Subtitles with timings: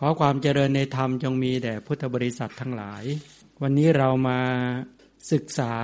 [0.00, 3.04] ขอความเจริญในธรรมจงมีแด่พุทธบริษัททั้งหลาย
[3.62, 4.40] วันนี้เรามา
[5.32, 5.74] ศึกษา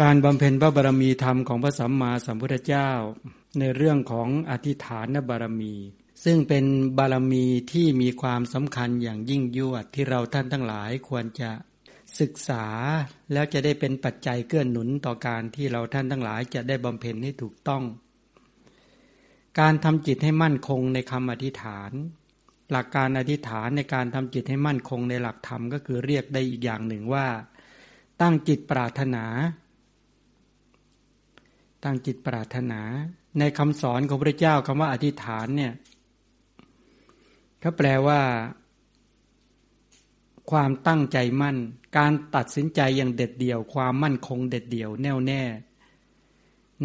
[0.00, 2.90] การบำเพ็ญพระบารมีธรรมของพระสัมมาสัมพุทธเจ้า
[3.58, 5.74] ในเรื่องของอธิฐานบารมี
[6.24, 6.64] ซึ่งเป็น
[6.98, 11.50] บารมีที่มีความสำคัญอย่างยิ่งยวดที่เราท่านทั้งหลายควรจะ
[12.20, 12.64] ศึกษา
[13.32, 17.82] แล้วจะได้เป็นปัจจัยเกื้อนหนุนต่อการที่เราท่านทั้งหลายจะได้บำเพ็ญให้ถูกต้อง
[19.60, 21.92] การทำจิตให้มั่นคงในคำอธิษฐาน
[22.70, 27.26] หลักการอธิษฐานในการทำจิตให้มั่นคงในหลักธรรมก็คือเรียกได้อีกอย่างหนึ่งว่า
[28.20, 29.24] ตั้งจิตปรารถนา
[31.84, 32.80] ตั้งจิตปรารถนา
[33.38, 35.72] ในคำสอนของพระเจ้าคำว่าอธิษฐานเนี่ย
[37.60, 38.20] เขาแปลว่า
[40.50, 41.56] ความตั้งใจมั่น
[41.96, 45.42] การตัดสินใจอย่างเด็ดเดี่ยว ความมั่นคงเด็ดเดี่ยวแน่วแน่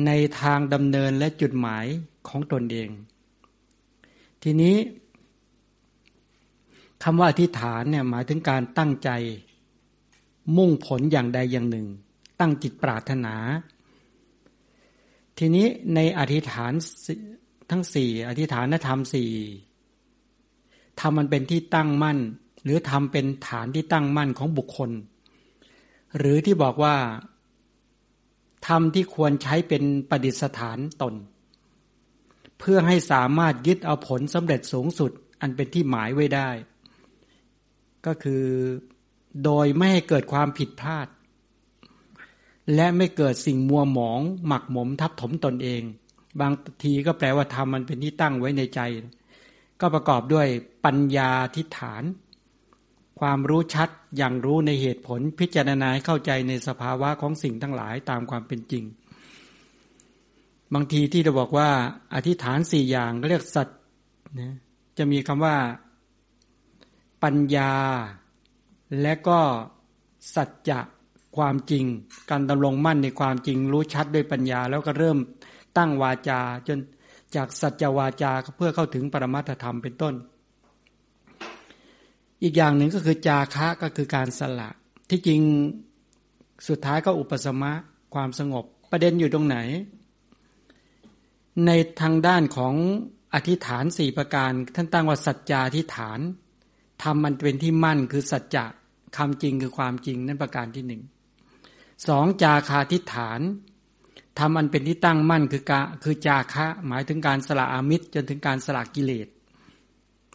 [0.05, 1.85] ในทางดำเนินและจุดหมาย
[2.27, 2.90] ของตนเอง
[4.43, 4.76] ทีนี้
[7.04, 9.10] คำว่าอธิษฐานเนี่ยหมายถึงการตั้งใจ
[10.57, 11.88] มุ่งผลอย่างใดอย่างหนึ่ง
[12.40, 13.35] ตั้งจิตปรารถนา
[15.38, 16.74] ทีนี้ในอธิษฐาน
[17.70, 19.32] ทั้งสี่อธิษฐานธรรมสี่
[20.99, 22.20] ทำมันเป็นที่ตั้งมั่น
[22.63, 24.91] หรือทำเป็นฐานที่ตั้งมั่นของบุคคล
[26.18, 26.96] หรือที่บอกว่า
[28.68, 31.13] ทำที่ควรใช้เป็นประดิษฐานตน
[32.60, 36.49] เพื่อให้สามารถยึดเอาผลสำเร็จสูงสุด อันเป็นที่หมายไว้ได้
[38.05, 38.44] ก็คือ
[39.44, 41.07] โดยไม่ให้เกิดความผิดพลาด
[42.76, 45.82] และไม่เกิดสิ่งมัวหมอง หมักหมมทับถมตนเอง
[46.41, 48.80] บางทีก็แปลว่าทำมันเป็นที่ตั้งไว้ในใจ
[49.82, 50.48] ก็ประกอบด้วย
[50.85, 52.04] ปัญญาทิฏฐาน
[53.20, 58.84] ความรู้ชัดอย่างรู้ในเหตุผลพิจารณาเข้าใจในสภาวะของสิ่งทั้งหลายตามความเป็นจริง
[60.74, 61.70] บางทีที่เราบอกว่า
[62.15, 63.80] อธิษฐานสี่อย่างเรียกสัตว์
[64.40, 64.56] นะ
[64.97, 65.56] จะมีคำว่า
[67.24, 67.74] ปัญญา
[69.02, 69.40] และก็
[70.36, 70.80] สัจจะ
[71.38, 71.86] ความจริง
[72.30, 75.18] การดำรงมั่นในความจริง รู้ชัดด้วยปัญญา แล้วก็เริ่ม
[75.78, 76.80] ตั้งวาจา จน
[77.36, 80.16] จากสัจวาจาเพื่อเข้าถึงปรมัตธรรมเป็นต้น
[82.44, 84.70] อีกอย่างหนึ่งก็คือจาคะก็คือการสละ
[85.10, 85.42] ที่จริง
[86.68, 87.74] สุดท้ายก็อุปสมะ
[88.14, 89.58] ความสงบ ประเด็นอยู่ตรงไหน
[91.66, 91.72] ใน
[92.02, 92.76] ทางด้านของ
[93.34, 96.20] อธิษฐานสี่ประการ ท่านตั้งว่าสัจจาธิฐาน
[97.03, 98.66] ทำมันเป็นที่มั่นคือสัจจะ
[99.17, 101.01] คำจริงคือความจริงนั่นประการที่หนึ่ง
[102.07, 103.41] สองจาคาทิฐาน
[104.39, 109.28] ทำมันเป็นที่ตั้งมั่นคือกาคือจาคะ หมายถึงการสละอามิตรจนถึงการสละกิเลส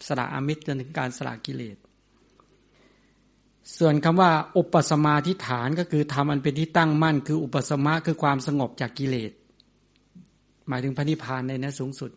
[0.07, 1.77] สละอามิตรจนถึงการสละกิเลส
[3.77, 9.31] ส่วนคำว่า อุปสมาธิฐานก็คือทำมันเป็นที่ตั้งมั่น คืออุปสมาคือความสงบจากกิเลส
[10.67, 12.11] หมายถึงพระนิพพานในนั้นสูงสุด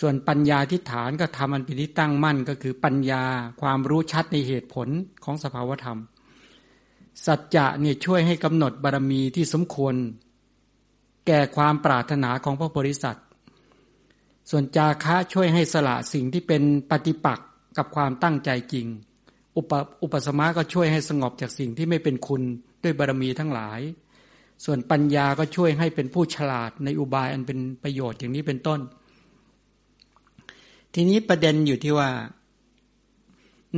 [0.00, 3.24] ส่วนปัญญาทิฏฐานก็ทำมันเป็นที่ตั้งมั่นก็คือปัญญา
[3.60, 4.88] ความรู้ชัดในเหตุผล
[5.24, 5.98] ของสภาวธรรม
[7.26, 9.94] สัจจะเนี่ยช่วยให้กำหนดบารมีที่สมควร
[11.26, 13.18] แก่ความปรารถนาของพระบริษัท
[14.50, 18.86] ส่วนจาคะช่วยให้สละสิ่งที่เป็นปฏิปักษ์กับความตั้งใจจริง
[19.56, 19.72] อุป
[20.02, 22.42] อุปสมะก็ช่วยให้สงบจากสิ่งที่ไม่เป็นคุณ
[22.82, 23.80] ด้วยบารมีทั้งหลาย
[24.64, 28.80] ส่วนปัญญาก็ช่วยให้เป็นผู้ฉลาดในอุบายอันเป็นประโยชน์อย่างนี้เป็นต้น
[30.94, 32.10] ทีนี้ประเด็นอยู่ที่ว่า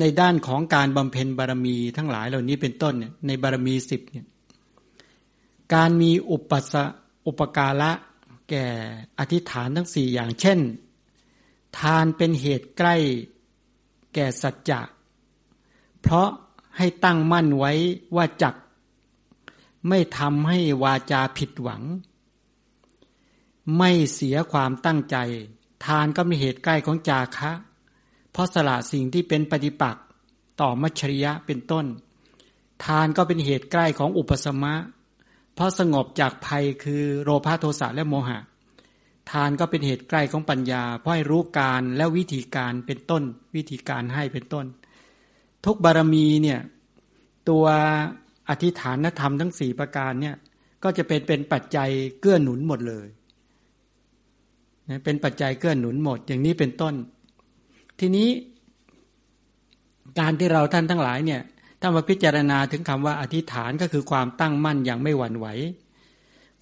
[0.01, 4.27] ในด้านของการบำเพ็ญบารมีทั้งหลายเหล่านี้เป็นต้นเนี่ยในบารมีสิบเนี่ย
[5.75, 6.75] การมีอุปส
[7.27, 7.91] อุปการะ
[8.51, 8.67] แก่
[9.19, 10.59] อธิษฐานทั้งสี่อย่างเช่น
[11.79, 12.97] ทานเป็นเหตุใกล้
[14.15, 14.81] แก่สัจจะ
[16.01, 16.29] เพราะ
[16.77, 17.73] ให้ตั้งมั่นไว้
[18.17, 18.55] ว่าจัก
[19.89, 21.83] ไม่ทำให้วาจาผิดหวัง
[23.79, 25.17] ไม่เสียความตั้งใจ
[25.85, 27.53] ทานก็มีเหตุใกล้ของจาคะ
[28.33, 30.05] เพราะสละสิ่งที่เป็นปฏิปักษ์
[30.61, 31.87] ต่อมัชริยะเป็นต้น
[32.85, 34.75] ทานก็เป็นเหตุใกล้ของอุปสมะ
[35.55, 38.39] เพราะสงบจากภัยคือโลภะโทสะและโมหะ
[39.31, 43.23] ทานก็เป็นเหตุใกล้ของปัญญา เพราะให้รู้การและวิธีการเป็นต้น
[43.57, 44.67] วิธีการให้เป็นต้น
[45.67, 46.61] ทุกบารมีเนี่ย
[47.49, 47.65] ตัว
[48.49, 50.37] อธิฐานธรรมทั้งสี่ประการเนี่ย
[50.83, 51.91] ก็จะเป็นเป็นปัจจัย
[52.21, 53.07] เกื้อหนุนหมดเลย
[54.89, 56.95] นะเป็นปัจจัยเกื้อหนุนหมด อย่างนี้เป็นต้น
[58.01, 58.29] ทีนี้
[60.19, 61.41] การที่เราท่านทั้งหลายเนี่ย
[61.81, 65.47] ถ้ามาพิจารณาถึงคำว่าอธิษฐานก็คือความตั้งมั่นอย่างไม่หวั่นไหว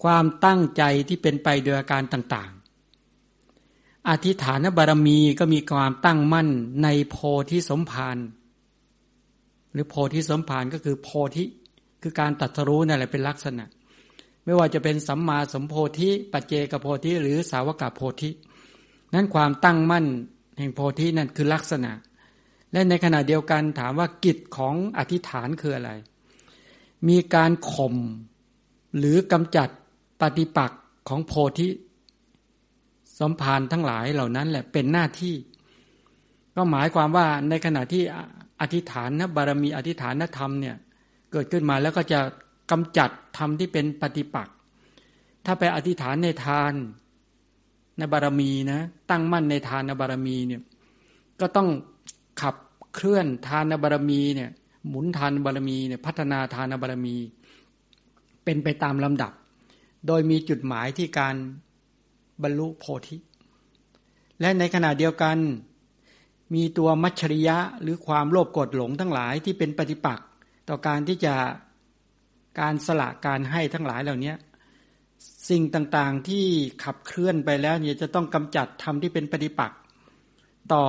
[0.03, 6.47] ความตั้งใจที่เป็นไปโดยอาการต่างๆ อธิษฐานบารมีก็มีความตั้งมั่น
[6.83, 7.17] ในโพ
[7.49, 8.17] ธิสมภาร
[9.71, 11.43] หรือโพธิสมภารก็คือโพธิ
[12.01, 13.65] คือการตัดสรู้นั่นแหละเป็นลักษณะ
[14.45, 18.29] ไม่ว่าจะเป็นสัมมาสัมโพธิปัจเจกโพธิหรือสาวกโพธิ
[19.13, 20.05] นั้นความตั้งมั่น
[20.57, 21.91] แห่งโพธินั่นคือลักษณะ
[22.71, 25.91] และในขณะเดียวกันถามว่ากิจของอธิษฐานคืออะไร
[27.07, 27.95] มีการข่ม
[28.97, 29.69] หรือกำจัด
[30.21, 31.69] ปฏิปักษ์ของโพธิ
[33.19, 35.35] สมภารทั้งหลายเหล่านั้นแหละเป็นหน้าที่
[36.55, 38.03] ก็หมายความว่าในขณะที่
[38.61, 40.75] อธิษฐานนะบารมีอธิษฐานธรรมเนี่ย
[41.31, 42.19] เกิดขึ้นมาแล้วก็จะ
[42.71, 44.55] กำจัดธรรมที่เป็นปฏิปักษ์
[45.45, 46.73] ถ้าไปอธิษฐานในทาน
[47.97, 50.61] ในบารมีนะ ตั้งมั่นในทานในบารมีเนี่ย
[51.39, 51.69] ก็ต้อง
[52.41, 52.55] ขับ
[52.93, 54.49] เคลื่อนทานบารมีเนี่ย
[54.87, 57.15] หมุนทานบารมีเนี่ยพัฒนาทานบารมี
[58.43, 59.31] เป็นไปตามลำดับ
[60.07, 61.35] โดยมีจุดหมายที่การ
[62.43, 63.17] บรรลุโพธิ
[64.39, 65.37] และในขณะเดียวกัน
[66.55, 70.27] มีตัวมัชชริยะหรือความโลภกดหลงทั้งหลายที่เป็นปฏิปักษ์
[70.69, 71.33] ต่อการที่จะ
[72.59, 74.33] การสละการให้ทั้งหลายเหล่านี้
[75.49, 76.45] สิ่งต่างๆที่
[76.83, 79.79] ขับเคลื่อนไปแล้วเนี่ยจะต้องกำจัดทำที่เป็นปฏิปักษ์
[80.73, 80.85] ต่อ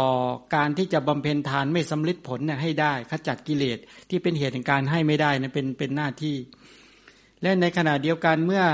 [0.55, 3.79] การที่จะบำเพ็ญทานไม่สำลิดผลเนี่ยให้ได้ขจัดกิเลส
[4.09, 6.37] ที่เป็นเหตุแห่งการให้ไม่ได้นะเป็นเป็นหน้าที่
[7.43, 8.65] และในขณะเดียวกันเมื่อ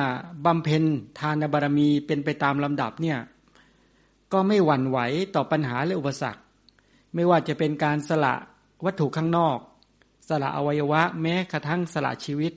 [0.47, 0.83] บำเพ็ญ
[1.21, 3.19] ทานบารมีเป็นไปตามลำดับเนี่ย
[4.33, 4.99] ก็ไม่หวั่นไหว
[5.35, 6.43] ต่อปัญหาและอุปสรรค
[7.15, 8.35] ไม่ว่าจะเป็นการสละ
[8.85, 9.59] วัตถุข้างนอก
[10.29, 12.53] สละอวัยวะแม้กระทั่งสละชีวิต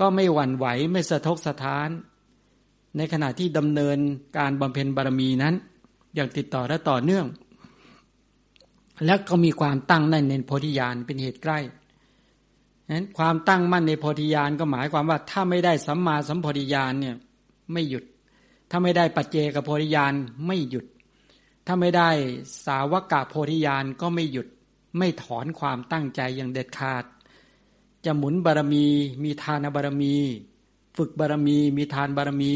[0.00, 1.88] ก็ไม่หวั่นไหวไม่สะทกสะท้าน
[2.96, 3.98] ในขณะที่ดำเนิน
[4.38, 5.54] การบำเพ็ญบารมีนั้น
[6.14, 7.26] อย่างติดต่อและต่อเนื่อง
[9.04, 11.58] และก็มีความตั้งในในโพธิญาณเป็นเหตุใกล้
[12.90, 17.16] นั้นความตั้งมั่นในโพธิญาณก็หมายความว่าถ้าไม่ได้สัมมาสัมโพธิญาณเนี่ย
[17.72, 18.04] ไม่หยุด
[18.70, 20.12] ถ้าไม่ได้ปัจเจกโพธิญาณ
[20.46, 20.86] ไม่หยุด
[21.66, 22.10] ถ้าไม่ได้
[22.66, 24.46] สาวกะโพธิญาณก็ไม่หยุด
[24.98, 27.04] ไม่ถอนความตั้งใจอย่างเด็ดขาด
[28.06, 28.84] จะหมุนบารมี
[29.24, 30.14] มีทานบารมี
[30.96, 32.52] ฝึกบารมี มีทานบารมี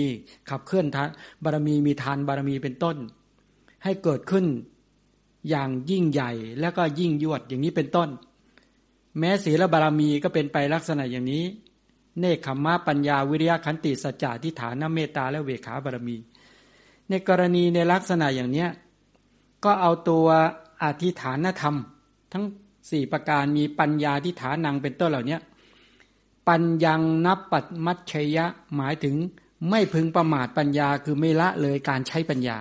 [0.49, 1.09] ขับเคลื่อนทาน
[1.45, 2.97] บารมี มีทานบารมีเป็นต้น
[3.85, 4.47] ให้เกิดขึ้น
[5.49, 6.31] อย่างยิ่งใหญ่
[6.61, 8.09] แล้วก็ยิ่งยวดอย่างนี้เป็นต้น
[9.19, 11.45] แม้ศีลบารมีก็เป็นไปลักษณะอย่างนี้
[12.19, 16.17] เนคขมะปัญญาวิริยะขันติสัจจะทิฏฐานเมตตาและเวขาบารมี
[17.09, 18.69] ในกรณีในลักษณะอย่างเนี้ย
[19.65, 20.27] ก็เอาตัว
[20.83, 21.75] อธิฐานธรรม
[22.33, 22.45] ทั้ง
[22.91, 25.39] สี่ประการมีปัญญาทิฏฐานังเป็นต้นเหล่านี้
[26.49, 28.47] ปัญญังนับปัตมัชชยะ
[28.77, 29.17] หมายถึง
[29.71, 32.59] ไม่พึงประมาทปัญญาคือไม่ละเลยการใช้ปัญญา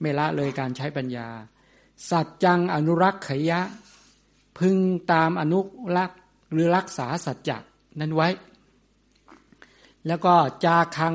[0.00, 1.28] ไม่ละเลยการใช้ปัญญา
[2.10, 3.60] สัจจังอนุรักษ์ขยะ
[4.58, 4.76] พึง
[5.12, 5.60] ตามอนุ
[5.96, 6.18] รักษ์
[6.52, 7.58] หรือรักษาสัจจะ
[8.00, 8.28] นั้นไว้
[10.06, 10.34] แล้วก็
[10.64, 11.14] จาคัง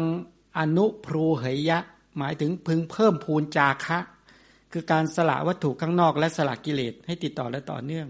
[0.58, 1.80] อนุพรูเหยะ
[2.18, 3.98] หมายถึงพึงเพิ่มพูนจาคะ
[4.72, 8.08] คือการสละวัตถุข้างนอกและสละกิเลสให้ติดต่อและต่อเนื่อง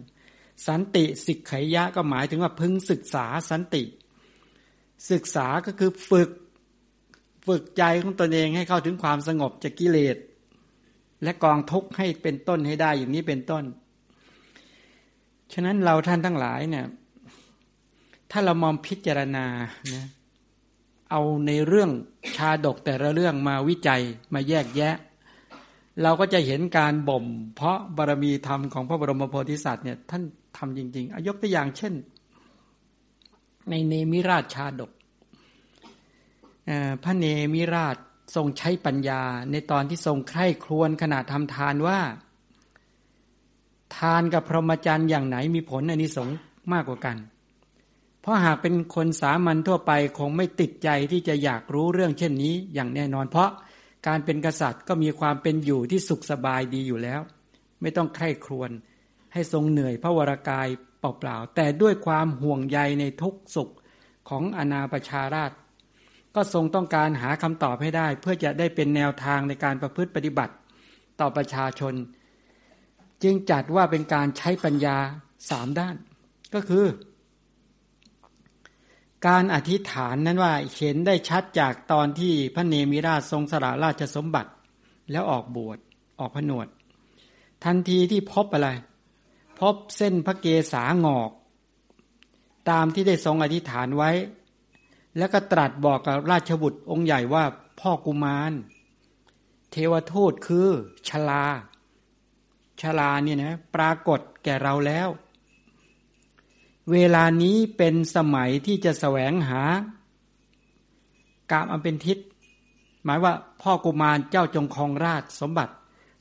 [0.68, 3.84] สันติสิกขยะก็หมายถึงว่าพึงศึกษาสันติ
[5.12, 6.30] ศึกษาก็คือฝึก
[7.48, 10.18] ฝึกใจของตนเองให้เข้าถึงความสงบจากกิเลส
[11.24, 13.64] และกองทุกข์ให้เป็นต้นให้ได้อย่างนี้เป็นต้น
[15.54, 16.86] ฉะนั้นเราท่านทั้งหลายเนี่ย
[18.32, 19.46] ถ้าเรามองพิจารณา
[19.94, 20.06] นะ
[21.12, 21.92] เอาในเรื่อง
[22.36, 24.02] ชาดกแต่ละเรื่องมาวิจัย
[24.34, 24.96] มาแยกแยะ
[26.04, 27.26] เราก็จะเห็นการบ่ม
[27.56, 30.24] เพราะบารมีธรรมของพระบรมโพธิสัตว์เนี่ยท่าน
[30.58, 31.94] ทำจริงๆอยกตัวอย่างเช่น
[33.70, 34.92] ในเนมิราชชาดก
[37.04, 37.96] พระเนมิราช
[38.36, 42.00] ทรงใช้ปัญญา ในตอนที่ทรงใคร่ครวญขณะทำทานว่า
[43.98, 46.38] ทานกับพรหมจรรย์อย่างไหนมีผลอนิสงส์
[46.74, 47.18] มากกว่ากัน
[48.22, 53.50] เพราะหากเป็นคนสามัญทั่วไปคงไม่ติดใจที่จะอยากรู้เรื่องเช่นนี้อย่างแน่นอน เพราะ
[54.08, 57.22] การเป็นกษัตริย์ก็มีความเป็นอยู่ที่สุขสบายดีอยู่แล้ว
[57.82, 58.72] ไม่ต้องใคร่ครวญ
[59.34, 60.68] ให้ทรงเหนื่อยพระวรากาย
[61.00, 63.74] เปล่าๆแต่ด้วยความห่วงใยในทุกสุข
[64.30, 65.52] ของอนาประชาราช
[66.36, 70.54] ก็ทรงต้องการหาคำตอบให้ได้ เพื่อจะได้เป็นแนวทางในการประพฤติปฏิบัติ
[71.20, 71.94] ต่อประชาชน
[73.24, 74.98] จึงจัดว่าเป็นการใช้ปัญญา
[75.50, 75.96] สามด้าน
[76.54, 76.86] ก็คือ
[79.28, 84.52] การอธิษฐานนั้นว่าเห็นได้ชัดจากตอนที่พระเนมิราชทรงสละราชสมบัติ
[85.12, 85.78] แล้วออกบวช
[86.20, 86.68] ออกผนวด
[87.64, 88.70] ทันทีที่พบอะไร
[89.60, 91.32] พบเส้นพระเกศางอก
[92.70, 94.12] ตามที่ได้ทรงอธิษฐานไว้
[95.18, 97.44] แล้วก็ตรัสบอกกับราชบุตรองค์ใหญ่ว่า
[97.80, 98.52] พ่อกุมาร
[99.72, 100.68] เทวทูตคือ
[101.08, 101.46] ชลา
[102.82, 105.08] ชลาเนี่ยนะปรากฏแก่เราแล้ว
[106.92, 109.62] เวลานี้เป็นสมัยที่จะแสวงหา
[111.52, 112.18] กามอันเป็นทิศ
[113.04, 115.74] หมายว่าพ่อกุมารเจ้าจงครองราชสมบัติ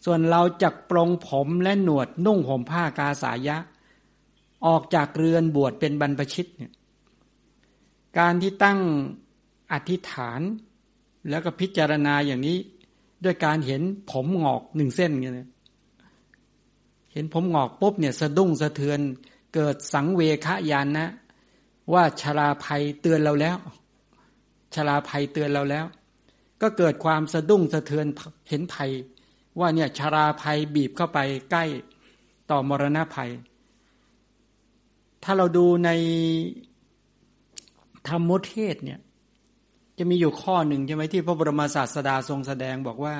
[0.04, 3.56] ส่วนเราจักปรงผมและหนวดนุ่งห่มผ้ากาสายะ
[4.66, 6.72] ออกจากเรือนบวชเป็นบรรพชิตเนี่ย
[8.18, 8.78] การที่ตั้ง
[9.72, 10.40] อธิษฐาน
[11.28, 12.58] แล้วก็พิจารณาอย่างนี้
[13.24, 15.34] ด้วยการเห็นผมหงอกหนึ่งเส้นเงี้ย
[17.12, 19.00] เห็นผมหงอกปุ๊บเนี่ยสะดุ้งสะเทือน
[19.54, 21.08] เกิดสังเวคยานนะ
[21.92, 23.56] ว่าชราภัยเตือนเราแล้ว
[24.74, 25.86] ชราภัยเตือนเราแล้ว
[26.62, 28.06] ก็เกิดความสะดุ้งสะเทือน
[28.48, 28.90] เห็นภัย
[29.58, 31.18] ว่าเนี่ยชราภัยบีบเข้าไป
[31.50, 31.64] ใกล้
[32.50, 33.30] ต่อมรณะภัย
[35.24, 35.90] ถ้าเราดูใน
[38.08, 39.00] ธรรมเทศเนี่ย
[39.98, 43.16] จะมีอยู่ข้อหนึ่งใช่ไหมที่พระบรมศาสดาทรงแสดงบอกว่า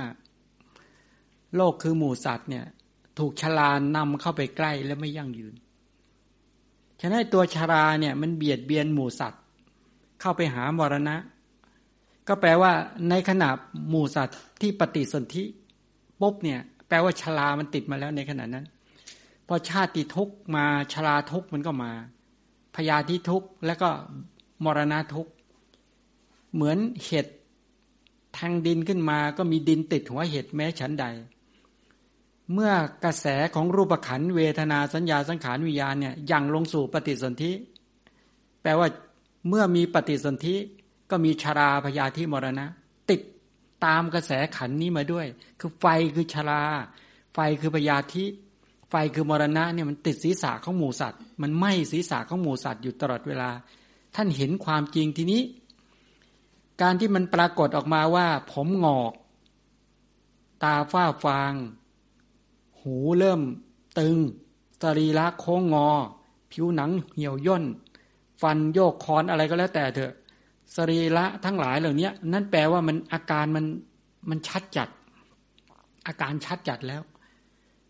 [1.57, 2.65] โลกคือหมู่สัตว์เนี่ย
[3.19, 5.55] ถูกชรานำเข้าไปใกล้และไม่ยั่งยืน
[7.01, 9.43] ฉะนั้นตัวชราเนี่ยมันเบียดเบียนหมู่สัตว์
[10.21, 11.17] เข้าไปหามรณะ
[12.29, 12.73] ก็แปลว่า
[13.11, 13.49] ในขณะ
[13.89, 15.45] หมู่สัตว์ที่ปฏิสนธิ
[16.21, 18.67] ปุ๊บเนี่ยแปลว่าชรามันติดมาแล้วในขณะนั้น
[19.47, 21.93] พอชาติทุกมาชราทุกมันก็มา
[22.75, 23.89] พยาธิทุกแล้วก็
[24.65, 25.29] มรณะทุก
[26.55, 27.27] เหมือนเห็ด
[28.39, 31.07] ทางดินขึ้นมาก็มีดินติดหัวเห็ดแม้ฉันใด
[32.55, 32.73] เมื่อ
[33.05, 37.53] กระแสของรูปขันเวทนาสัญญาสังขารวิญญาณเนี่ยยังลงสู่ปฏิสนธิ
[38.63, 38.89] แปลว่า
[39.49, 40.57] เมื่อมีปฏิสนธิ
[41.11, 42.67] ก็มีชาราพยาธิมรณะ
[43.11, 43.21] ติด
[43.85, 45.27] ตามกระแสขันนี้มาด้วย
[45.61, 46.63] คือไฟคือชารา
[47.35, 48.25] ไฟคือพยาธิ
[48.91, 53.51] ไฟคือมรณะเนี่ยมันติดศีรษะของหมูสัตว์ มันไหม้ศีรษะของหมูสัตว์อยู่ตลอดเวลา
[54.15, 55.43] ท่านเห็นความจริงทีนี้
[56.83, 59.13] การที่มันปรากฏออกมาว่า ผมหงอก
[60.63, 61.53] ตาฝ้าฟาง
[62.81, 63.41] หูเริ่ม
[63.99, 64.17] ตึง
[64.83, 65.89] สรีระโค้งงอ
[66.53, 67.65] ผิวหนังเหี่ยวย่น
[68.41, 70.13] ฟันโยกคอนอะไรก็แล้วแต่เถอะ
[70.77, 73.65] สรีระทั้งหลายเหล่านี้นั่นแปลว่ามันอาการมัน
[74.31, 74.89] มันชัดจัด
[76.07, 77.03] อาการชัดจัดแล้ว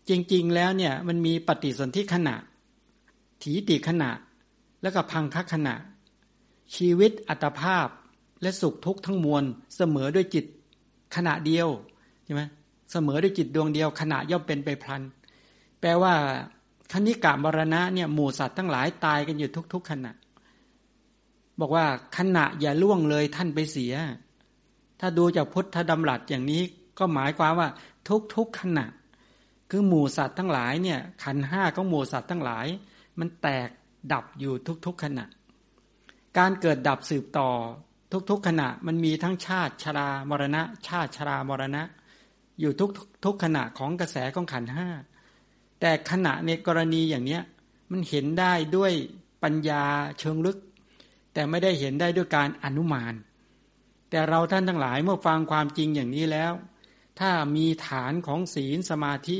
[0.09, 2.35] จริง ๆ แล้วเนี่ยมันมีปฏิสนธิขณะ
[3.41, 4.09] ถีติขณะ
[4.81, 5.75] แล้วก็พังคัขณะ
[6.75, 7.87] ชีวิตอัตภาพ
[8.41, 9.43] และสุขทุกข์ทั้งมวล
[9.75, 10.45] เสมอด้วยจิต
[11.15, 11.67] ขณะเดียว
[12.23, 12.41] ใช่ไหม
[12.91, 15.01] เสมอด้วยจิตดวงเดียวขณะย่อมเป็นไปพลัน
[15.79, 16.13] แปลว่า
[16.91, 20.11] คณิกามรณะเนี่ยหมู่สัตว์ทั้งหลายตายกันอยู่ทุก ๆ ขณะ
[21.59, 21.85] บอกว่า
[22.17, 23.93] ขณะอย่าล่วงเลยท่านไปเสีย
[24.99, 26.63] ถ้าดูจากพุทธดำรัสอย่างนี้
[26.99, 27.69] ก็หมายความว่า
[28.35, 28.85] ทุกๆขณะ
[29.69, 32.67] คือหมู่สัตว์ทั้งหลายเนี่ยขันห้าของหมู่สัตว์ทั้งหลาย
[33.19, 33.69] มันแตก
[34.13, 34.53] ดับอยู่
[34.85, 35.25] ทุกๆขณะ
[36.37, 37.49] การเกิดดับสืบต่อ
[38.29, 41.83] ทุกๆขณะมันมีทั้งชาติชรามรณะ ชาติชรามรณะ
[42.59, 42.89] อยู่ทุก
[43.25, 44.87] ทุกขณะของกระแสของขันห้า
[45.79, 47.43] แต่ขณะในกรณีอย่างเนี้ย
[47.91, 48.93] มันเห็นได้ด้วย
[49.43, 49.83] ปัญญา
[50.19, 50.57] เชิงลึก
[51.33, 53.13] แต่ไม่ได้เห็นได้ด้วยการอนุมาน
[54.09, 56.53] แต่เราท่านทั้งหลายเมื่อฟังความจริงอย่างนี้แล้ว
[57.19, 59.37] ถ้ามีฐานของศีลสมาธิ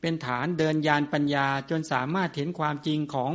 [0.00, 3.32] เป็นฐานเดินยานปัญญาจนสามารถเห็นความจริงของ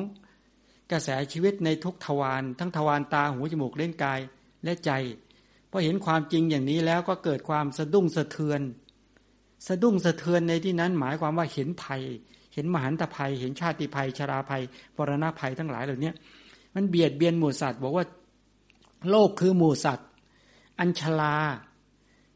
[0.91, 4.19] กระแสชีวิตในทุกทวารทั้งทวารตาหูจมูกเล่นกาย
[4.63, 4.91] และใจ
[5.71, 8.61] พอเห็นความจริงอย่างนี้แล้วก็เกิดความสะดุ้งสะเทือน
[9.67, 12.01] สะดุ้งสะเทือนในที่นั้น หมายความว่าเห็นภัย
[12.53, 14.63] เห็นมหันตภัย เห็นชาติภัย ชราภัย
[14.97, 16.11] ปรณภัยทั้งหลายเหล่านี้
[16.75, 18.05] มันเบียดเบียนหมู่สัตว์ บอกว่า
[19.09, 20.07] โลกคือหมู่สัตว์
[20.79, 21.35] อัญชลา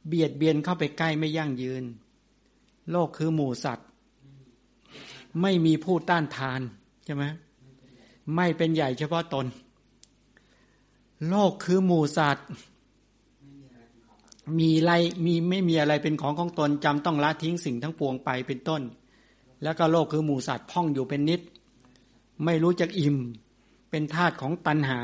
[0.08, 1.84] เบียดเบียนเข้าไปใกล้ไม่ยั่งยืน
[2.92, 3.88] โลกคือหมู่สัตว์
[5.42, 6.62] ไม่มีผู้ต้านทาน
[7.06, 7.24] ใช่ไหม
[8.36, 9.46] ไม่เป็นใหญ่เฉพาะตน
[11.30, 12.48] โลกคือหมู่สัตว์
[14.60, 14.92] มีไร
[15.26, 18.82] มีไม่มีอะไรเป็นของของตนจำต้องละทิ้งสิ่งทั้งปวงไปเป็นต้น
[19.64, 21.42] แล้วก็โลกคือหมู่สัตว์พ่องอยู่เป็นนิด
[22.46, 23.18] ไม่รู้จักอิ่ม
[23.90, 25.00] เป็นธาตุของตัณหา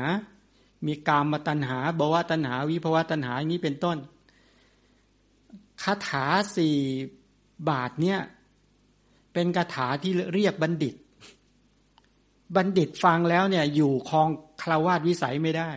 [0.86, 3.98] มีกามมาตัณหาบวตัณหา วิภวตัณหาอย่างนี้เป็นต้น
[5.82, 6.76] คาถาสี่
[7.68, 8.20] บาทเนี่ย
[9.32, 10.94] เป็นคาถาที่เรียกบัณฑิต
[12.56, 14.28] บัณฑิตฟังแล้วเนี่ยอยู่คลอง
[14.62, 15.70] คลาวาสวิสัยไม่ได้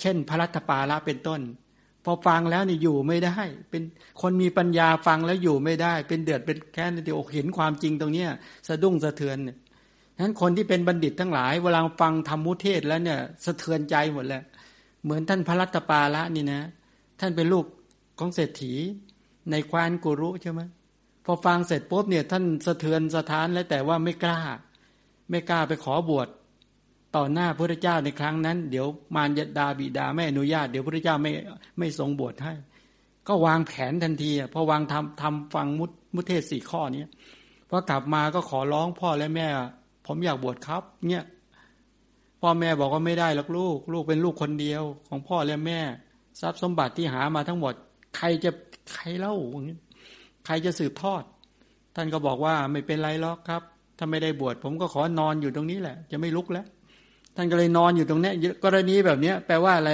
[0.00, 1.40] เช่น พระรัตปาละเป็นต้น
[2.04, 3.36] พอฟังแล้วเนี่ยอยู่ไม่ได้
[3.70, 3.82] เป็น
[4.20, 8.30] คนมีปัญญาฟังแล้วอยู่ไม่ได้ เป็นเดือดเป็นแค่เดียวเห็นความจริงตรงเนี้ย
[8.68, 9.58] สะดุ้งสะเทือนเนี่ย
[10.20, 14.42] นั้นคนที่เป็นบัณฑิตทั้งหลายเวลาฟังธรรมุเทศแล้วเนี่ยสะเทือนใจหมดแล้ว
[15.04, 16.60] เหมือนท่านพระรัตปาละนี่นะ
[17.20, 17.64] ท่านเป็นลูก
[18.18, 18.72] ของเศรษฐี
[19.50, 20.60] ในควานกุรุใช่ไหม
[21.24, 24.40] พอฟังเสร็จปุ๊บเนี่ยท่านสะเทือนสะท้านแล้วแต่ว่าไม่กล้า
[25.30, 26.28] ไม่กล้าไปขอบวช
[27.16, 31.30] ต่อหน้าพระเจ้าในครั้งนั้น เดี๋ยวมารยดาบิดาไม่อนุญาต เดี๋ยวพระเจ้าไม่
[31.78, 32.54] ไม่ทรงบวชให้
[33.28, 37.04] ก็วางแผนทันทีพอวางทำทำฟังมุมุเทศสี่ข้อนี้
[37.68, 39.46] พอกลับมาก็ขอร้องพ่อและแม่
[40.06, 41.24] ผมอยากบวชครับ เนี่ย
[42.40, 45.80] พ่อแม่บอกว่าไม่ได้หรอกลูก ลูกเป็นลูกคนเดียว ของพ่อและแม่
[46.40, 47.74] ทรัพย์สมบัติที่หามาทั้งหมด
[48.16, 48.50] ใครจะ
[48.94, 49.34] ใครเล่า
[50.46, 51.22] ใครจะสืบทอด
[51.94, 53.62] ท่านก็บอกว่าไม่เป็นไรหรอกครับ
[53.98, 56.66] ถ้าไม่ได้บวชผมก็ขอนอนอยู่ตรงนี้แหละ จะไม่ลุกแล้ว
[57.36, 58.32] ท่านก็เลยนอนอยู่ตรงนี้
[58.64, 59.90] กรณีแบบนี้แปลว่าอะไร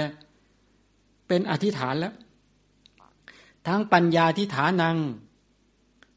[1.28, 2.14] เป็นอธิษฐานแล้ว
[3.66, 4.96] ทั้งปัญญาทิฐานัง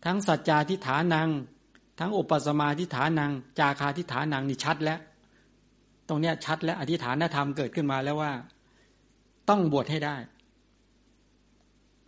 [0.06, 1.30] ทั้งสัจจาทิฐานัง
[2.00, 5.00] ทั้งอุปสมาธิฐานัง จาคาทิฐานังนี่ชัดแล้ว
[6.08, 8.32] ตรงเนี้ยชัดแล้วอธิฐานธรรมเกิดขึ้นมาแล้วว่า
[9.50, 10.16] ต้องบวชให้ได้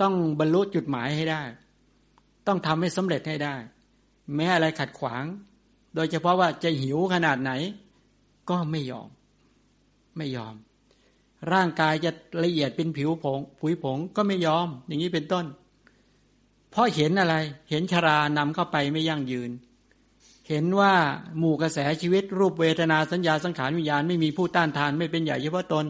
[0.01, 1.43] ต้องบรรลุจุดหมายให้ได้
[2.47, 3.55] ต้องทำให้สำเร็จให้ได้
[4.35, 5.23] แม้อะไรขัดขวาง
[5.95, 7.51] โดยเฉพาะว่าจะหิวขนาดไหน
[8.49, 9.09] ก็ไม่ยอม
[10.17, 10.55] ไม่ยอม
[11.53, 12.11] ร่างกายจะ
[12.43, 15.45] ละเอียดเป็นผิวผงผุยผงก็ไม่ยอม อย่างนี้เป็นต้น
[16.71, 17.35] เพราะเห็นอะไร
[17.69, 19.51] เห็นชรานำเข้าไปไม่ยั่งยืน
[20.49, 20.93] เห็นว่า
[21.37, 25.85] หมู่กระแสชีวิตรูปเวทนาสัญญาสังขารวิญญาณไม่มีผู้ต้านทานไม่เป็นใหญ่เฉพาะตน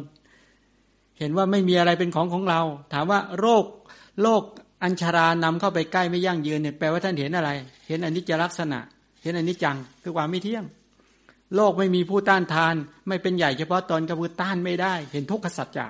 [1.20, 2.62] เห็นว่าไม่มีอะไรเป็นของของเรา
[2.94, 3.66] ถามว่าโรค
[4.22, 4.44] โรค
[4.84, 7.50] อัญชารานำเข้าไปใกล้ไม่ยั่งยืนเนี่ยแปลว่าท่านเห็นอะไร
[7.88, 8.80] เห็นอนิจจลักษณะ
[9.24, 10.64] เห็นอนิจจังคือความไม่เที่ยง
[11.56, 12.76] โลกไม่มีผู้ต้านทาน
[13.08, 15.88] ไม่เป็นใหญ่เฉพาะตนก็คือต้านไม่ได้ เห็นทุกขสัจจะ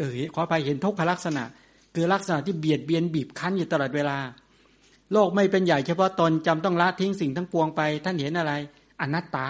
[0.00, 1.44] เออขอไปเห็นทุกขลักษณะ
[1.94, 4.18] คือลักษณะที่เบียดเบียนบีบคั้นอยู่ตลอดเวลา
[5.12, 8.52] โลกไม่เป็นใหญ่เฉพาะตนจำต้องละทิ้งสิ่งทั้งปวงไป ท่านเห็นอะไร
[9.00, 9.46] อนัตตา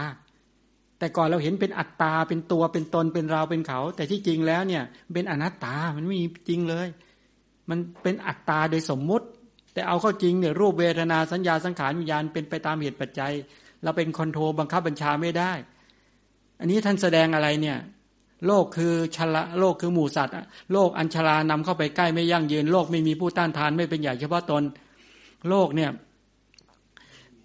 [0.99, 4.83] แต่ก่อนเราเห็นเป็นอัตตาเป็นตัวเป็นตนเป็นเราเป็นเขา แต่ที่จริงแล้วเนี่ย
[5.15, 6.89] เป็นอนัตตามันไม่มีจริงเลย
[7.71, 9.27] มันเป็นอัตตาโดยสมมุติ
[9.75, 13.33] แต่เอาเข้าจริงเนี่ยรูปเวทนาสัญญาสังขารวิญญาณเป็นไปตามเหตุปัจจัย
[13.85, 15.53] เราเป็นคอนโทรบังคับบัญชาไม่ได้
[16.61, 17.79] อันนี้ท่านแสดงอะไรเนี่ย
[18.47, 20.35] โลกคือชละโลกคือหมู่สัตว์
[20.73, 24.63] โลกอัญชลานำเข้าไปใกล้ไม่ยั่งยืน โลกไม่มีผู้ต้านทานไม่เป็นใหญ่เฉพาะตน
[25.49, 25.91] โลกเนี่ย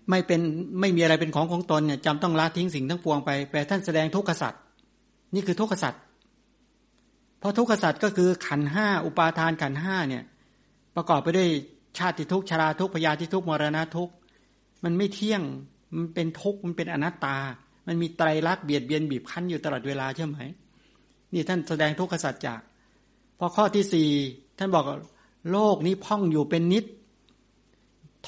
[0.10, 0.42] ไม่เป็น
[0.80, 4.62] ไม่มีอะไรเป็นของของตนเนี่ยจำต้องละทิ้งสิ่งทั้งปวงไปแปลท่านแสดงทุกขสัตว์
[5.36, 6.02] นี่คือทุกขสัตว์
[7.40, 10.24] เพราะทุกขสัตว์ก็คือขันห้าอุปาทานขันห้าเนี่ย
[10.96, 11.50] ประกอบไปด้วย
[11.98, 14.10] ชาติทุกชราทุกพยาธิทุกมรณะทุก
[14.84, 15.42] มันไม่เที่ยง
[15.96, 17.38] มันเป็นทุกข์มันเป็นอนัตตา
[17.88, 20.38] มันมีไตรลักษณ์เบียดเบียนบีบคั้นอยู่ตลอดเวลาใช่ไหม
[21.34, 22.56] นี่ท่านแสดงทุกขสัจจะ
[23.38, 24.10] พอข้อที่สี่
[24.58, 24.86] ท่านบอก
[25.52, 26.86] โลกนี้พ่องอยู่เป็นนิด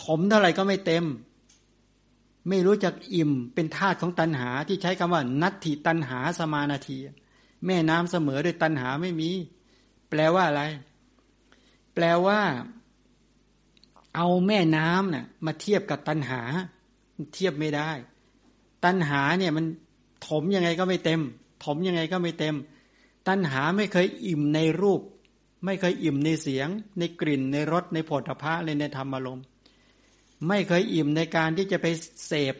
[0.01, 1.05] ถมเท่าไหร่ก็ไม่เต็ม
[2.49, 6.97] ไม่รู้จักอิ่มเป็นธาตุของตัณหาที่ใช้คำว่า นัตถิตัณหาสมานาที
[7.65, 9.29] แม่น้ำเสมอด้วยตัณหาไม่มี
[10.09, 10.63] แปลว่าอะไร
[11.93, 12.39] แปลว่า
[14.15, 16.41] เอาแม่น้ำเนี่ยมาเทียบกับตัณหา
[17.34, 17.92] เทียบไม่ได้
[18.86, 19.66] ตัณหาเนี่ยมัน
[20.27, 21.22] ถมยังไงก็ไม่เต็ม
[21.66, 22.55] ถมยังไงก็ไม่เต็ม
[23.27, 25.01] ตัณหาไม่เคยอิ่มในรูป
[25.66, 26.68] ไม่เคยอิ่มในเสียง
[27.00, 29.46] ในกลิ่นในรสในผลพระเลยในธรรมอารมณ์
[30.48, 31.88] ไม่เคยอิ่มในการที่จะไป
[32.27, 32.55] เสพ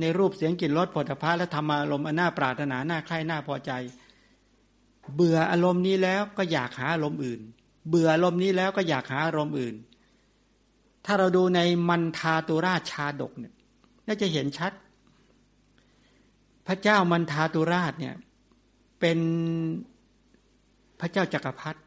[0.00, 3.72] ในรูปเสียงกลิ่นรสผลิตภัณฑ์และธรรมารมณ์อันน่าปรารถนาน่าใคร่น่าพอใจ
[5.14, 7.40] เบื่ออารมณ์นี้แล้วก็อยากหาอารมณ์อื่น
[7.88, 9.74] เบื่ออารมณ์นี้แล้วก็อยากหาอารมณ์อื่น
[11.04, 13.54] ถ้าเราดูในมันทาตุราชาดกเนี่ย
[14.12, 14.72] น่าจะเห็นชัด
[16.66, 18.14] พระเจ้ามันทาตุราชเนี่ย
[19.00, 19.18] เป็น
[21.00, 21.80] พระเจ้าจักรพรรดิ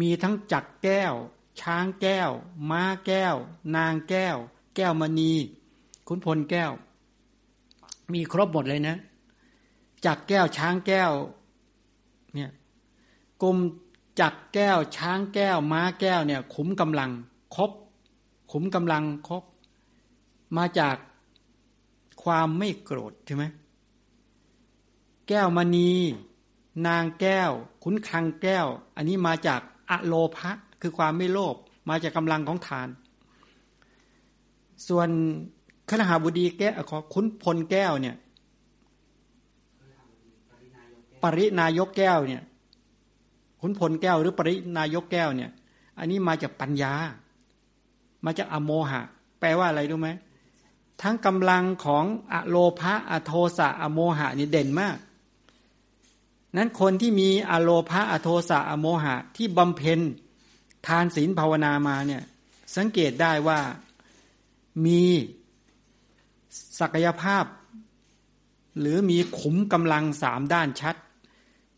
[0.00, 1.14] มีทั้งจักแก้ว
[1.60, 2.30] ช้างแก้ว
[2.70, 3.36] ม้าแก้ว
[3.76, 4.36] นางแก้ว
[4.76, 5.32] แก้วมณี
[6.08, 6.72] ขุนพลแก้ว
[8.12, 8.96] มีครบหมดเลยนะ
[10.06, 11.12] จักแก้วช้างแก้ว
[12.34, 12.50] เนี่ย
[13.42, 13.56] กลุ่ม
[14.20, 17.10] จักแก้วช้างแก้ว ม้าแก้วเนี่ย ขุมกำลัง
[17.56, 17.70] ครบ
[18.52, 19.42] ขุมกำลังครบ
[20.56, 20.96] มาจาก
[22.22, 23.44] ความไม่โกรธใช่ไหม
[25.28, 25.90] แก้วมณี
[26.86, 27.50] นางแก้ว
[27.82, 29.60] ขุนคังแก้ว อันนี้มาจาก
[29.90, 31.56] อะโลภะคือความไม่โลภ
[31.88, 32.88] มาจากกำลังของทาน
[34.88, 35.08] ส่วน
[35.90, 38.16] ขณหาบุดีแก้วขอคุ้นพลแก้วเนี่ย
[41.22, 42.42] ปรินายกแก้วเนี่ย
[43.60, 45.50] ขุนพลแก้ว หรือปรินายกแก้วเนี่ย
[45.98, 46.92] อันนี้มาจากปัญญา
[48.24, 49.00] มาจากอโมหะ
[49.40, 50.10] แปลว่าอะไรรู้ไหม
[51.02, 54.98] ทั้งกำลังของอโลภะอโทสะอโมหะนี่เด่นมาก
[56.56, 60.00] นั้นคนที่มีอโลภะอโทสะอโมหะที่บำเพ็ญ
[60.86, 62.22] ทานศีลภาวนามาเนี่ย
[62.76, 63.60] สังเกตได้ว่า
[64.86, 65.02] มี
[66.80, 67.44] ศักยภาพ
[68.80, 70.96] หรือมีขุมกำลังสามด้านชัด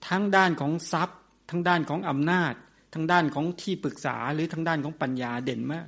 [0.07, 2.55] ทั้งด้านของทรัพย์ ทั้งด้านของอำนาจ
[2.95, 5.87] ทั้งด้านของที่ปรึกษาหรือทั้งด้านของปัญญาเด่นมาก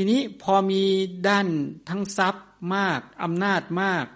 [0.00, 0.82] ทีนี้พอมี
[1.28, 1.46] ด้าน
[1.88, 4.06] ทั้งทรัพย์มากอำนาจมาก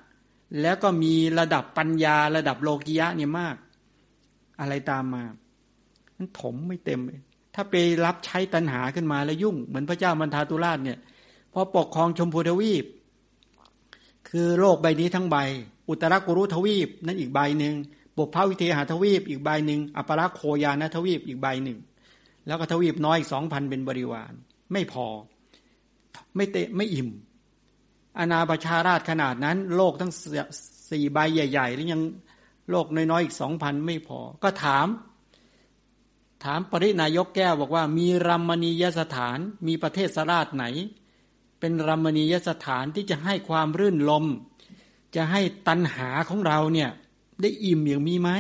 [0.60, 3.56] แล้วก็มีระดับปัญญาระดับโลกิยะเนี่ยมาก
[4.60, 5.24] อะไรตามมา
[6.16, 7.20] มันถมไม่เต็มเลย
[7.54, 10.98] ถ้าไปรับใช้ตัณหาขึ้นมาแล้วยุ่ง เหมือนพระเจ้ามันทาตุราชเนี่ย
[11.52, 12.84] พอปกครองชมพูทวีป
[14.28, 15.36] คือโลกใบนี้ทั้งใบ
[15.88, 17.74] อุตรกุรุทวีป นั่นอีกใบหนึ่ง
[18.16, 21.78] บุพาวิเทหาทวีป อีกใบหนึ่งอัปราโคยานทวีปอีกใบหนึ่ง
[22.46, 24.32] แล้วก็ทวีปน้อยอีกสองพันเป็นบริวาร
[24.72, 25.06] ไม่พอ
[26.36, 27.08] ไม่เตะไม่อิ่ม
[28.18, 30.12] อนาประชาราชขนาดนั้น โลกทั้ง
[30.90, 32.02] สี่ใบใหญ่ๆแล้วยัง
[32.70, 34.86] โลกน้อยๆอีกสองพันไม่พอ ก็ถาม
[36.44, 40.64] ถามปรินายกแก้วบอกว่า มีรัมมณียสถาน มีประเทศสราชไหน
[41.60, 44.24] เป็นรัมณียสถานที่จะให้ความรื่นลม
[45.16, 46.90] จะให้ตัณหาของเราเนี่ย
[47.40, 48.30] ได้อิ่มอย่างมีไหม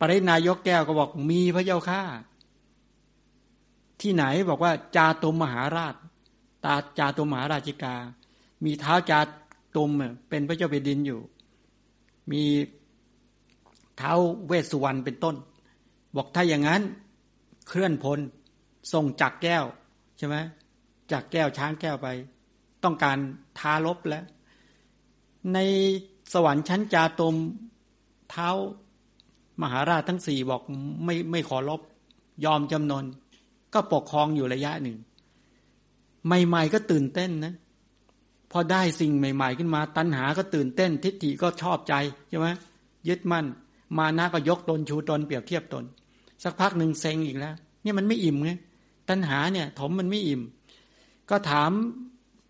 [0.00, 2.02] ปรินายกแก้วก็บอกมีพระเจ้าข้า
[4.00, 5.94] ที่ไหนบอกว่าจาตุมมหาราช
[6.64, 7.94] ตาจาตุมมหาราชิกา
[8.64, 9.20] มีเท้าจา
[9.76, 9.90] ตุม
[10.28, 11.20] เป็นพระเจ้าแผ่นดินอยู่
[12.32, 12.42] มี
[13.96, 14.12] เท้า
[14.46, 15.36] เวสสุวรรณเป็นต้น
[16.16, 16.82] บอกถ้าอย่างนั้น
[17.68, 18.18] เคลื่อนพล
[18.92, 19.64] ส่งจักแก้ว
[20.18, 20.36] ใช่ไหม
[21.12, 22.08] จักแก้วช้างแก้วไป
[22.84, 23.18] ต้องการ
[23.58, 24.24] ทาลบแล้ว
[25.54, 25.58] ใน
[26.32, 27.36] สวรรค์ชั้นจาตุม
[28.30, 28.50] เท้า
[29.62, 30.62] มหาราชทั้งสี่บอก
[31.04, 31.80] ไม่ไม่ขอลบ
[32.44, 33.04] ยอมจำนน
[33.74, 34.96] ก็ปกครองอยู่ระยะหนึ่ง
[36.26, 37.54] ใหม่ๆก็ตื่นเต้นนะ
[38.52, 41.94] พอได้สิ่งใหม่ ๆ ขึ้นมา ตัณหาก็ตื่นเต้น ทิฏฐิก็ชอบใจ
[42.28, 42.48] ใช่ไหม
[43.08, 43.46] ยึดมั่น
[43.98, 45.84] มานะก็ยกตนชูตนเปรียบเทียบตน
[46.44, 48.50] สักพักหนึ่งเซ็งอีกแล้ว เนี่ยมันไม่อิ่มไง
[49.08, 50.40] ตัณหาเนี่ย ถมมันไม่อิ่ม
[51.30, 51.70] ก็ถาม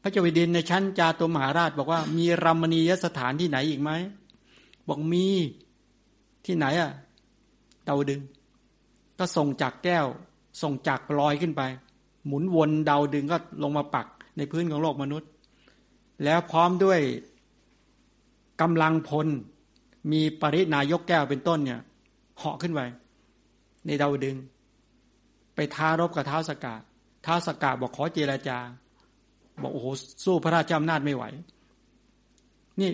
[0.02, 3.90] พระเจ้าแผ่นดินในชั้นจาตุมหาราช บอกว่ามีรัมณียสถานที่ไหนอีกไหม
[4.88, 5.26] บอกมี
[6.46, 6.90] ที่ไหนอะ่ะ
[7.84, 8.20] เตาดึง
[9.18, 10.06] ก็ส่งจากแก้ว
[10.62, 11.62] ส่งจากลอยขึ้นไป
[12.26, 15.30] หมุนวนเดาดึงก็ลงมาปักในพื้นของโลกมนุษย์
[16.24, 17.00] แล้วพร้อมด้วย
[18.60, 19.26] กำลังพล
[20.12, 21.80] มีปรินายกแก้วเป็นต้นเนี่ย
[22.38, 22.80] เหาะขึ้นไป
[23.86, 24.36] ในเดาดึง
[25.54, 26.74] ไปท้ารบกับเท้าสกา
[27.22, 28.58] เท้าสกาบอกขอเจราจา
[29.62, 29.86] บอกโอ้โห
[30.24, 31.24] สู้พระราชอำนาจไม่ไหว
[32.80, 32.90] นี่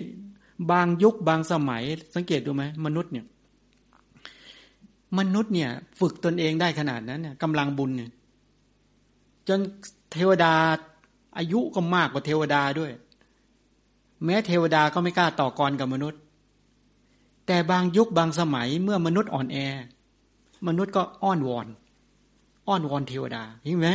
[0.71, 1.83] บางยุคบางสมัย
[2.15, 3.25] สังเกตดูไหมมนุษย์เนี่ย
[5.17, 8.11] มนุษย์เนี่ย ฝึกตนเองได้ขนาดนั้นเนี่ยกำลังบุญเนี่ย
[9.47, 9.59] จน
[10.11, 10.53] เทวดา
[11.37, 12.91] อายุก็มากกว่าเทวดาด้วย
[14.25, 16.19] แม้เทวดาก็ไม่กล้าต่อกรกับมนุษย์
[17.47, 19.57] แต่บางยุคบางสมัยเมื่อมนุษย์อ่อนแอ
[20.67, 21.67] มนุษย์ก็อ้อนวอน
[22.67, 23.89] อ้อนวอนเทวดาเห็นไหม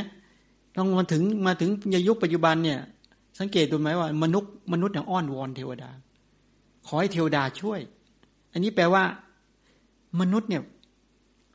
[0.77, 1.71] ต้องมาถึงมาถึง
[2.09, 2.79] ยุคปัจจุบันเนี่ย
[3.39, 5.91] สังเกตดูไหมว่า มนุษย์มนุษย์เนี่ยอ้อนวอนเทวดา
[6.87, 7.81] ขอให้เทวดาช่วย
[8.53, 9.03] อันนี้แปลว่า
[10.21, 10.63] มนุษย์เนี่ย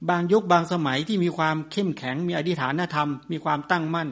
[0.09, 4.09] บางยุคบางสมัยที่มีความเข้มแข็งมีอธิฐานธรรม มีความตั้งมั่น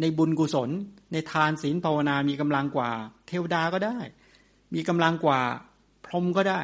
[0.00, 0.70] ในบุญกุศล
[1.12, 2.90] ในทานศีลภาวนามีกำลังกว่า
[3.26, 3.98] เทวดาก็ได้
[4.74, 5.40] มีกำลังกว่า
[6.04, 6.60] พรหมก็ได้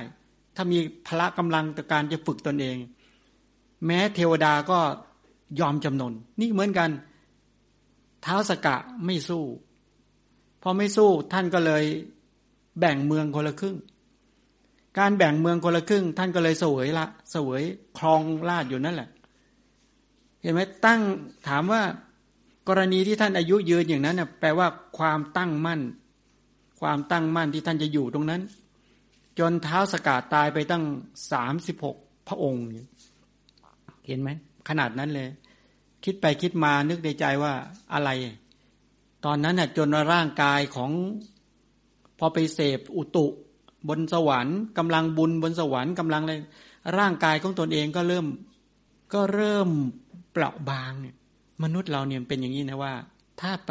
[0.56, 2.76] ถ้ามีพละกำลังต่อการจะฝึกตนเอง
[3.86, 4.78] แม้เทวดาก็
[5.60, 6.90] ยอมจำนน นี่เหมือนกัน
[8.22, 9.44] เท้าสกะไม่สู้
[10.62, 11.84] พอไม่สู้ท่านก็เลย
[12.78, 13.76] แบ่งเมืองคนละครึ่ง
[14.98, 17.62] การแบ่งเมืองคนละครึ่ง ท่านก็เลยเสวยละเสวย
[17.98, 19.08] คลองลาดอยู่นั่นแหละ
[20.42, 21.00] เห็นไหมตั้ง
[21.48, 21.82] ถามว่า
[22.68, 25.80] กรณีที่ท่านอายุยืนอย่างนั้นแปลว่าความตั้งมั่น
[26.80, 28.42] ความตั้งมั่นที่ท่านจะอยู่ตรงนั้น
[29.38, 30.84] จนเท้าสกัดตายไปตั้ง
[31.32, 31.96] สามสิบหก
[32.28, 32.64] พระองค์
[34.06, 34.30] เห็นไหม
[34.68, 35.28] ขนาดนั้นเลย
[36.04, 37.52] คิดไปคิดมานึกในใจว่า
[37.92, 38.10] อะไร
[39.24, 40.90] ตอนนั้นน่ะจนร่างกายของ
[42.18, 43.26] พอไปเสพอุตุ
[43.88, 46.34] บนสวรรค์กำลังบุญบนสวรรค์กำลังอะไร
[46.98, 48.26] ร่างกายของตนเองก็เริ่ม
[49.14, 49.68] ก็เริ่ม
[50.32, 51.14] เปราะบางเนี่ย
[51.62, 52.92] มนุษย์เราเนี่ยเป็นอย่างนี้นะว่า
[53.40, 53.70] ถ้าไป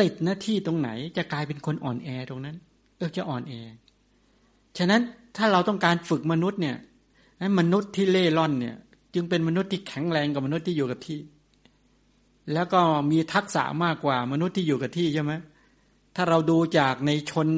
[0.00, 2.56] ติดหน้าที่ตรงไหน จะกลายเป็นคนอ่อนแอตรงนั้น
[2.96, 3.52] เออจะอ่อนแอ
[4.78, 5.02] ฉะนั้น
[5.36, 6.76] ถ้าเราต้องการฝึกมนุษย์เนี่ย
[7.58, 8.76] มนุษย์ที่เล่ร่อนเนี่ย
[9.14, 11.20] จึงเป็นมนุษย์ที่แข็งแรงกว่ามนุษย์ที่อยู่กับที่
[12.52, 15.32] แล้วก็มีทักษะมากกว่ามนุษย์ที่อยู่กับที่ใช่ไหม
[16.16, 17.48] ถ้าเราดูจากในชน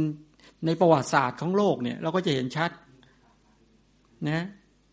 [0.66, 2.70] ในประวัติศาสตร์ของโลกเนี่ยเราก็จะเห็นชัด
[4.28, 4.44] นะ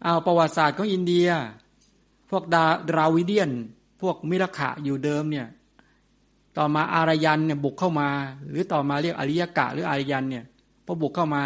[0.04, 1.28] เอาประวัติศาสตร์ของอินเดีย
[2.30, 3.52] พวกดาราวิเดียน
[4.02, 5.48] พวกมิรขะอยู่เดิมเนี่ย
[6.58, 8.10] ต่อมาอารยันเนี่ยบุกเข้ามา
[8.50, 10.46] หรือต่อมาเรียกอริยกะหรืออารยันเนี่ย
[10.86, 11.44] พอบุกเข้ามา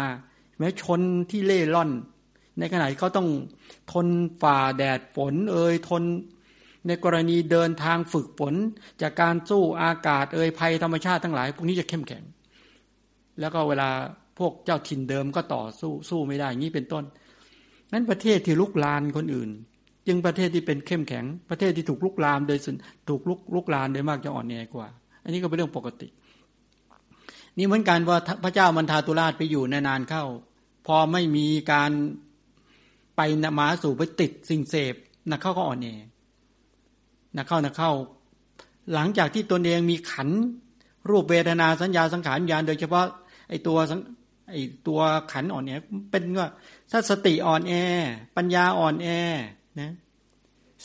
[0.58, 1.90] แม้ชนที่เล่ร่อน
[2.58, 3.28] ในขณะที่เขาต้อง
[3.92, 4.06] ทน
[4.42, 6.02] ฝ่าแดดฝนเอ่ยทน
[6.86, 8.54] ในกรณีเดินทางฝึกฝน
[9.02, 12.22] จากการสู้อากาศเอ่ยภัยธรรมชาติทั้งหลาย พวกนี้จะเข้มแข็ง
[13.40, 13.88] แล้วก็เวลา
[14.38, 17.04] พวกเจ้าถิ่นเดิมก็ต่อสู้สู้ไม่ได้อย่างนี้เป็นต้น
[17.92, 19.50] นั้นประเทศที่ลุกลานคนอื่น
[20.06, 22.76] จึงประเทศที่เป็นเข้มแข็ง ประเทศที่ถูกลุกลามโดยสุน
[23.08, 24.88] ถูกลุกลุกลานโดยมากจะอ่อนแอกว่า
[25.24, 26.08] อันนี้ก็เป็นเรื่องปกติ
[27.58, 30.24] นี่เหมือนกันว่าพระเจ้ามันทาตุราชไปอยู่นานๆเข้า
[30.86, 31.90] พอไม่มีการ
[33.16, 34.94] ไปนมาสู่ไปติดสิ่งเสพ
[35.30, 35.88] นักเข้าก็อ่อนแอ
[37.36, 37.92] นักเข้านักเข้า
[38.94, 40.28] หลังจากที่ตนเองมีขัน
[41.10, 43.06] รูปเวทนาสัญญาสังขารญาณโดยเฉพาะ
[43.48, 43.78] ไอ้ตัว
[44.50, 45.00] ไอ้ตัว
[45.32, 45.72] ขันอ่อนแอ
[46.10, 46.48] เป็นว่า
[46.90, 47.72] ถ้าสติอ่อนแอ
[48.36, 49.08] ปัญญาอ่อนแอ
[49.80, 49.92] นะ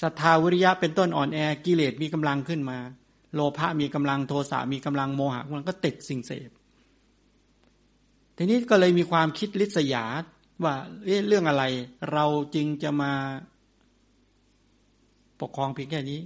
[0.01, 2.77] ศรัทธาวิริยะเป็นต้นอ่อนแอกิเลสมีกำลังขึ้นมา
[3.35, 6.49] โลภะมีกำลังโทสะมีกำลังโมหะมันก็ติดสิ่งเสพ
[8.37, 10.05] ทีนี้ก็เลยมีความคิดลิษยา
[10.63, 10.75] ว่า
[11.27, 11.63] เรื่องอะไร
[12.13, 13.11] เราจึงจะมา
[15.41, 16.21] ปกครองเพียงแค่นี้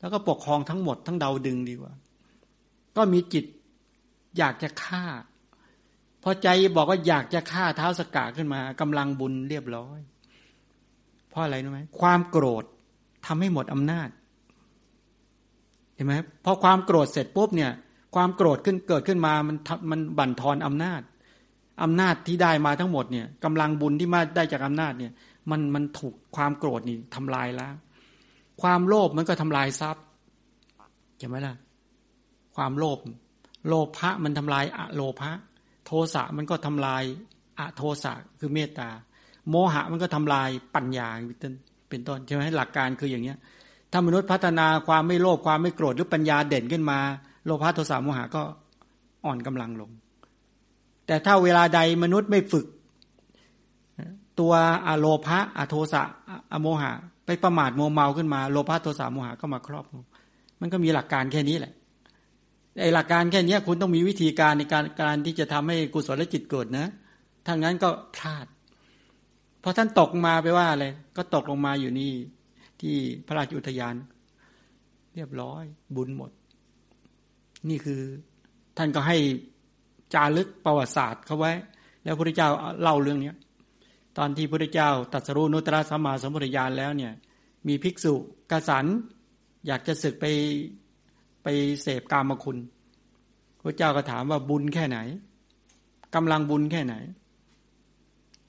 [0.00, 1.92] แล้วก็ปกครองทั้งหมดทั้งเดาดึงดีกว่า
[2.96, 3.44] ก็มีจิต
[4.38, 5.04] อยากจะฆ่า
[6.22, 10.00] พอใจบอกว่าอยากจะฆ่าเท้าสกาขึ้นมากำลังบุญเรียบร้อย
[11.28, 12.64] เพราะอะไรรู้ไหมความโกรธ
[13.26, 14.08] ทำให้หมดอำนาจ
[15.94, 17.72] เห็นไหมพอความโกรธเสร็จปุ๊บเนี่ย
[18.14, 19.56] ความโกรธขึ้นเกิดขึ้นมามัน
[19.90, 21.02] มันบั่นทอนอำนาจ
[21.82, 25.12] อำนาจที่ได้มาทั้งหมดเนี่ยกำลังบุญที่มาได้จากอำนาจเนี่ย
[25.50, 27.74] มันมันถูกความโกรธนี่ทำลายแล้ว
[28.62, 30.04] ความโลภมันก็ทำลายทรัพย์
[31.18, 31.54] ใช่ไหมล่ะ
[32.56, 32.98] ความโลภ
[33.68, 35.32] โลภะมันทำลายอะโลภะ
[35.88, 37.02] โทสะมันก็ทำลาย
[37.58, 38.88] อะโทสะคือเมตตา
[39.50, 41.54] โมหะมันก็ทำลายปัญญาเป็นต้น
[41.90, 43.38] เป็นต้นใช่ไหมหลักการคืออย่างเนี้ย
[43.92, 46.98] ถ้ามนุษย์พัฒนาความไม่โลภความไม่โกรธหรือปัญญาเด่นขึ้นมา
[47.44, 48.42] โลภะโทสะโมหะก็
[49.24, 49.90] อ่อนกำลังลง
[51.06, 52.66] แต่ถ้าเวลาใดมนุษย์ไม่ฝึก
[54.40, 54.52] ตัว
[54.86, 56.02] อโลภะอโทสะ
[56.52, 56.92] อโมหะ
[57.26, 60.04] ไปประมาทโมเมาขึ้นมา โลภะโทสะโมหะก็มาครอบง
[60.60, 61.72] มันก็มีหลักการแค่นี้แหละ
[62.80, 66.86] ไอ้หลักการแค่นี้คุณต้องมีวิธีการในการการที่จะทำให้กุศลจิตเกิดนะ
[67.46, 68.46] ถ้างั้นก็พลาด
[69.60, 70.86] เพอท่านตกมาไปว่าอะไร
[71.16, 72.12] ก็ตกลงมาอยู่นี่
[72.80, 72.94] ที่
[73.26, 73.94] พระราชอุทยาน
[75.14, 75.64] เรียบร้อย
[75.96, 76.30] บุญหมด
[77.68, 78.00] นี่คือ
[78.76, 79.16] ท่านก็ให้
[80.14, 81.52] จารึกประวัติศาสตร์เขาไว้
[82.04, 82.48] แล้วพระเจ้า
[82.82, 83.36] เล่าเรื่องเนี้ย
[84.18, 87.12] ตอนที่พระเจ้าตัดสรุนุตระสัมมาสัมพุทธญาณแล้วเนี่ย
[87.68, 88.14] มีภิกษุ
[88.50, 88.86] กสัน
[89.66, 90.24] อยากจะศึกไป
[91.50, 92.58] ไปเสพกามคุณ
[93.62, 94.98] พระเจ้าก็ถามว่าบุญแค่ไหน
[96.14, 96.94] กำลังบุญแค่ไหน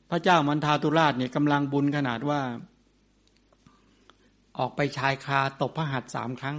[0.10, 2.42] พระเจ้ามันทาตุราชเนี่ยกำลังบุญขนาดว่า
[4.58, 6.58] ออกไปชายคาตบพระหัตถ์สามครั้ง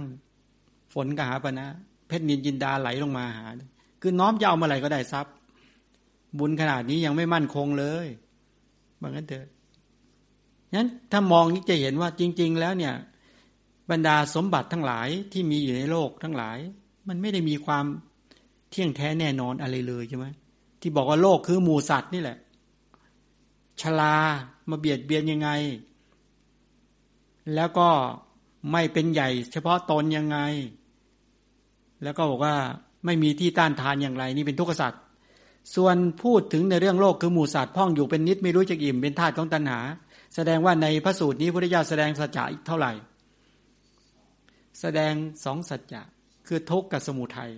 [0.93, 1.67] ฝนกหาปณะ
[2.07, 3.45] เพชรนินจินดาไหลลงมาหา
[4.01, 5.33] คือน้อมจะเอามาอะไรก็ได้ทรัพย์
[6.39, 8.07] บุญขนาดนี้ยังไม่มั่นคงเลย
[9.01, 9.47] บางนั้นเถอะ
[10.75, 12.95] นั้นถ้ามองนี้จะเห็นว่าจริง ๆ แล้วเนี่ย
[13.89, 16.57] บรรดาสมบัติทั้งหลายที่มีอยู่ในโลกทั้งหลาย
[17.07, 17.85] มันไม่ได้มีความ
[18.69, 20.25] เที่ยงแท้แน่นอนอะไรเลยใช่ไหม
[20.81, 22.37] ที่บอกว่าโลกคือหมูสัตว์นี่แหละ
[23.81, 24.15] ชลา
[24.69, 25.49] มาเบียดเบียนยังไง
[27.55, 27.89] แล้วก็
[28.71, 30.37] ไม่เป็นใหญ่ เฉพาะตนยังไง
[32.03, 32.55] แล้วก็บอกว่า
[33.05, 35.01] ไม่มีที่ต้านทานอย่างไร นี่เป็นทุกขสัตว์
[35.75, 39.79] ส่วนพูดถึงในเรื่องโลกคือหมูสัตว์พ่องอยู่เป็นนิดไม่รู้จะอิ่มเป็นธาตุของตัณหา
[40.35, 42.91] แสดงว่าในพระสูตรนี้พระพุทธเจ้าแสดงสัจจะเท่าไหร่
[44.81, 45.13] แสดง
[45.45, 46.01] สองสัจจะ
[46.47, 47.51] คือทุกข์กับสมุทัย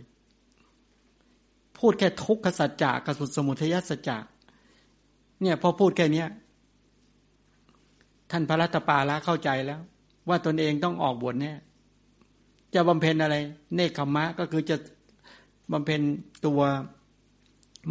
[1.77, 4.17] พูดแค่ทุกขสัจจะกับสุสมุทัยสัจจะ
[5.41, 6.25] เนี่ยพอพูดแค่นี้
[8.31, 9.81] ท่านพระรัตปาละเข้าใจแล้ว
[10.29, 11.57] ว่าตนเองต้องออกบวชเนี่ย
[12.75, 13.35] จะบำเพ็ญอะไร
[13.75, 14.75] เนคขมะก็คือจะ
[15.71, 16.01] บำเพ็ญ
[16.45, 16.61] ตัว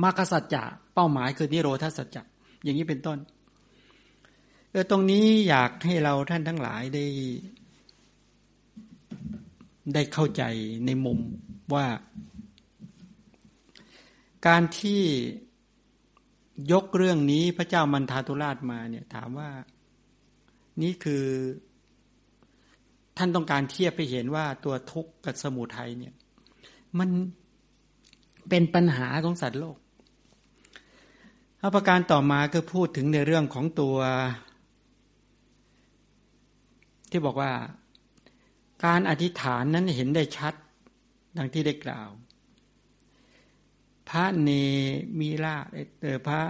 [0.02, 0.62] มรรคสัจจะ
[0.94, 2.22] เป้าหมายคือนิโรธาสัจจะ
[2.62, 3.18] อย่างนี้เป็นต้น
[4.70, 7.04] เออตรงนี้อยากให้เราท่านทั้งหลายได้
[9.94, 10.42] ได้เข้าใจ
[10.86, 11.20] ในมุม
[11.74, 11.86] ว่า
[14.46, 15.02] การที่
[16.72, 19.50] ยกเรื่องนี้พระเจ้ามันทาตุราชมาเนี่ย ถามว่า
[20.82, 21.24] นี่คือ
[23.16, 26.14] ท่านต้องการเทียบไปเห็นว่าตัวทุกข์กับสมุทัยเนี่ย
[26.98, 27.08] มัน
[28.48, 29.76] เป็นปัญหาของสัตว์โลก
[31.60, 33.96] อาประการต่อมาคือพูดถึงในเรื่องของตัว
[37.10, 37.52] ที่บอกว่า
[38.84, 40.54] การอธิษฐานนั้นเห็นได้ชัด
[41.36, 42.10] ดังที่ได้กล่าว
[44.08, 44.50] พระเน
[45.18, 45.66] มิราช
[46.02, 46.40] เออพระ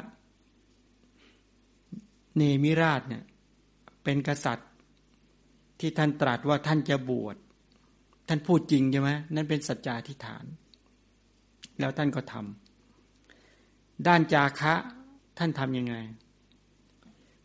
[2.37, 3.25] เนมิราชเนี่ย
[4.05, 4.71] เป็นกษัตริย์
[5.81, 7.37] ที่ท่านตรัสว่าท่านจะบวช
[8.29, 10.45] ท่านพูดจริงใช่ไหมนั่นเป็นสัจจาธิฐาน
[11.79, 14.75] แล้วท่านก็ทำด้านจาคะ
[15.39, 15.95] ท่านทำยังไง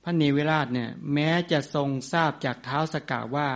[0.03, 3.49] พระเนวิราชเนี่ยแม้จะทรงทราบจากเท้าสกาว่า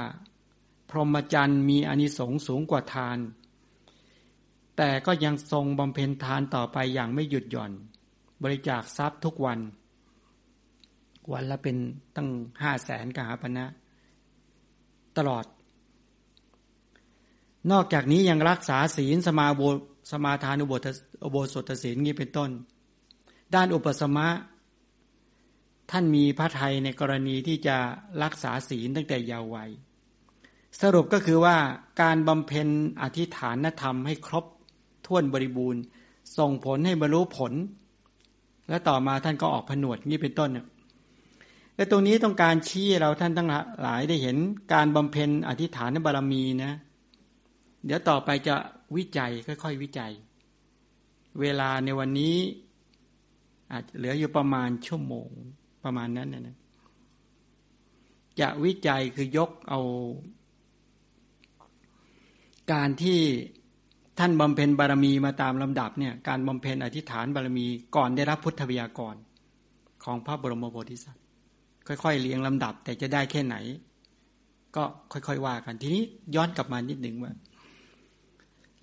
[0.92, 3.18] พรหมจรรย์มีอนิสงส์สูงกว่าทาน
[4.78, 7.72] แต่ก็ยังทรงบำเพ็ญทานต่อไปอย่างไม่หยุดหย่อน
[8.44, 9.60] บริจาคทรัพย์ทุกวัน
[11.32, 11.78] วันละเป็น
[12.16, 12.30] ตั้ง
[12.62, 13.66] ห้าแสนกหาปณะ
[15.18, 15.46] ตลอด
[17.72, 19.62] นอกจากนี้ยังรักษาศีลสมาโบ
[20.12, 20.88] สมาทานุบท
[21.24, 22.50] อโบสถศีลนี้เป็นต้น
[23.56, 24.28] ด้านอุปสมะ
[25.92, 27.78] ท่านมีพระไทยในกรณีที่จะ
[28.24, 29.70] รักษาศีลตั้งแต่เยาว์วัย
[30.80, 31.58] สรุปก็คือว่า
[32.02, 32.68] การบำเพ็ญ
[33.02, 34.46] อธิฐานธรรมให้ครบ
[35.06, 35.82] ถ้วนบริบูรณ์
[36.38, 37.54] ส่งผลให้บรรลุผล
[38.70, 40.66] และต่อมาท่านก็ออกผนวดนี่เป็นต้นเนี่ย
[41.76, 43.48] และตรงนี้ต้องการชี้เราท่านทั้ง
[43.82, 44.38] หลายได้เห็น
[44.74, 46.74] การบำเพ็ญอธิฐานบารมีนะ
[47.86, 48.56] เดี๋ยวต่อไปจะ
[48.96, 50.12] วิจัยค่อย ๆ วิจัย
[51.40, 52.36] เวลาในวันนี้
[53.72, 55.30] อาจเหลืออยู่ประมาณชั่วโมง
[55.84, 56.58] ประมาณนั้นนะ
[58.40, 59.82] จะวิจัยคือยกเอา
[62.74, 63.20] การที่
[64.20, 69.16] ท่านบำเพ็ญบารมีมาตามลำดับเนี่ยการบำเพ็ญอธิษฐานบารมีก่อนได้รับพุทธวิยากร
[70.04, 71.24] ของพระบรมโพธิสัตว์
[71.88, 73.56] ค่อยๆเลี้ยงลำดับ แต่จะได้แค่ไหน
[74.76, 76.04] ก็ค่อยๆว่ากันทีนี้
[76.36, 77.34] ย้อนกลับมานิดหนึ่งว่า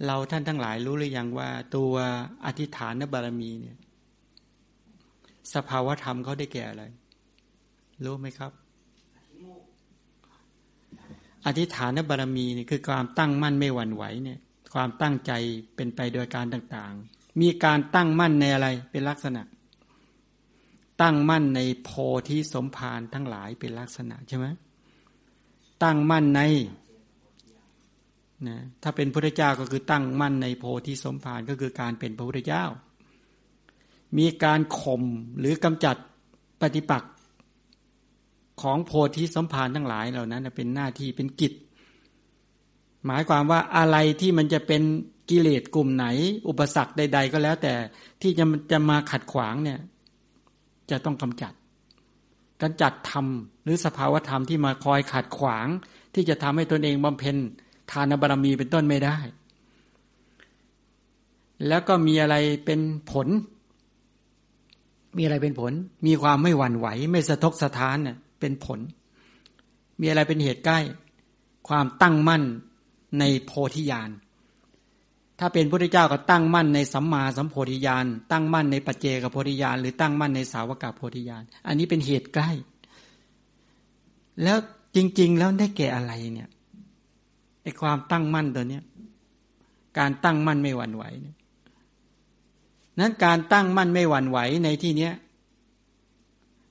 [0.07, 1.93] เราท่านทั้งหลายรู้หรือยังว่า ตัว
[2.47, 3.77] อธิษฐานบารมีเนี่ย
[5.55, 6.85] สภาวธรรมเขาได้แก่อะไร
[8.05, 8.53] รู้ไหมครับ
[11.49, 14.39] อธิษฐานบารมีนี่คือความตั้งมั่นไม่หวั่นไหวเนี่ย
[14.75, 15.33] ความตั้งใจ
[15.77, 19.43] เป็นไปโดยการต่างๆ มีการตั้งมั่นในอะไรเป็นลักษณะ
[21.03, 21.91] ตั้งมั่นในโพ
[22.29, 24.47] ธิสมภารทั้งหลายเป็นลักษณะใช่ไหม
[25.83, 26.41] ตั้งมั่นใน
[28.49, 32.65] นะถ้าเป็นพระเจ้าก็คือตั้งมั่นในโพธิสมภารก็คือการเป็นพระพุทธเจ้า
[34.19, 35.03] มีการข่ม
[35.39, 35.97] หรือกำจัด
[36.61, 37.13] ปฏิปักษ์
[38.63, 41.53] ของโพธิสมภารทั้งหลายเหล่านั้นเป็นหน้าที่เป็นกิจ
[43.07, 44.83] หมายความว่าอะไรที่มันจะเป็น
[45.31, 46.07] กิเลสกลุ่มไหน
[46.49, 47.75] อุปสรรคใด ๆ ก็แล้วแต่
[48.23, 49.79] ที่จะจะมาขัดขวางเนี่ย
[50.91, 51.53] จะต้องกำจัด
[52.63, 53.27] กำจัดธรรม
[53.65, 55.67] หรือสภาวธรรมที่มาคอยขัดขวาง
[56.15, 57.37] ที่จะทำให้ตนเองบำเพ็ญ
[57.91, 59.17] ทานบารมีเป็นต้นไม่ได้
[61.69, 63.29] แล้วก็มีอะไรเป็นผล
[65.17, 65.73] มีอะไรเป็นผล
[66.07, 68.81] มีความไม่หวั่นไหว ไม่สะทกสะท้านเนี่ย เป็นผล
[70.01, 70.79] มีอะไรเป็นเหตุใกล้
[71.69, 72.43] ความตั้งมั่น
[73.19, 74.11] ในโพธิญาณ
[75.39, 82.51] ถ้าเป็นพระเจ้าก็ตั้งมั่นในสัมมาสัมโพธิญาณตั้งมั่นในปัจเจกโพธิญาณหรือตั้งมั่นในสาวกโพธิญาณอันนี้เป็นเหตุใกล้
[84.43, 84.59] แล้ว
[84.97, 86.49] จริง ๆ แล้วได้แก่อะไรเนี่ย
[87.63, 88.83] ไอความตั้งมั่นตัวเนี้ย
[89.99, 91.05] การตั้งมั่นไม่หวั่นไหว
[93.01, 95.15] นั้นการตั้งมั่นไม่หวั่นไหวในที่เนี้ย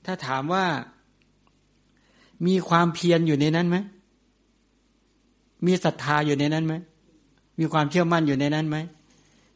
[0.04, 0.64] ถ้าถามว่า
[2.46, 3.76] มีความเพียรอยู่ในนั้นไหม
[5.66, 6.74] มีศรัทธาอยู่ในนั้นไหม
[7.58, 8.76] มีความเชื่อมั่นอยู่ในนั้นไหม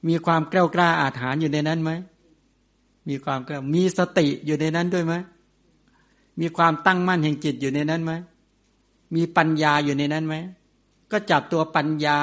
[0.09, 1.90] มีความกล้ากล้าอาถรรพ์อยู่ในนั้นไหม
[3.09, 5.14] มีความกล้ามีสติอยู่ในนั้นด้วยไหม
[6.40, 8.12] มีความตั้งมั่นแห่งจิตอยู่ในนั้นไหม
[9.14, 10.35] มีปัญญาอยู่ในนั้นไหม
[11.11, 12.21] ก็จับตัวปัญญา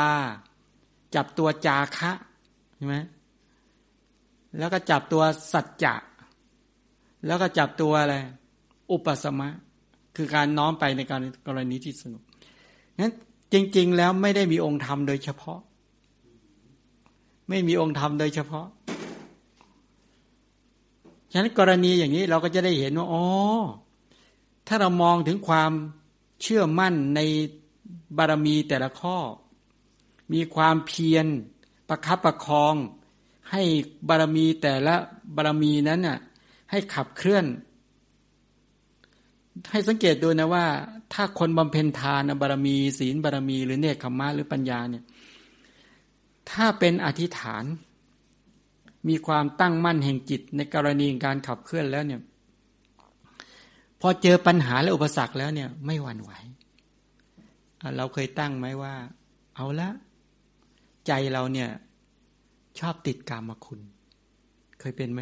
[1.16, 2.12] จับตัวจาคะ
[2.76, 2.96] ใช่ไหม
[4.58, 5.96] แล้วก็จับตัวสัจจะ
[7.26, 8.16] แล้วก็จับตัวอะไร
[8.92, 9.50] อุปสมะ
[10.22, 12.24] คือการน้อมไปในการกรณีที่สนุก
[13.00, 13.14] นั้น
[13.54, 15.60] จริง ๆ แล้วไม่ได้มีองค์ธรรมโดยเฉพาะ
[17.50, 18.68] ไม่มีองค์ธรรมโดยเฉพาะ
[21.32, 23.26] ฉะนั้นกรณีอย่างนี้เราก็จะได้เห็นว่าอ๋อ
[24.68, 25.72] ถ้าเรามองถึงความ
[26.42, 27.20] เชื่อมั่นใน
[28.18, 29.18] บารมีแต่ละข้อ
[30.34, 31.26] มีความเพียร
[31.90, 32.76] ประคับประคอง
[33.52, 33.62] ให้
[34.10, 34.96] บารมีแต่ละ
[35.36, 36.18] บารมีนั้นน่ะ
[36.72, 37.46] ให้ขับเคลื่อน
[39.72, 40.66] ให้สังเกตดูนะว่า
[41.14, 45.04] ถ้าคนบำเพ็ญทานบารมี ศีลบารมี หรือเนคขมะหรือปัญญาเนี่ย
[46.52, 47.64] ถ้าเป็นอธิษฐาน
[49.10, 52.22] มีความตั้งมั่นแห่งจิตในกรณีการขับเคลื่อนแล้วเนี่ย
[54.02, 56.32] พอเจอปัญหาและอุปสรรคแล้วเนี่ย ไม่หวั่นไหว
[57.98, 58.94] เราเคยตั้งไหมว่า
[59.56, 59.90] เอาละ
[61.08, 61.70] ใจเราเนี่ย
[62.80, 63.80] ชอบติดกามคุณ
[64.80, 65.22] เคยเป็นไหม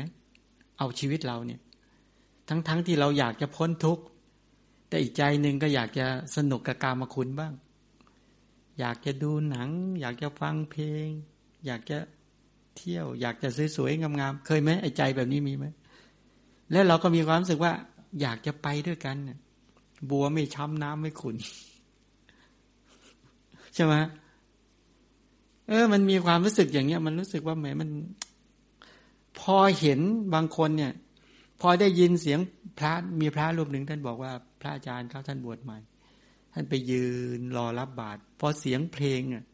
[0.77, 1.59] เอาชีวิตเราเนี่ย
[2.49, 4.03] ทั้งๆทที่เราอยากจะพ้นทุกข์
[4.87, 7.53] แต่อีกใจหนึ่งก็อยากจะสนุกกับการมาคุณบ้าง
[8.79, 9.69] อยากจะดูหนัง
[10.01, 11.07] อยากจะฟังเพลง
[11.65, 11.97] อยากจะ
[12.77, 15.65] เที่ยว อยากจะสวยๆงามๆเคยไหมไอ้ใจแบบนี้มีไหม
[16.71, 17.73] แล้วเราก็มีความรู้สึกว่า
[18.21, 19.15] อยากจะไปด้วยกัน
[20.09, 21.35] บัวไม่ช้ำน้ำไม่ขุน
[23.75, 23.95] ใช่ไหม
[25.67, 27.89] เออ มันมีความรู้สึกอย่างเงี้ย มันรู้สึกว่าแหมมัน
[29.39, 29.99] พอเห็น
[30.33, 30.93] บางคนเนี่ย
[31.61, 32.39] พอได้ยินเสียง
[32.79, 35.77] พระมีพระรูปหนึ่งท่านบอกว่า พระอาจารย์เขาท่านบวชใหม่
[36.53, 37.05] ท่านไปยื
[37.37, 39.45] นรอรับบาตรพอเสียงเพลงอะ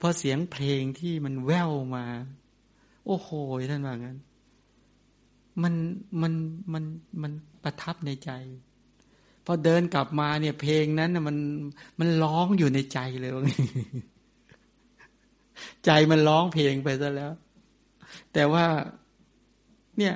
[0.00, 2.04] พอเสียงเพลงที่มันแว่วมา
[3.06, 3.28] โอ้โห
[3.70, 4.18] ท่านว่างั้น
[5.62, 5.74] มัน
[6.22, 6.32] มัน
[6.72, 6.84] มัน
[7.22, 7.32] มัน
[7.64, 8.30] ประทับในใจ
[9.46, 11.36] พอเดินกลับมาเนี่ย เพลงนั้นมัน
[11.98, 13.32] มันร้องอยู่ในใจเลย
[15.84, 17.32] ใจมันร้องเพลงไปซะแล้ว
[18.32, 18.64] แต่ว่า
[19.98, 20.14] เนี่ย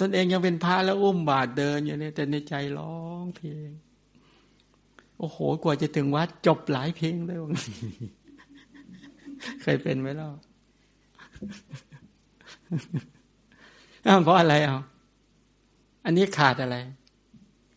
[0.00, 3.70] ตนเองยังเป็นพระแล้วอุ้มบาทเดินอยู่เนี่ยแต่ในใจร้องเพลง
[5.18, 7.38] โอ้โห กว่าจะถึงวัดจบหลายเพลงเลย
[9.62, 10.28] เคยเป็นไหมล่ะ
[14.24, 14.78] เพราะอะไรเอา
[16.04, 16.76] อันนี้ขาดอะไร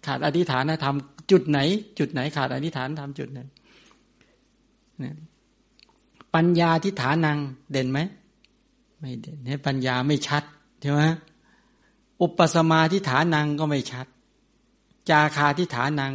[0.05, 0.95] ขาดอธิษฐานธรรม
[1.31, 1.59] จุดไหน
[1.99, 3.39] จุดไหน ขาดอธิษฐานธรรมจุดไหน
[6.35, 7.37] ปัญญาทิฏฐานัง
[7.71, 7.99] เด่นไหม
[8.99, 10.43] ไม่เด่นให้ปัญญาไม่ชัด
[10.81, 11.01] ใช่ไหม
[12.21, 14.07] อุปสมาทิฐานังก็ไม่ชัด
[15.09, 16.13] จาคาทิฐานัง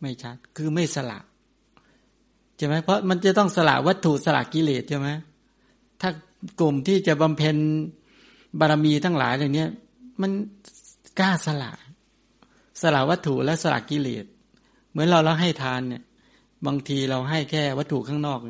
[0.00, 1.18] ไม่ชัด คือไม่สละ
[2.56, 5.08] ใช่ไหมเพราะมันจะต้องสละวัตถุสละกิเลสใช่ไหม
[6.00, 6.10] ถ้า
[6.60, 7.56] กลุ่มที่จะบำเพ็ญ
[8.58, 9.66] บารมีทั้งหลายเหล่านี้
[10.20, 10.30] มัน
[11.18, 11.72] กล้าสละ
[12.82, 14.24] สละวัตถุและสละกิเลส
[14.90, 16.02] เหมือนเราเราให้ทานเนี่ย
[16.66, 18.40] บางทีเราให้แค่วัตถุข้างนอก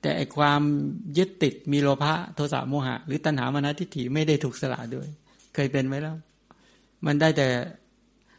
[0.00, 0.60] แต่ไอความ
[1.18, 5.08] ยึดติดมีโลภะโทสะโมหะ หรือตัณหามานะทิฏฐิไม่ได้ถูกสละด้วย
[5.54, 6.16] เคยเป็นไหมแล้ว
[7.06, 7.48] มันได้แต่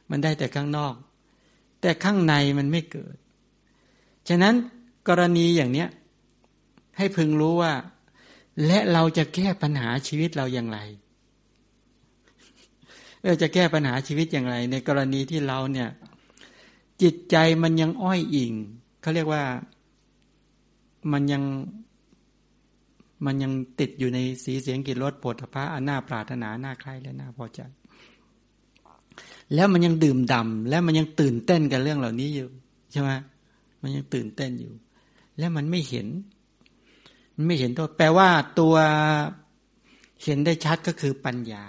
[0.10, 0.94] มันได้แต่ข้างนอก
[1.82, 3.16] แต่ข้างในมันไม่เกิด
[4.30, 4.54] ฉะนั้น
[5.08, 5.90] กรณีอย่างเนี้ย
[6.98, 7.74] ให้พึงรู้ว่า
[8.66, 10.80] และเราจะแก้ปัญหาชีวิตเราอย่างไร
[13.26, 15.90] เราจะแก้ปัญหาชีวิตอย่างไร ในกรณีที่เราเนี่ย
[17.02, 18.54] จิตใจมันยังอ้อยอิง
[19.02, 19.44] เขาเรียกว่า
[21.12, 21.44] มันยัง
[23.26, 27.60] มันยังติดอยู่ในสีเสียงกิรสผลพระอันน่าปรารถนาน่าใคร่และน่าพอใจ
[29.56, 32.48] แล้วมันยังดื่มดำและมันยังตื่นเต้นกับเรื่องเหล่านี้อยู่
[32.92, 33.12] ใช่ไหม
[33.82, 34.74] มันยังตื่นเต้นอยู่
[35.38, 36.08] แล้วมันไม่เห็น
[37.36, 38.76] มันไม่เห็นตัวแปลว่าตัว
[40.24, 41.66] เห็นได้ชัดก็คือปัญญา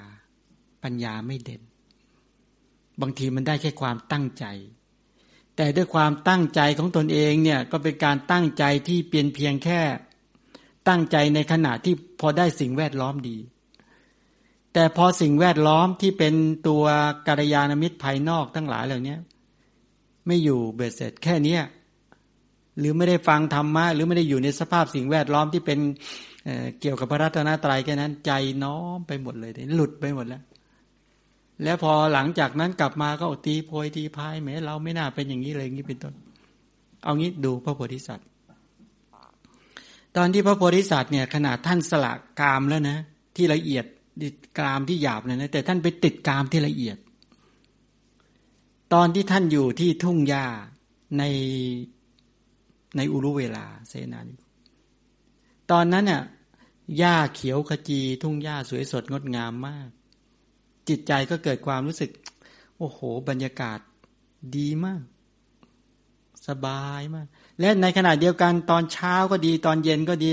[0.83, 1.63] ปัญญาไม่เด่น
[3.01, 4.45] บางทีมันได้แค่ความตั้งใจ
[5.57, 9.81] แต่ด้วยความตั้งใจของตนเองเนี่ยก็เป็นการตั้งใจที่เปลี่ยนเพียงแค่
[10.89, 13.37] ตั้งใจในขณะที่พอได้สิ่งแวดล้อมดี
[14.73, 16.35] แต่พอสิ่งแวดล้อมที่เป็น
[16.69, 16.85] ตัว
[17.27, 19.17] กัลยาณมิตรภายนอกทั้งหลายเหล่านี้
[20.27, 21.59] ไม่อยู่เบ็ดเสร็จแค่นี้
[22.79, 25.79] หรือไม่ได้ฟังธรรมะหรือไม่ได้อยู่ในสภาพสิ่งแวดล้อมที่เป็น
[26.45, 28.33] เเกี่ยวกับพระรัตนตรัยแค่นั้นใจ
[28.65, 30.43] น้อมไปหมดเลยหลุดไปหมดแล้ว
[31.65, 36.15] แล้วพอหลังจากนั้นกลับมาก็ตีโพยตีพายแม้เราไม่น่าเป็นอย่างนี้เลยอย่างนี้เป็นต้น
[37.05, 38.27] เอางี้ดูพระโพธิสัตว์
[40.17, 42.99] ตอนที่พระโพธิสัตว์เนี่ยขนาดท่านสละกามแล้วนะ
[43.37, 43.85] ที่ละเอียด
[44.59, 46.97] กรามที่หยาบเลยนะแต่ท่านไปติดกามที่ละเอียด
[48.93, 50.47] ตอนที่ท่านอยู่ที่ทุ่งหญ้า
[51.19, 51.23] ใน
[52.97, 54.35] ในอุรุเวลาเสนานิ
[55.71, 56.23] ตอนนั้นเนี่ย
[56.99, 59.89] หญ้าเขียวขจี ทุ่งหญ้าสวยสดงดงามมาก
[60.89, 62.11] จิตใจก็เกิดความรู้สึก
[62.79, 62.99] โอ้โห
[63.29, 63.79] บรรยากาศ
[64.57, 65.03] ดีมาก
[66.49, 67.27] สบายมาก
[67.61, 70.31] และในขณะเดียวกันตอนเช้าก็ดี ตอนเย็นก็ดี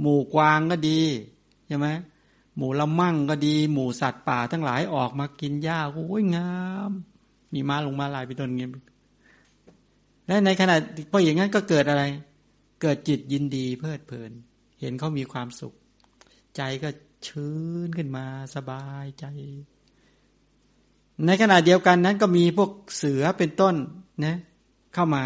[0.00, 1.00] หมู่กวางก็ดี
[1.68, 1.88] ใช่ไหม
[2.56, 6.54] หมูละมั่งก็ดี หมูสัตว์ป่าทั้งหลายออกมากินหญ้าโอ้ยงา
[6.90, 6.92] ม
[7.52, 8.70] มีม้าลงมาลายไปต้นเงี้ย
[10.26, 10.74] และในขณะ
[11.10, 12.02] พออย่างนั้นก็เกิดอะไร
[12.82, 14.32] เกิดจิตยินดีเพลิดเพลิน
[14.80, 15.74] เห็นเขามีความสุข
[16.56, 16.88] ใจก็
[17.26, 17.56] ชื้
[17.86, 19.24] นขึ้นมาสบายใจ
[21.26, 23.74] ในขณะเดียวกันนั้นก็มีพวกเสือเป็นต้น
[24.24, 24.36] นะ
[24.94, 25.24] เข้ามา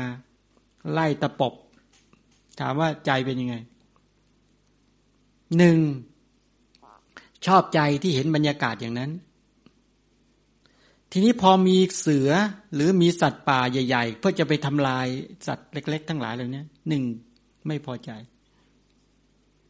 [0.91, 1.55] ไล่ตะปบ
[2.61, 3.57] ถามว่าใจเป็นยังไง
[5.57, 5.79] หนึ่ง
[7.47, 9.11] ชอบใจที่เห็นบรรยากาศอย่างนั้น
[11.11, 12.31] ทีนี้พอมีเสือ
[12.75, 15.07] หรือมีสัตว์ป่าใหญ่ ๆ เพื่อจะไปทำลาย
[15.47, 17.05] สัตว์เล็ก ๆ ทั้งหลายเหล่านี้หนึ่ง
[17.67, 18.11] ไม่พอใจ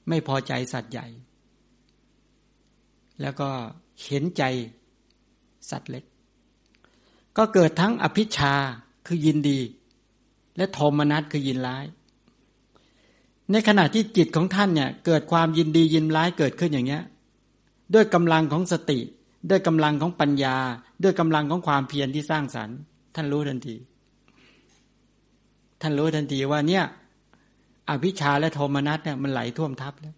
[0.08, 1.06] ไม่พอใจสัตว์ใหญ่
[3.20, 3.48] แล้วก็
[4.04, 4.42] เห็นใจ
[5.70, 6.04] สัตว์เล็ก
[7.36, 8.54] ก็เกิดทั้งอภิชา
[9.06, 9.58] คือยินดี
[10.56, 11.84] และโทมนัสคือยินร้าย
[13.50, 17.02] ในขณะที่จิตของท่านเนี่ยเกิดความยินดียินร้ายเกิดขึ้นอย่างเงี้ย
[17.94, 18.98] ด้วยกำลังของสติ
[19.50, 20.56] ด้วยกำลังของปัญญา
[21.02, 22.78] ด้วยกำลังของความเพียรที่สร้างสรรค์
[23.14, 23.76] ท่านรู้ทันที
[25.80, 26.84] ท่านรู้ทันทีว่าเนี่ย
[27.88, 30.14] อภิชาและโทมนัสเนี่ยมันไหลท่วมทับแล้ว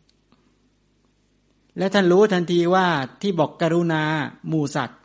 [1.78, 2.87] และท่านรู้ทันทีว่า
[3.22, 4.03] ที่บอกกรุณา
[4.49, 5.01] หมู่สัตว์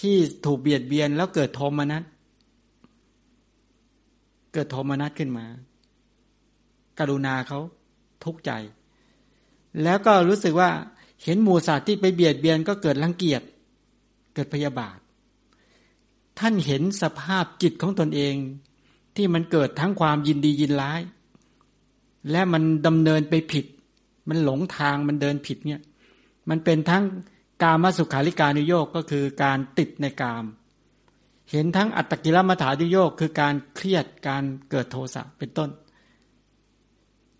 [0.00, 2.02] ที่ถูกเบียดเบียนแล้วเกิดโทมนัส
[4.56, 5.46] เกิดโทมนัสขึ้นมา
[6.98, 7.60] กรุณาเขา
[8.24, 8.50] ทุกข์ใจ
[9.82, 10.70] แล้วก็รู้สึกว่า
[11.24, 13.42] เห็นหมูสัตว์ที่ไปเบียดเบียนก็เกิดรังเกียจ
[14.34, 14.98] เกิดพยาบาท
[16.38, 18.34] ท่านเห็นสภาพจิตของตนเอง
[19.16, 21.00] ที่มันเกิดทั้งความยินดียินร้าย
[22.30, 23.64] และมันดำเนินไปผิด
[24.28, 25.82] มันหลงทางมันเดินผิดเนี่ย
[26.48, 27.04] มันเป็นทั้ง
[27.62, 30.44] กามสุขาริการุโยกก็คือการติดในกาม
[31.50, 35.70] เห็นทั้งอัตตกิลมัฐานุโยกคือการเครียดการเกิดโทสะเป็นต้น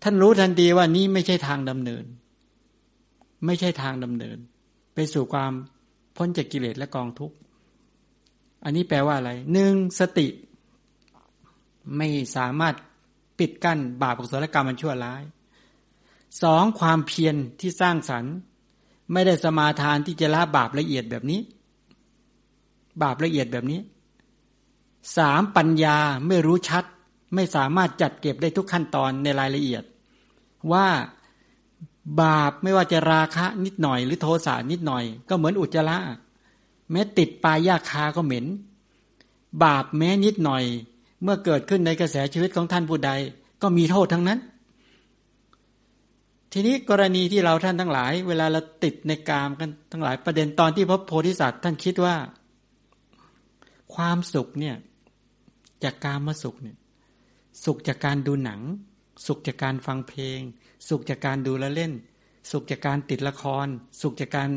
[0.03, 2.05] ท่านรู้ทันทีว่านี่ไม่ใช่ทางดำเนิน
[3.45, 4.37] ไม่ใช่ทางดำเนิน
[4.93, 5.51] ไปสู่ความ
[6.15, 7.35] พ้นจากกิเลสและกองทุกข์
[8.63, 10.27] อันนี้แปลว่าอะไรหนึ่งสติ
[11.97, 12.75] ไม่สามารถ
[13.39, 15.23] ปิดกั้นบาปอกุศลกรรมมันชั่วร้าย
[16.43, 18.33] สองความเพียรที่สร้างสรรค์
[19.13, 21.39] ไม่ได้สมาทานที่จะละบาปละเอียดแบบนี้
[23.03, 23.79] บาปละเอียดแบบนี้
[25.17, 25.97] สามปัญญา
[26.27, 26.83] ไม่รู้ชัด
[27.35, 29.83] ไม่สามารถจัดเก็บได้ทุกขั้นตอนในรายละเอียด
[30.71, 30.87] ว่า
[32.21, 35.97] บาปไม่ว่าจะราคะนิดหน่อย หรือโทสะนิดหน่อย ก็เหมือนอุจจาระ
[36.91, 38.45] แม้ติดปลายยาคาก็เหม็น
[39.63, 40.63] บาปแม้นิดหน่อย
[41.23, 43.11] เมื่อเกิดขึ้นในกระแสชีวิตของท่านผู้ใด
[43.61, 44.39] ก็มีโทษทั้งนั้น
[46.53, 52.15] ทีนี้กรณีที่เราท่านทั้งหลาย เวลาเราติดในกามกันทั้งหลายประเด็นตอนที่พระโพธิสัตว์ท่านคิดว่า
[53.95, 54.75] ความสุขเนี่ย
[55.83, 56.77] จากการมาสุขเนี่ย
[57.63, 58.61] สุขจากการดูหนัง
[59.25, 60.39] สุขจากการฟังเพลง
[60.87, 61.91] สุขจากการดูละเล่น
[62.51, 63.67] สุขจากการติดละคร
[64.01, 64.49] สุขจากการ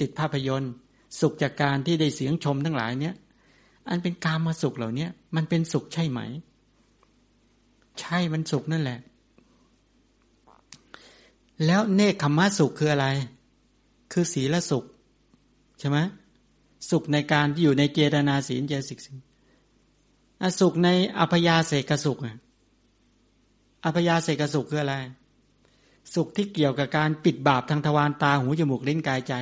[0.00, 0.72] ติดภาพยนตร์
[1.20, 3.14] สุขจากการที่ได้เสียงชมทั้งหลายเนี่ย
[3.88, 5.06] อันเป็นกามมาสุขเหล่านี้
[5.36, 6.20] มันเป็นสุขใช่ไหม
[8.00, 8.98] ใช่มันสุขนั่นแหละ
[11.66, 13.06] แล้วเนคขมมะสุขคืออะไร
[14.12, 14.84] คือศีลสุข
[15.78, 15.98] ใช่ไหม
[16.90, 19.10] สุขในการที่อยู่ในเจตนาศีลเจสิกสิ
[20.60, 22.36] สุขในอภยาเสกสุขอะ
[23.84, 24.96] อภยาเสกสุขคืออะไร
[26.14, 29.34] สุขที่เกี่ยวกับการปิดบาปทางทวารตาหูจมูกลิ้นกายใจ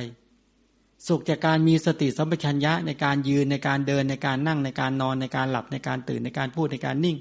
[1.07, 7.17] สุขจากการมีสติสัมปชัญญะในการยืนในการเดินในการนั่งในการนอนในการหลับในการตื่นในการพูดในการนิ่ง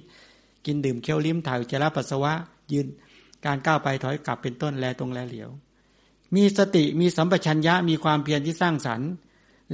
[0.67, 2.33] กินดื่มเคี้ยวลิ้มถ่ายอุจจาระปัสสาวะ
[2.73, 2.87] ยืน
[3.47, 5.51] การก้าวไปถอยกลับเป็นต้นแลตรงแลเหลียว
[6.37, 9.11] มีสติมีสัมปชัญญะมีความเพียรที่สร้างสรรค์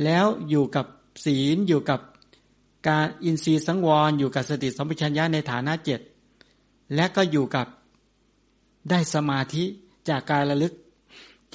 [0.04, 0.86] แล้วอยู่กับ
[1.24, 2.00] ศีลอยู่กับ
[2.88, 6.00] การอินทรีย์สังวรอยู่กับสติสัมปชัญญะในฐานะเจ็ด
[6.94, 7.66] และก็อยู่กับ
[8.90, 9.64] ได้สมาธิ
[10.08, 10.72] จากการระลึก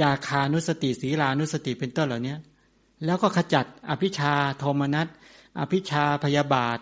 [0.01, 2.36] จากคานุสติศีลานุสติเป็นต้นเหล่านี้
[3.05, 5.07] แล้วก็ขจัดอภิชาโทมนัส
[5.59, 6.80] อภิชาพยาบาท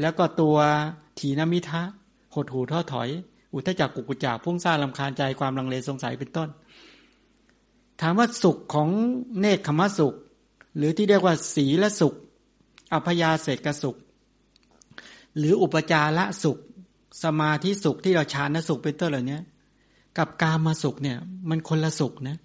[0.00, 0.58] แล้วก็ตัว
[1.18, 1.82] ถีนมิทะ
[2.34, 3.08] หดหูท้อถอย
[3.54, 6.48] อุทจักกุกุจาพุ่งซ่าลำคาญใจความลังเลสงสัยเป็นต้น
[8.00, 8.88] ถามว่าสุขของ
[9.40, 10.14] เนคขมสุข
[10.76, 12.14] หรือที่เรียกว่าสีและสุข
[12.92, 13.96] อภยาเสกสุข
[15.36, 16.58] หรืออุปจาระสุข
[17.22, 19.38] สมาธิสุขที่เราฌานสุขเป็นต้นเหล่านี้
[20.18, 21.18] กับกามาสุขเนี่ย
[21.48, 22.38] มันคนละสุขนะ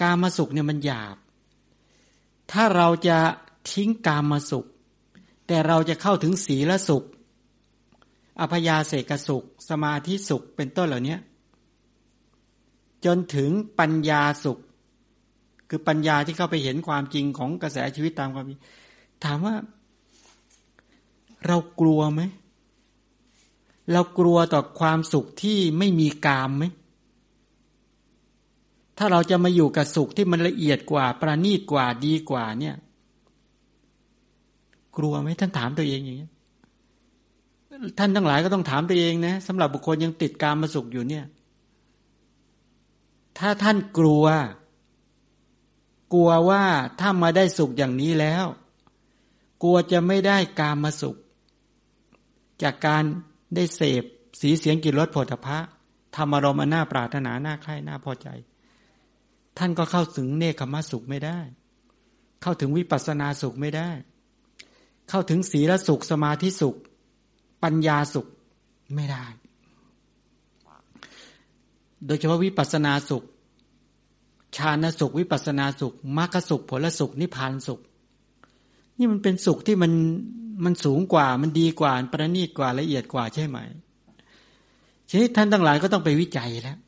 [0.00, 1.16] กามาสุขเนี่ยมันหยาบ
[2.52, 3.18] ถ้าเราจะ
[3.70, 4.66] ทิ้งกามาสุข
[5.46, 7.04] แต่เราจะเข้าถึงศีลสุข
[8.40, 11.16] อภยาเสกสุข สมาธิสุขเป็นต้นเหล่านี้
[13.04, 14.58] จนถึงปัญญาสุข
[15.68, 18.60] คือปัญญาที่เข้าไปเห็นความจริงของกระแสชีวิตตามความจริง
[19.24, 19.54] ถามว่า
[21.46, 22.22] เรากลัวไหม
[23.92, 26.64] เรากลัวต่อความสุขที่ไม่มีกามไหม
[28.98, 32.76] ถ้าเราจะมาอยู่กับสุขที่มันละเอียดกว่า ประณีตกว่าดีกว่า เนี่ย
[34.96, 36.28] กลัวไหมท่านถามตัวเองอย่างนี้
[37.98, 41.24] ท่านทั้งหลายก็ต้องถามตัวเองนะสำหรับบุคคลยังติดกามมาสุขอยู่เนี่ย
[43.38, 44.24] ถ้าท่านกลัว
[46.12, 46.64] กลัวว่า
[47.00, 48.44] ถ้ามาได้สุขอย่างนี้แล้ว
[49.62, 51.16] กลัวจะไม่ได้กามมาสุข
[52.62, 53.04] จากการ
[53.54, 54.02] ได้เสพ
[54.40, 55.58] สีเสียงกลิ่นรสผลพระ
[56.16, 58.28] ธรรมารมณ์หน้าปรารถนาหน้าใคร่หน้าพอใจ
[59.58, 61.38] ท่านก็เข้าถึงเนคขมสุขไม่ได้
[62.42, 63.90] เข้าถึงวิปัสนาสุขไม่ได้
[65.08, 66.76] เข้าถึงศีลสุขสมาธิสุข
[67.62, 68.26] ปัญญาสุข
[68.94, 69.24] ไม่ได้
[72.06, 73.24] โดยเฉพาะวิปัสนาสุข
[74.56, 77.80] ฌานสุข วิปัสสนาสุขมรรคสุขผลสุข นิพพานสุข
[78.98, 79.92] นี่มันเป็นสุขที่มัน
[80.64, 83.58] มันสูงกว่ามันดีกว่าประณีตกว่าละเอียดกว่าใช่ไหม
[85.08, 86.78] ทีนี้ท่านทั้งหลายก็ต้องไปวิจัยแล้ว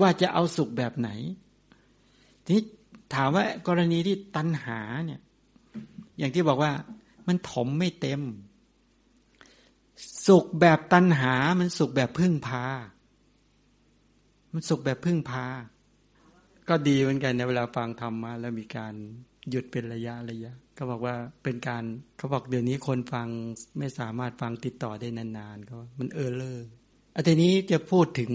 [0.00, 1.10] ว่าจะเอาสุขแบบไหน
[2.44, 2.64] ทีนี้
[3.14, 5.20] ถามว่ากรณีที่ตัณหาเนี่ย
[6.18, 6.72] อย่างที่บอกว่า
[7.28, 8.20] มันถมไม่เต็ม
[10.26, 12.64] สุขแบบตัณหา มันสุขแบบพึ่งพา
[14.52, 15.46] มันสุขแบบพึ่งพา
[16.68, 18.94] ก็ดีเหมือนกันในเวลาฟังธรรมมาแล้วมีการ
[19.50, 21.14] หยุดเป็นระยะระยะ ก็บอกว่า
[21.44, 21.84] เป็นการ
[22.18, 23.28] เขาบอกเดี๋ยวนี้คนฟัง
[23.78, 26.68] ไม่สามารถฟังติดต่อได้นานๆก็มันเออเลอร์
[27.14, 28.32] อันนี้จะพูดถึง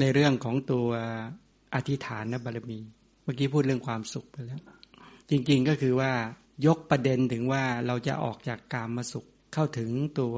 [0.00, 0.88] ในเรื่องของตัว
[1.74, 2.78] อธิษฐานนะบารมี
[3.22, 4.62] เมื่อกี้พูดเรื่องความสุขไปแล้ว
[5.30, 6.12] จริงๆก็คือว่า
[6.66, 9.90] ยกประเด็นถึงว่าเราจะออกจากกามมาสุข เข้าถึง
[10.20, 10.36] ตัว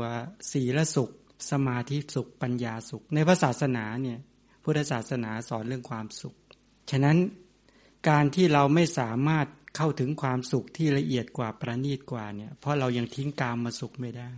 [0.52, 1.10] ศีลสุข
[1.50, 4.18] สมาธิสุขปัญญาสุข ในพระศาสนาเนี่ย
[4.64, 6.34] พุทธศาสนาสอนเรื่องความสุข
[6.90, 7.16] ฉะนั้น
[8.08, 9.46] การที่เราไม่สามารถ
[9.76, 14.30] เข้าถึงความสุขที่ละเอียดกว่าประณีตกว่าเนี่ย เพราะเรายังทิ้งกามมาสุขไม่ได้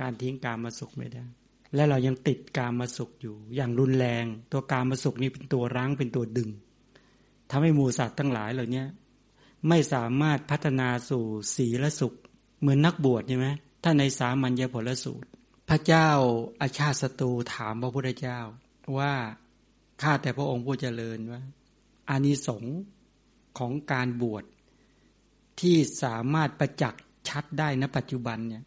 [0.00, 1.24] การทิ้งกามมาสุขไม่ได้
[1.74, 6.50] และเรายังติดกามมาสุขอยู่ อย่างรุนแรง ตัวกามมาสุขนี่เป็นตัวรั้งเป็นตัวดึง
[7.50, 8.84] ทำให้หมูสัตว์ทั้งหลายเหล่านี้
[9.68, 11.24] ไม่สามารถพัฒนาสู่
[11.56, 12.14] สีและสุข
[12.60, 13.48] เหมือนนักบวชใช่ไหม
[13.82, 15.28] ถ้าในสามัญญผลสูตร
[15.68, 16.08] พระเจ้า
[16.60, 18.38] อาชาติศัตรูถามพระพุทธเจ้า
[18.98, 19.12] ว่า
[20.02, 21.42] ข้าแต่พระองค์ผู้เจริญว่า
[22.10, 22.76] อานิสงส์
[23.58, 24.44] ของการบวช
[25.60, 28.62] ที่สามารถประจักษ์ชัดได้ณปัจจุบันเนี่ย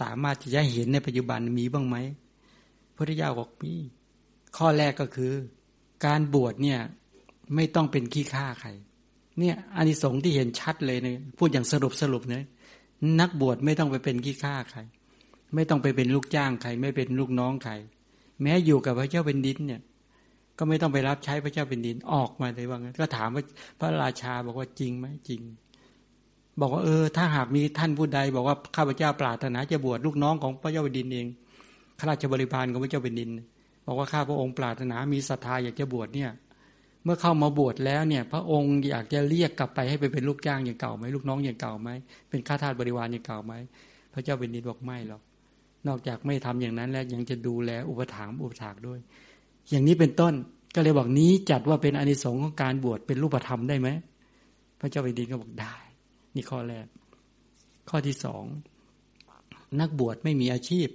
[0.00, 1.96] สามารถที่จะเห็นในปัจจุบันมีบ้างไหม
[2.96, 3.72] พระเจ้าบอกมี
[4.56, 5.32] ข้อแรกก็คือ
[6.06, 6.80] การบวชเนี่ย
[7.54, 8.70] ไม่ต้องเป็นขี้ข้าใคร
[9.38, 12.44] เนี่ยอานิสงส์ที่เห็นชัดเลยเนี่ยพูดอย่างสรุปสรุปเนี่ย
[13.20, 14.80] นักบวชไม่ต้องไปเป็นขี้ข้าใคร
[15.54, 17.72] ไม่ต้องไปเป็นลูกจ้างใคร ไม่เป็นลูกน้องใคร
[18.42, 19.80] แม้อยู่กับพระเจ้าเป็นดินเนี่ย
[20.64, 23.42] ก็ไม่ต้องไปรับใช้พระเจ้าเป็นดินออกมาเลยว่างั้นก็ถามว่า
[23.78, 25.40] พระราชาบอกว่าจริงไหมจริง
[26.60, 31.26] บอกว่าเออ ถ้าหากมีท่านผู้ใด บอกว่าข้าพเจ้าปรารถนาจะบวชลูกน้องของพระเจ้าเป็นดินเอง
[31.98, 33.30] ข้าราชบริพารของพระเจ้าเป็นดิน
[33.86, 36.30] บอกว่าข้าพระองค์ปรารถนามีศรัทธาอยากจะบวชเนี่ย
[37.04, 41.90] เมื่อเข้ามาบวชแล้วเนี่ย พระองค์อยากจะเรียกกลับไปให้ไปเป็นลูกจ้างอย่างเก่าไหมลูกน้องอย่างเก่าไหม
[42.30, 43.54] เป็นข้าทาสบริวารอย่างเก่าไหม
[44.14, 45.22] พระเจ้าเป็นดินบอกไม่หรอก
[45.88, 48.98] นอกจากไม่ทำอย่างนั้นแล้วยังจะดูแลอุปถัมภ์อุปถากด้วย
[49.70, 50.34] อย่างนี้เป็นต้น
[50.74, 53.88] ก็เลยบอกนี้จัดว่าเป็นอนิสงส์ของการบวชเป็นรูปธรรมได้ไหม
[54.80, 55.74] พระเจ้าเป็นดินก็บอกได้
[56.34, 56.86] นี่ข้อแรก
[57.88, 58.44] ข้อที่สอง
[59.80, 60.88] นักบวชไม่มีอาชีพ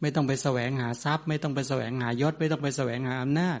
[0.00, 3.60] ไม่ต้องไปแสวงหาทรัพย์ ไม่ต้องไปแสวงหายศ ไม่ต้องไปแสวงหาอำนาจ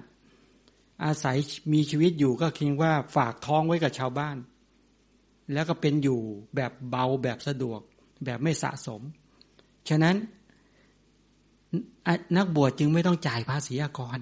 [1.04, 1.36] อาศัย
[1.72, 4.36] มีชีวิตอยู่ก็คิดว่าฝากท้องไว้กับชาวบ้าน
[5.52, 6.20] แล้วก็เป็นอยู่
[6.56, 7.80] แบบเบาแบบสะดวก
[8.24, 9.02] แบบไม่สะสม
[9.88, 10.16] ฉะนั้น
[12.36, 14.18] นักบวชจึงไม่ต้องจ่ายภาษีอากร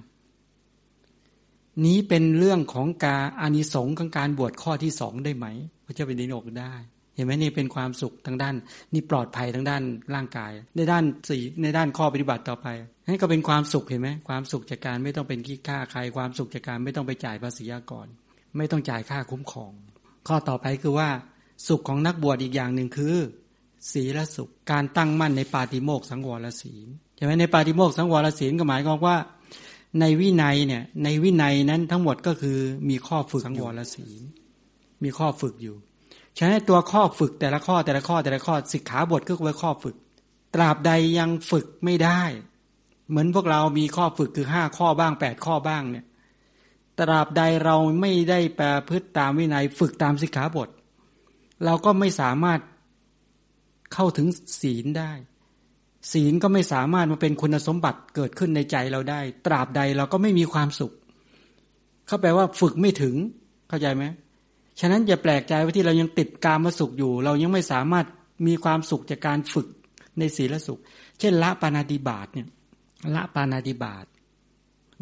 [1.86, 5.46] นี้เป็นเรื่องของการอานิสงส์ของการบวชข้อที่สองได้ไหม
[5.86, 6.74] พระเจ้าเป็นดินอกได้
[7.14, 8.54] เห็นไหมนี่เป็นความสุขทางด้าน
[8.92, 9.82] นี่ปลอดภัยทางด้าน
[10.14, 12.66] ร่างกาย ในด้านสีในด้านข้อปฏิบัติต่อไป
[13.06, 18.06] นั่นก็เป็นความสุขเห็นไหมความสุขจากการไม่ต้องเป็นขี้ค่าใคร ความสุขจากการไม่ต้องไปจ่ายภาษีอากร
[18.56, 19.72] ไม่ต้องจ่ายค่าคุ้มครอง
[20.28, 21.08] ข้อต่อไปคือว่า
[21.68, 23.16] สุขของนักบวชอีกอย่างหนึ่งคือ
[23.92, 26.88] ศีลสุข การตั้งมั่นในปาติโมกสังวรศีล
[27.20, 29.16] ช่ไหมในปาติโมกสังวรศีลก็หมายความว่า
[30.00, 32.58] ในวินัยเนี่ยในวินัยนั้นทั้งหมดก็คือ
[32.88, 34.22] มีข้อฝึกสังวรศีล
[35.02, 35.76] มีข้อฝึกอยู่
[36.38, 39.96] ฉะนั้นตัวข้อฝึกแต่ละข้อแต่ละข้อแต่ละข้อสิกขาบทก็คือข้อฝึก
[40.54, 42.22] ตราบใดยังฝึกไม่ได้
[43.08, 46.04] เหมือนพวกเรามีข้อฝึกคือห้าข้อบ้างแปดข้อบ้างเนี่ย
[46.98, 50.68] ตราบใดเราไม่ได้แปรพฤติตามวินัยฝึกตามสิกขาบท
[51.64, 52.60] เราก็ไม่สามารถ
[53.94, 54.26] เข้าถึง
[54.60, 55.12] ศีลได้
[56.12, 60.92] ศีลก็ไม่สามารถมาเป็นคุณสมบัติเกิดขึ้นในใจเราได้ ตราบใดเราก็ไม่มีความสุข
[62.06, 63.14] เขาแปลว่าฝึกไม่ถึง
[63.68, 64.04] เข้าใจไหม
[64.80, 68.06] ฉะนั้นอย่าแปลกใจว่าที่เรายังติดการมาสุขอยู่ เรายังไม่สามารถ
[68.46, 69.68] มีความสุขจากการฝึก
[70.18, 70.80] ในศีลสุข
[71.18, 72.48] เช่น ละปานาติบาตเนี่ย
[73.14, 74.04] ละปานาติบาต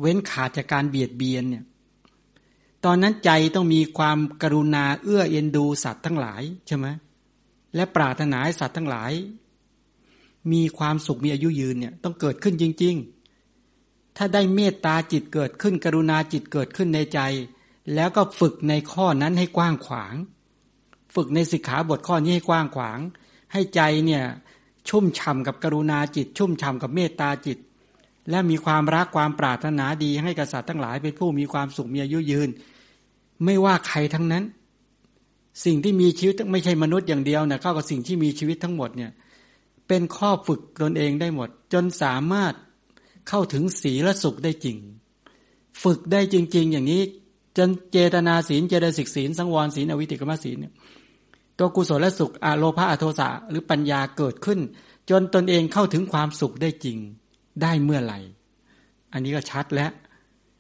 [0.00, 1.64] เว้นขาดจากการเบียดเบียนเนี่ย
[2.84, 6.86] ตอนนั้นใจต้องมีความกรุณาเอื้อเอ็นดูสัตว์ทั้งหลายใช่ไหม
[7.74, 9.12] และปรารถนาให้สัตว์ทั้งหลาย
[10.52, 12.94] มีความสุขมีอายุยืนเนี่ยต้องเกิดขึ้นจริง
[13.56, 17.20] ๆ ถ้าได้เมตตาจิตเกิดขึ้น กรุณาจิตเกิดขึ้นในใจ
[17.94, 20.14] แล้วก็ฝึกในข้อนั้นให้กว้างขวาง
[21.14, 22.98] ฝึกในสิกขาบทข้อนี้ให้กว้างขวาง
[23.52, 24.22] ให้ใจเนี่ย
[24.88, 27.58] ชุ่มฉ่ากับกรุณาจิต ชุ่มฉ่ากับเมตตาจิต
[28.30, 32.48] และมีความรักความปรารถนาดีให้กษัตริย์ทั้งหลายเป็นผู้มีความสุขมีอายุยืน
[33.44, 34.44] ไม่ว่าใครทั้งนั้น
[35.64, 39.10] สิ่งที่มีชีวิตไม่ใช่มนุษย์อย่างเดียวนะเข้ากับสิ่งที่มีชีวิตทั้งหมดเนี่ย
[39.88, 42.54] เป็นข้อฝึกตนเองได้หมด จนสามารถ
[43.28, 44.76] เข้าถึงศีลสุขได้จริง
[45.82, 47.02] ฝึกได้จริง ๆ อย่างนี้
[47.58, 50.74] จนเจตนาศีลเจตสิกศีลสังวรศีลอวิติกรรมศีลเนี่ย
[51.58, 54.58] ตัวกุศลสุขอะโลภะอโทสะหรือปัญญาเกิดขึ้น
[55.10, 56.98] จนตนเองเข้าถึงความสุขได้จริง
[57.62, 58.18] ได้เมื่อไหร่
[59.12, 59.90] อันนี้ก็ชัดแล้ว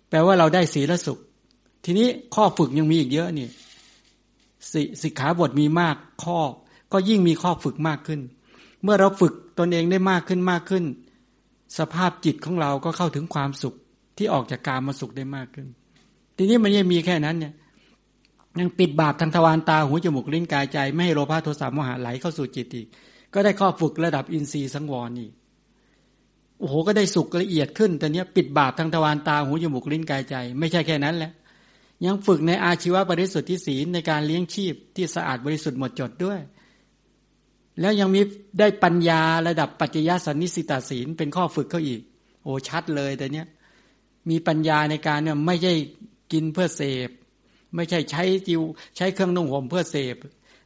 [0.08, 1.18] แปลว่าเราได้ศีลสุข
[1.84, 3.48] ทีนี้ข้อฝึกยังมีอีกเยอะนี่
[5.02, 6.38] สิกขาบทมีมากข้อ
[6.92, 8.20] ก็ยิ่งมีข้อฝึกมากขึ้น
[8.82, 10.84] เมื่อเราฝึกตนเองได้มากขึ้นมากขึ้น
[11.78, 13.74] สภาพจิตของเราก็เข้าถึงความสุข
[14.16, 15.66] ที่ออกจากการมาสุขได้มากขึ้น
[16.36, 17.52] ทีนี้มันยังมีแค่นั้นเนี่ย
[18.60, 22.86] ยังปิดบาปทางทวารตาหูจมูกลิ้นกายใจ ไม่ให้โลภะโทสะโมหะไหลเข้าสู่จิตอีก
[23.34, 25.28] ก็ได้ข้อฝึกระดับอินทรีย์สังวรนี่
[26.58, 31.32] โอ้โหก็ได้สุขละเอียดขึ้นแต่เนี้ยปิดบาปทางทวารตาหูจมูกลิ้นกายใจ ไม่ใช่แค่นั้นแหละ
[32.06, 36.40] ยังฝึกในอาชีวะบริสุทธิ์ที่ศีลในการเลี้ยงชีพที่สะอาดบริสุทธิ์หมดจดด้วย
[37.80, 38.20] แล้วยังมี
[38.58, 42.00] ได้ปัญญาระดับปัจจยสันนิสิตาศีลเป็นข้อฝึกเขาอีก
[42.42, 43.46] โอ้ชัดเลยแต่เนี้ย
[44.30, 45.74] มีปัญญาในการเนี่ยไม่ใช่
[46.32, 47.08] กินเพื่อเสพ
[47.74, 48.62] ไม่ใช่ใช้จิว
[48.96, 50.16] ใช้เครื่องนุ่งห่มเพื่อเสพ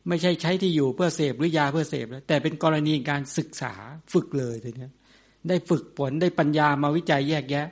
[0.08, 3.74] ไม่ใช่ใช้ที่อยู่เพื่อเสพหรือยาเพื่อเสพแต่เป็นกรณีการศึกษา
[4.12, 4.92] ฝึกเลยแต่เนี้ย
[5.48, 7.66] ได้ฝึกผลได้ปัญญามาวิจัยแยกแยะ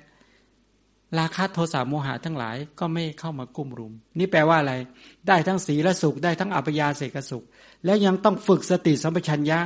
[1.19, 4.75] ราคะโทสะโมหะทั้งหลายก็ไม่เข้ามากุ้มรุม นี่แปลว่าอะไร
[5.29, 7.45] ได้ทั้งสีและสุข ได้ทั้งอัปยาเสกสุข
[7.85, 9.61] แล้วยังต้องฝึกสติสัมปชัญญะ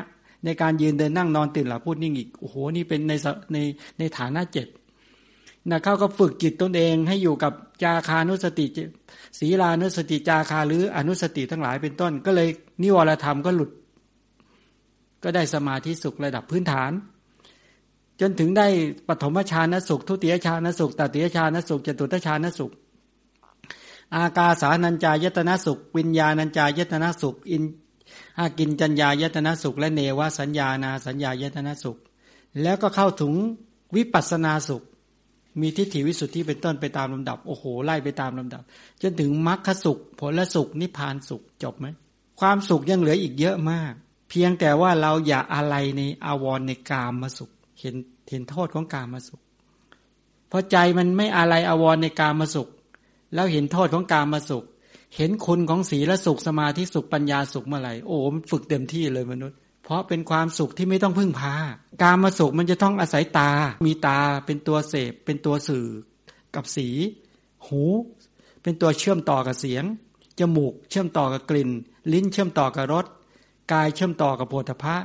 [0.45, 3.13] ในการยืนเดินนั่งนอนตื่นหลับพูดนิ่งอีก โอ้โห นี่เป็นใน
[3.53, 3.59] ใน
[3.99, 4.67] ในฐานะเจ็ด
[5.71, 8.67] นะเขาก็ฝึกจิตตนเองให้อยู่กับจาคานุสติ
[9.39, 12.49] ศีลานุสติจาคาหรืออนุสติทั้งหลายเป็นต้น ก็เลย
[12.83, 13.71] นิวรธรรมก็หลุด
[15.25, 16.91] ก็ได้สมาธิสุขระดับพื้นฐาน
[18.21, 18.67] จนถึงได้
[19.09, 22.73] ปฐมฌานสุข ทุติยฌานสุขตติยฌานสุขจตุตฌานสุข
[24.15, 27.63] อากาสานัญจายตนะสุข วิญญาณัญจายตนะสุข อิน
[28.39, 31.97] อากินจัญญายตนะสุข และเนวสัญญานาสัญญายตนะสุข
[32.63, 33.33] แล้วก็เข้าถึง
[33.97, 34.83] วิปัสนาสุข
[35.61, 38.63] มีทิฏฐิวิสุทธิเป็นต้นไปตามลำดับ โอ้โห ไล่ไปตามลำดับ
[39.03, 41.87] จนถึงมรรคสุข ผลสุข นิพพานสุข จบไหม
[42.41, 43.93] ความสุขยังเหลืออีกเยอะมาก
[44.31, 47.51] เพียงแต่ว่าเราอย่าอะไรในอาวรในกามมาสุข
[47.85, 47.97] เห็น
[48.31, 49.41] เห็นโทษของกามมาสุข
[50.49, 52.69] เพราะใจมันไม่อะไรอวรในกามมาสุข
[53.35, 54.65] แล้วเห็นโทษของกามมาสุข
[55.17, 61.55] เห็นคุณของศีลสุขสมาธิสุขปัญญาสุขเมื่อไหร่โอ้มันฝึกเต็มที่เลยมนุษย์ เพราะเป็นความสุขที่ไม่ต้องพึ่งพา
[62.03, 63.51] กามาสุขมันจะต้องอาศัยตา
[63.85, 65.87] มีตาเป็นตัวเสพ เป็นตัวสื่อ
[66.55, 66.89] กับสี
[67.67, 67.83] หู
[68.63, 69.85] เป็นตัวเชื่อมต่อกับเสียง
[70.39, 71.71] จมูกเชื่อมต่อกับกลิ่น
[72.13, 73.07] ลิ้นเชื่อมต่อกับรส
[73.73, 74.97] กายเชื่อมต่อกับโผฏฐะ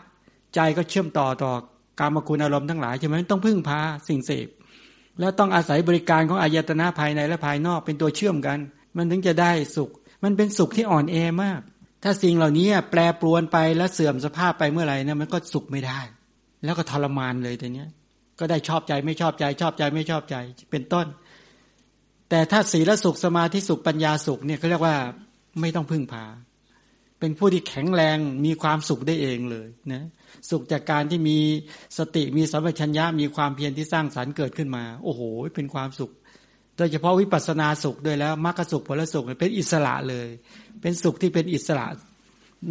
[0.55, 1.51] ใจก็เชื่อมต่อต่อ
[1.99, 4.47] การมคุณอารมณ์ทั้งหลายใช่ไหมต้องพึ่งพาสิ่งเสพ
[5.19, 8.59] แล้วต้องอาศัยบริการของอายตนะภายในและภายนอกเป็นตัวเชื่อมกัน
[8.97, 9.89] มันถึงจะได้สุข
[10.23, 11.61] มันเป็นสุขที่อ่อนแอมาก
[12.03, 15.99] ถ้าสิ่งเหล่านี้แปรปรวนไปแล้วเสื่อมสภาพไปเมื่อไหร่นะมันก็สุขไม่ได้
[16.63, 17.89] แล้วก็ทรมานเลยแต่เนี้ย
[18.39, 20.35] ก็ได้ชอบใจไม่ชอบใจ ชอบใจไม่ชอบใจ
[20.71, 21.07] เป็นต้น
[22.29, 24.95] แต่ถ้าศีลสุขสมาธิสุขปัญญาสุขเนี่ยเขาเรียกว่า
[25.61, 26.25] ไม่ต้องพึ่งพา
[27.19, 30.03] เป็นผู้ที่แข็งแรงมีความสุขได้เองเลยนะ
[30.49, 31.37] สุขจากการที่มี
[31.97, 35.21] สติมีสัมปชัญญะมีความเพียรที่สร้างสรรค์เกิดขึ้นมา โอ้โห
[35.55, 36.11] เป็นความสุข
[36.77, 40.27] โดยเฉพาะวิปัสสนาสุขด้วยแล้วมรรคสุขผลสุขเป็นอิสระเลย
[40.81, 41.85] เป็นสุขที่เป็นอิสระ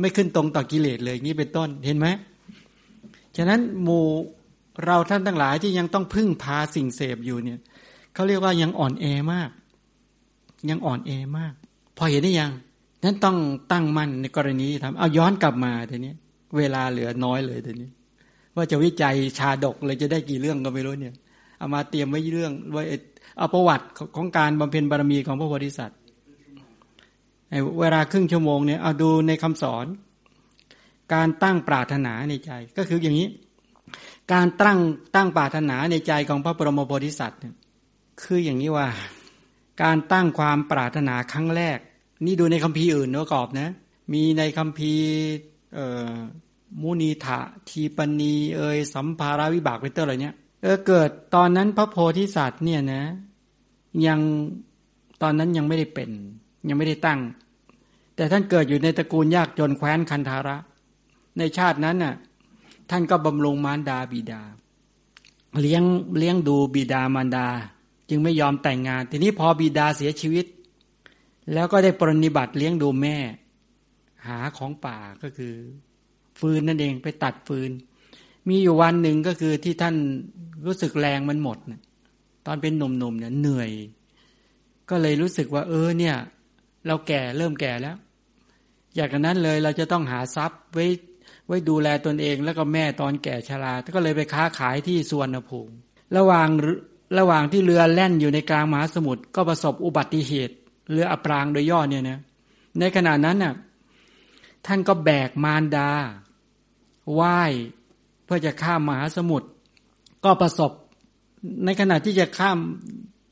[0.01, 2.07] ไม่ขึ้นตรงต่อกิเลสเลยนี้เป็นต้นเห็นไหม
[3.37, 4.07] ฉะนั้นหมู่
[4.85, 7.59] เราท่านทั้งหลายที่ยังต้องพึ่งพาสิ่งเสพอยู่เนี่ย
[8.15, 9.51] เขาเรียกว่ายังอ่อนแอมาก
[10.71, 11.53] ยังอ่อนแอมาก
[11.97, 12.53] พอเห็นได้ยัง
[13.05, 13.37] นั้นต้อง
[13.73, 16.15] ตั้งมั่นในกรณีทำเอาย้อนกลับมาทีนี้
[16.57, 17.91] เวลาเหลือน้อยเลยทีนี้
[18.57, 21.15] ว่าจะวิจัยชาดกเลยจะได้กี่เรื่องก็ไม่รู้เนี่ย
[21.59, 22.83] เอามาเตรียมไว้เรื่องไว้
[23.39, 23.87] เอาประวัติ
[24.17, 25.99] ของการบำเพ็ญบารมีของพระโพธิสัตว์
[27.81, 29.87] เวลาครึ่งชั่วโมงเนี่ยเอาดูในคำสอน
[31.15, 33.29] การตั้งปรารถนาในใจ ก็คืออย่างนี้
[34.33, 34.79] การตั้ง
[35.15, 37.55] ตั้งปรารถนาในใจของพระบรมโพธิสัตว์เนี่ย
[38.23, 38.89] คืออย่างนี้ว่า
[39.83, 41.79] การตั้งความปรารถนาครั้งแรก
[42.27, 43.69] นี่ดูในคัมภีร์อื่นประกอบนะ
[44.13, 45.09] มีในคัมภีร์
[46.83, 53.03] มุนีถะทีปณีเอยสัมภาราวิบากเป็นต้นอะไรเนี่ยเออเกิดตอนนั้นพระโพธิสัตว์เนี่ยนะ
[54.07, 54.21] ยัง
[55.23, 56.11] ตอนนั้นยังไม่ได้เป็น
[56.69, 57.21] ยังไม่ได้ตั้ง
[58.17, 60.57] แต่ท่านเกิดอยู่ในตระกูลยากจนแคว้นคันธาระ
[61.39, 62.15] ในชาตินั้นน่ะ
[62.91, 64.43] ท่านก็บำรุงมารดาบิดา
[65.61, 65.83] เลี้ยง
[66.19, 67.47] เลี้ยงดูบิดามารดา
[68.09, 70.47] จึงไม่ยอมแต่งงาน ทีนี้พอบิดาเสียชีวิต
[71.53, 73.17] แล้วก็ได้ปรนิบัติเลี้ยงดูแม่
[74.27, 75.55] หาของป่าก็คือ
[76.41, 77.71] ฟืนนั่นเองไปตัดฟืน
[78.49, 79.97] มีอยู่วันหนึ่งก็คือที่ท่าน
[80.67, 81.59] รู้สึกแรงมันหมด
[82.47, 83.71] ตอนเป็นหนุ่มๆเนี่ยเหนื่อย
[84.91, 86.17] ก็เลยรู้สึกว่า เออเนี่ย
[86.87, 87.97] เราแก่เริ่มแก่แล้ว
[88.97, 90.87] อยากนั้นเลยเราจะต้องหาทรัพย์ไว้
[91.47, 95.75] ไว้ดูแลตนเองแล้วก็แม่ตอนแก่ชราก็เลยไปค้าขายที่สวนภูมิ
[96.17, 96.49] ระหว่าง
[97.19, 100.55] ระหว่างที่เรือแล่นอยู่ในกลางมหาสมุทรก็ประสบอุบัติเหตุ
[100.91, 102.21] เรืออับปรางโดยย่อเนี่ยนะ
[102.79, 103.53] ในขณะนั้นน่ะ
[104.69, 105.91] ท่านก็แบกมารดา
[107.21, 107.53] ว่าย
[108.25, 109.49] เพื่อจะข้ามมหาสมุทร
[110.25, 110.73] ก็ประสบ
[111.65, 112.59] ในขณะที่จะข้าม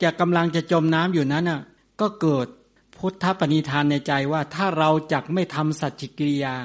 [0.03, 1.61] จะกำลังจะจมน้ำอยู่นั้นน่ะ
[2.01, 2.47] ก็เกิด
[2.97, 6.55] พุทธปณิธานในใจว่าถ้าเราจักไม่ทำสัจจิกิริยา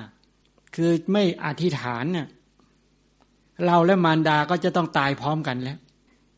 [0.74, 2.26] คือไม่อธิษฐานเนี่ย
[3.66, 5.78] เราและมารดาก็จะต้องตายพร้อมกันแล้ว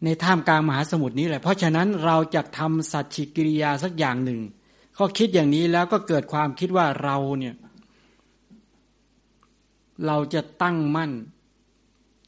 [0.04, 4.40] ในท่ามกลางมหาสมุทรนี้แหละ เพราะฉะนั้นเราจะทำสัจจิกิริยาสักอย่างหนึ่ง
[4.94, 7.54] เขาคิดอย่างนี้แล้วก็เกิดความคิดว่าเราเนี่ย
[10.06, 11.12] เราจะตั้งมั่น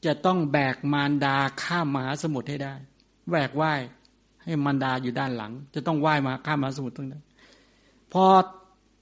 [0.06, 2.74] จะต้องแบกมารดาข้ามมหาสมุทรให้ได้
[3.30, 3.62] แบกไหว
[4.44, 7.22] ให้มารดาอยู่ด้านหลัง จะต้องไหวมาข้ามมหาสมุทรตรงนั้น
[8.12, 8.24] พอ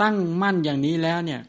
[0.02, 1.40] ตั้งมั่นอย่างนี้แล้วเนี่ย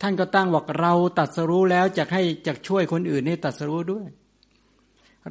[0.00, 4.06] ท่านก็ตั้งบอกเราตัดสรู้แล้วจะให้จะช่วยคนอื่นให้ตัดสรู้ด้วย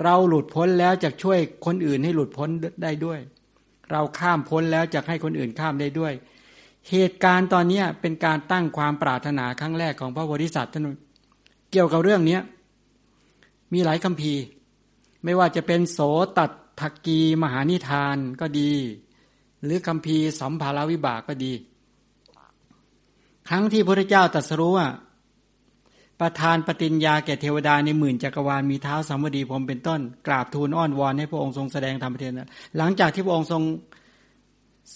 [0.03, 2.49] เราหลุดพ้นแล้วจะช่วยคนอื่นให้หลุดพ้น
[2.83, 3.19] ได้ด้วย
[3.91, 6.13] เราข้ามพ้นแล้วจะให้คนอื่นข้ามได้ด้วย
[6.89, 10.87] เหตุการณ์ตอนนี้เป็นการตั้งความปรารถนาครั้งแรกของพระโพธิสัตว์ท่าน
[11.71, 12.39] เกี่ยวกับเรื่องนี้
[13.73, 14.33] มีหลายคำพี
[15.23, 15.99] ไม่ว่าจะเป็นโส
[16.37, 18.71] ตัดทักกีมหานิทานก็ดี
[19.63, 21.53] หรือคำพีสัมภารวิบากก็ดี
[23.49, 24.87] ครั้งที่พระเจ้าตรัสรู้ว่า
[26.19, 33.61] ประทานปฏิญญาแก่เทวดาในหมื่นจักรวาลมีเท้าสัมวดีพรมเป็นต้น กราบทูลอ้อนวอนให้พระองค์ทรงแสดงธรรมเทศนาหลังจากที่พระองค์ทรง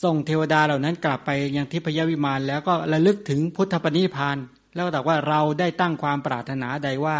[0.04, 4.38] ส่งเทวดาเหล่านั้นกลับไปยังทิพยวิมานแล้วก็ระลึกถึงพุทธปณิพาน
[4.76, 7.18] แล้วก็บอกว่าเราได้ตั้งความปรารถนาใดว่า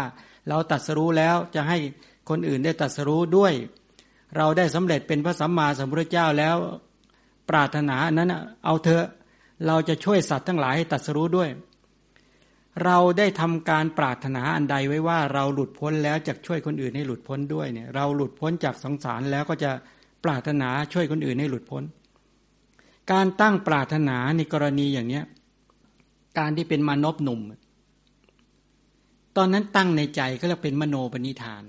[0.48, 1.78] เราตัดสรู้แล้วจะให้
[2.28, 3.52] คนอื่นได้ตัดสรู้ด้วย
[4.36, 6.56] เราได้สำเร็จเป็นพระสัมมาสัมพุทธเจ้าแล้ว
[7.50, 9.06] ปรารถนานั้นเอาเถอะ
[9.66, 11.48] เราจะช่วยสัตว์ทั้งหลายให้ตัดสรู้ด้วย
[12.84, 19.70] เราได้ทำการปรารถนาอันใดไว้ว่า เราหลุดพ้นแล้วจะช่วยคนอื่นให้หลุดพ้นด้วยเนี่ย เราหลุดพ้นจากสงสารแล้วก็จะ
[20.24, 21.82] ปรารถนาช่วยคนอื่นให้หลุดพ้น
[23.12, 25.24] การตั้งปรารถนาในกรณีอย่างเนี้ย
[26.38, 27.40] การที่เป็นมานพหนุ่ม
[29.36, 31.64] ตอนนั้นตั้งในใจก็เรียกเป็นมโนปณิธาน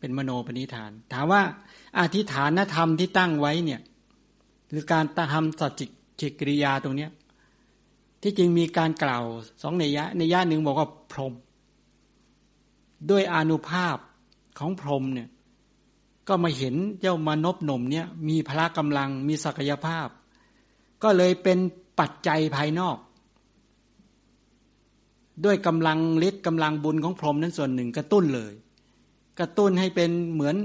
[0.00, 1.42] เป็นมโนปณิธาน ถามว่า
[1.98, 3.80] อธิฐานธรรมที่ตั้งไว้เนี่ย
[4.70, 5.82] หรือการทำสัจ
[6.20, 7.10] จิกริยาตรงเนี้ย
[8.22, 9.24] ที่จริงมีการกล่าว
[9.62, 11.34] สองในยะ ในยะหนึ่งบอกว่าพรหม
[13.10, 13.96] ด้วยอนุภาพ
[14.58, 15.28] ของพรหมเนี่ย
[16.28, 20.08] ก็มาเห็นเจ้ามานพหนุ่มเนี่ยมีพละกำลังมีศักยภาพ
[21.02, 21.58] ก็เลยเป็น
[22.00, 22.96] ปัจจัยภายนอก
[25.44, 25.98] ด้วยกำลัง
[26.28, 28.52] ฤทธิ์กำลังบุญของพรหมนั้นส่วนหนึ่งกระตุ้นเลย
[29.40, 30.56] กระตุ้นให้เป็นเหมือน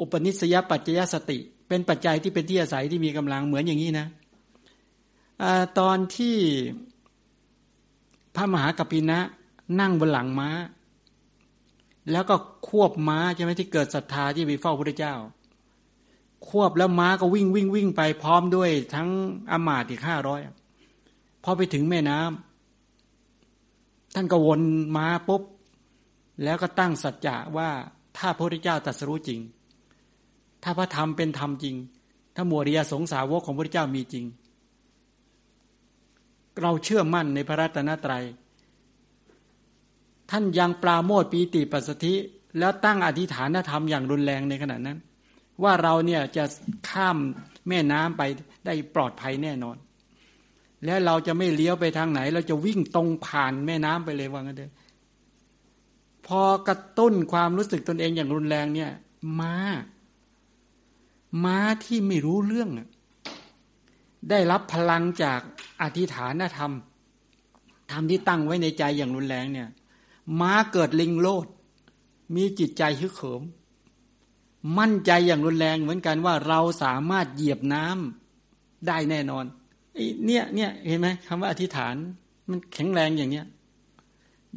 [0.00, 4.06] อุปนิสยปัจจยสติ เป็นปัจจัยที่เป็นที่อาศัยที่มีกำลังเหมือนอย่างนี้นะ
[5.42, 5.44] อ
[5.78, 6.36] ตอนที่
[8.36, 9.18] พระมหากัปปินะ
[9.80, 10.48] นั่งบนหลังม้า
[12.12, 12.36] แล้วก็
[12.68, 15.14] ควบม้าใช่ไหมที่เกิดศรัทธาที่ไปเฝ้าพระเจ้า
[16.48, 19.08] ควบแล้วม้าก็วิ่งวิ่งวิ่งไปพร้อมด้วยทั้ง
[19.50, 20.40] อามาตย์อีกห้าร้อย
[21.44, 24.60] พอไปถึงแม่น้ำท่านก็วน
[24.96, 25.42] ม้าปุ๊บ
[26.44, 27.70] แล้วก็ตั้งสัจจะว่า
[28.18, 29.40] ถ้าพระพุทธเจ้าตรัสรู้จริง
[30.62, 31.76] ถ้าพระธรรมเป็นธรรมจริง
[32.34, 34.24] ถ้ามัวริยสงสาวกของพระพุทธเจ้ามีจริง
[36.62, 38.24] เราเชื่อมั่นในพระรัตนตรยัย
[40.30, 42.14] ท่านยังปราโมทปีติปัสสธิ
[42.58, 44.98] แล้วตั้งอธิฐานธรรมอย่างรุนแรงในขณะนั้น
[45.62, 46.44] ว่าเราเนี่ยจะ
[46.88, 47.16] ข้าม
[47.68, 48.22] แม่น้ำไป
[48.66, 49.76] ได้ปลอดภัยแน่นอน
[50.84, 54.72] แล้วเราจะไม่เลี้ยวไปทางไหน เราจะวิ่งตรงผ่านแม่น้ำไปเลยว่างั้นเถอะ
[56.26, 58.90] พอกระตุ้นความรู้สึกตนเองอย่างรุนแรงเนี่ย
[59.40, 59.54] ม้า
[61.44, 62.70] ม้าที่ไม่รู้เรื่อง
[64.30, 65.40] ได้รับพลังจาก
[65.82, 66.72] อธิฐานธรรม
[67.90, 69.68] ธรรมที่ตั้งไว้ในใจอย่างรุนแรงเนี่ย
[70.40, 71.46] ม้าเกิดลิงโลด
[72.34, 73.42] มีจิตใจฮึกเหิม
[74.78, 79.44] มั่นใจอย่างรุนแรงเหมือนกันว่าเราสามารถเหยียบน้ำได้แน่นอน
[80.26, 81.94] เนี่ยเนี่ยเห็นไหมคำว่าอธิษฐาน
[82.48, 83.46] มันแข็งแรงอย่างเนี้ย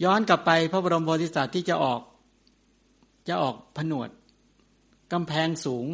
[0.03, 2.01] ย้อนกลับไปพระบรมโพธิสัตว์ที่จะออก
[3.27, 4.09] จะออกผนวด
[5.11, 5.85] กำแพงสูง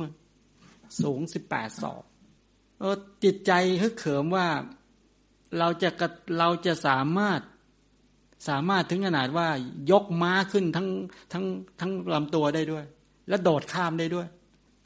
[1.02, 2.04] สูงสิบแปดศอก
[3.24, 3.52] จิตใจ
[3.82, 4.48] ฮึกเขิมว่า
[5.58, 5.90] เราจะ
[6.38, 7.40] เราจะสามารถ
[8.48, 9.48] สามารถถึงขนาดว่า
[9.92, 10.88] ยกม้าขึ้นทั้ง
[11.34, 11.46] ทั้ง
[11.80, 12.86] ทั้งลำตัวได้ด้วย
[13.30, 14.28] และโดดข้ามได้ด้วย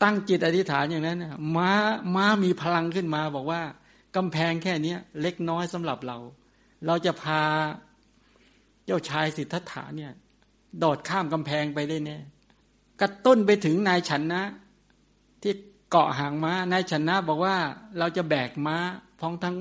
[0.04, 1.24] ตั้งจิตอธิษฐานอย่างนั้น
[1.56, 1.72] ม้า
[2.16, 3.62] ม้ามีพลังขึ้นมา บอกว่า
[4.16, 6.18] กำแพงแค่นี้เล็กน้อยสำหรับเรา
[6.86, 7.42] เราจะพา
[8.86, 10.12] เจ้าชายสิทธัตถะเนี่ย
[10.80, 12.18] โดดข้ามกำแพงไปได้แน่
[13.02, 14.44] กระตุ้นไปถึงนายฉันนะ
[15.42, 15.54] ที่
[15.92, 17.56] เกาะหางม้านายชนะบอกว่า
[18.00, 18.78] เราจะแบกม้า
[19.20, 19.56] พ้องทั้ง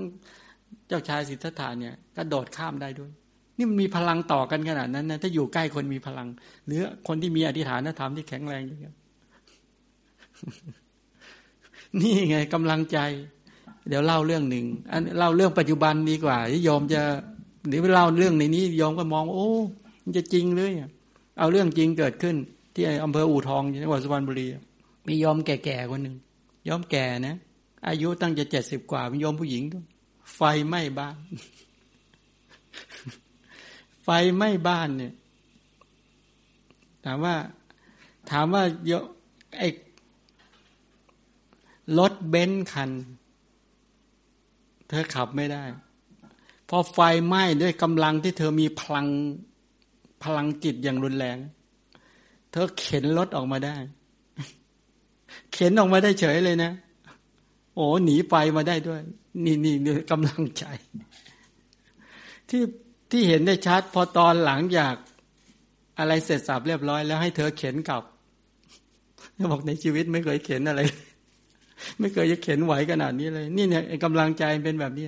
[0.88, 3.12] เจ้าชายสิทธัตถะเนี่ยก็โดดข้ามได้ด้วย
[3.57, 6.28] นี่มันมีพลังต่อกันขนาดนั้นนะถ้าอยู่ใกล้คนมีพลัง
[6.66, 8.94] หรือคนที่มีอธิษฐานธรรมที่แข็งแรงอย่างเงี้ย
[12.00, 12.98] นี่ไงกำลังใจ
[13.88, 17.03] เดี๋ยวเล่าเรื่องหนึ่งอันเล่าเรื่องปัจจุบันดีกว่าที่ยอมจะ
[17.68, 19.50] หรือเล่าเรื่องในนี้ยอมก็มอง โอ้
[20.05, 20.72] มันจะจริงเลย
[21.38, 22.36] เอาเรื่องจริงเกิดขึ้น
[22.74, 24.46] ที่อำเภออู่ทองจังหวัดสุพรรณบุรี
[25.07, 26.16] มียอมแก่ๆคนหนึ่ง
[26.68, 27.36] ยอมแก่นะ
[27.88, 29.62] อายุตั้งจะเจ็ดสิบกว่ามียอมผู้หญิง
[30.34, 31.16] ไฟไหม้บ้าน
[34.05, 35.12] ไฟไหม้บ้านเนี่ย
[37.05, 37.36] ถามว่า
[38.30, 39.05] ถามว่าเยอะ
[39.59, 39.68] ไอ้
[41.98, 42.90] รถเบนซ์คัน
[44.88, 45.62] เธอขับไม่ได้
[46.68, 49.07] พอไฟไหม้ด้วยกำลังที่เธอมีพลัง
[50.22, 51.38] พลังจิตอย่างรุนแรง
[52.53, 53.76] เธอเข็นรถออกมาได้
[55.53, 56.72] เข็นออกมาได้เฉยเลยนะ
[57.74, 59.00] โอ้หนีไฟมาได้ด้วย
[59.44, 59.74] นี่นี่
[60.11, 60.64] กำลังใจ
[62.48, 62.62] ที่
[63.13, 64.95] ที่เห็นได้ชัดพอตอนหลังจาก
[65.99, 68.03] อะไรเสร็จสับเรียบร้อยแล้วให้เธอเข็นกลับ
[69.45, 70.81] บอกในชีวิตไม่เคยเข็นอะไร
[72.01, 75.07] ไม่เคยจะเข็นไหวขนาดนี้เลย นี่เนี่ยกำลังใจเป็นแบบนี้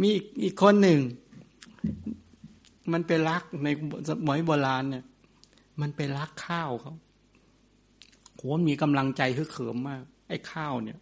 [0.00, 0.10] มี
[0.42, 0.98] อีกคนหนึ่ง
[2.92, 3.68] มันไปรักใน
[4.08, 5.04] สมัยโบราณเนี่ย
[5.80, 6.94] มันไปรักข้าวเขา
[8.36, 10.98] โหมีกำลังใจฮึกเขิมมาก ไอ้ข้าวเนี่ย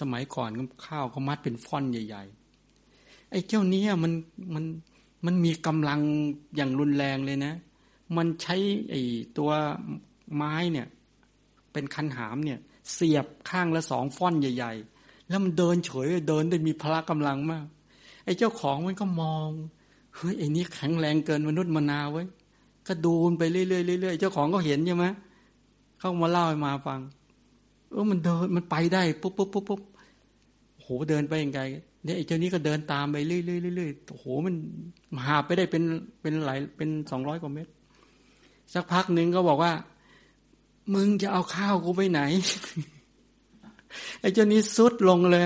[0.00, 0.50] สมัยก่อน
[0.86, 2.24] ข้าวเขามัดเป็นฟ่อนใหญ่
[2.76, 4.12] ๆ ไอ้เจ้านี้มัน
[4.54, 4.64] มัน
[5.24, 6.00] มันมีกำลัง
[6.56, 7.54] อย่างรุนแรงเลยนะ
[8.16, 8.56] มันใช้
[8.90, 9.02] ไอ้
[9.38, 9.50] ตัว
[10.34, 10.86] ไม้เนี่ย
[11.72, 12.58] เป็นคันหามเนี่ย
[12.92, 17.66] เสียบข้างละสองฟ่อนใหญ่ ๆ แล้วมันเดินเฉยเดินได้มีพละกำลังมาก
[18.24, 19.48] ไอ้เจ้าของมันก็มอง
[20.16, 22.22] เฮ้ยไอ้นี้แข็งแรงเกินมนุษย์มนาไว้
[22.86, 23.64] ก็ดูนไปเรื่อ
[23.96, 25.06] ยๆเรื่อยๆเจ้าของก็เห็นใช่ไหม
[25.98, 27.00] เข้ามาเล่าให้มาฟัง
[27.90, 29.80] เออมันเดินมันไปได้ปุ๊บปุ๊บปุ๊บปุ๊บ
[30.76, 31.60] โโหเดินไปยังไง
[32.04, 34.54] เนี่ยไอ้เจ้านี้ก็เดินตามไปเรื่อยๆๆโอ้โหมัน
[35.26, 35.82] หาไปได้เป็น
[36.20, 37.72] เป็นหลายเป็นสองร้อยกว่าเมตร
[38.72, 39.72] สักพักหนึ่งก็บอกว่า
[40.94, 42.20] มึงจะเอาข้าวกูไปไหน
[44.20, 45.44] ไอ้เจ้านี้สุดลงเลย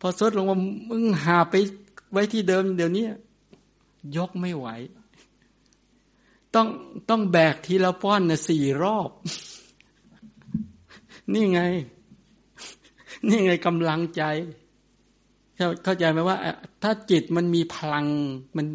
[0.00, 0.58] พอสุดลงว่า
[0.90, 1.54] มึงหาไป
[2.12, 3.06] ไว้ที่เดิมเดี๋ยวนี้
[4.16, 4.68] ยกไม่ไหว
[6.54, 6.66] ต้อง
[7.10, 9.10] ต้องแบกทีละป้อนนะสี่รอบ
[11.32, 11.60] นี่ไง
[13.28, 14.22] นี่ไงกำลังใจ
[15.84, 16.36] เข้าใจไหมว่า
[16.82, 18.06] ถ้าจิตมันมีพลัง
[18.56, 18.66] มัน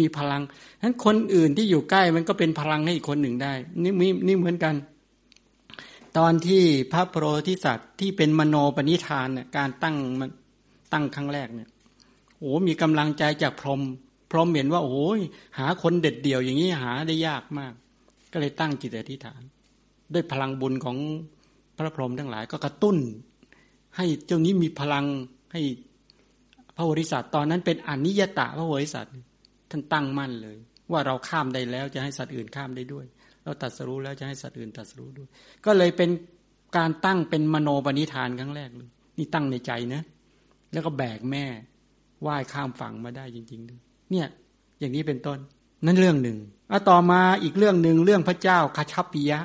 [0.00, 0.42] มีพลัง
[0.78, 3.52] ฉะนั้นคนอื่นที่อยู่ใกล้มันก็เป็นพลังให้อีกคนหนึ่งได้
[3.82, 4.74] นี่มีนี่เหมือนกัน
[6.18, 6.62] ตอนที่
[6.92, 7.16] พระโพ
[7.48, 10.30] ธิสัตว์ที่เป็นมโนปณิธานเนี่ยการตั้งมัน
[10.92, 11.68] ตั้งครั้งแรกเนี่ย
[12.38, 13.80] โอ้มีกำลังใจจากพรหม
[14.30, 15.20] พรหมเห็นว่าโอ้ย
[15.58, 17.72] หาคนเด็ดเดี่ยวอย่างนี้หาได้ยากมาก
[18.32, 19.42] ก็เลยตั้งจิตอธิษฐาน
[20.14, 20.96] ด้วยพลังบุญของ
[21.76, 22.96] พระพรหมทั้งหลาย ก็กระตุ้น
[23.96, 25.06] ให้เจ้านี้มีพลัง
[25.52, 25.60] ให้
[26.80, 29.12] ระโพธิสัตว์ตอนนั้นเป็นอนิยตะพระโพธิสัตว์
[29.70, 30.56] ท่านตั้งมั่นเลย
[30.92, 33.06] ว่าเราข้ามได้แล้วจะให้สัตว์อื่นข้ามได้ด้วย
[33.44, 35.28] เราตัดสรู้แล้วจะให้สัตว์อื่นตัดสรู้ด้วย
[35.64, 36.10] ก็เลยเป็น
[36.76, 40.02] การตั้งเป็นมโนปณิธานครั้งแรกเลย นี่ตั้งในใจนะ
[40.72, 41.44] แล้วก็แบกแม่
[42.26, 44.26] ว่ายข้ามฝั่งมาได้จริงๆด้วยเนี่ย
[44.80, 45.38] อย่างนี้เป็นต้น
[45.86, 46.38] นั่นเรื่องหนึ่ง
[46.70, 49.40] อต่อมาอีกเรื่องหนึ่งเรื่องพระเจ้าคาชัปปิยะ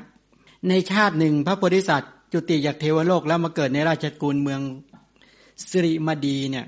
[0.70, 4.62] ในชาติหนึ่งพระโพธิสัตว์จุติจากเทวโลกแล้วมาเกิดในราชกุลเมือง
[5.70, 6.66] สิริมดีเนี่ย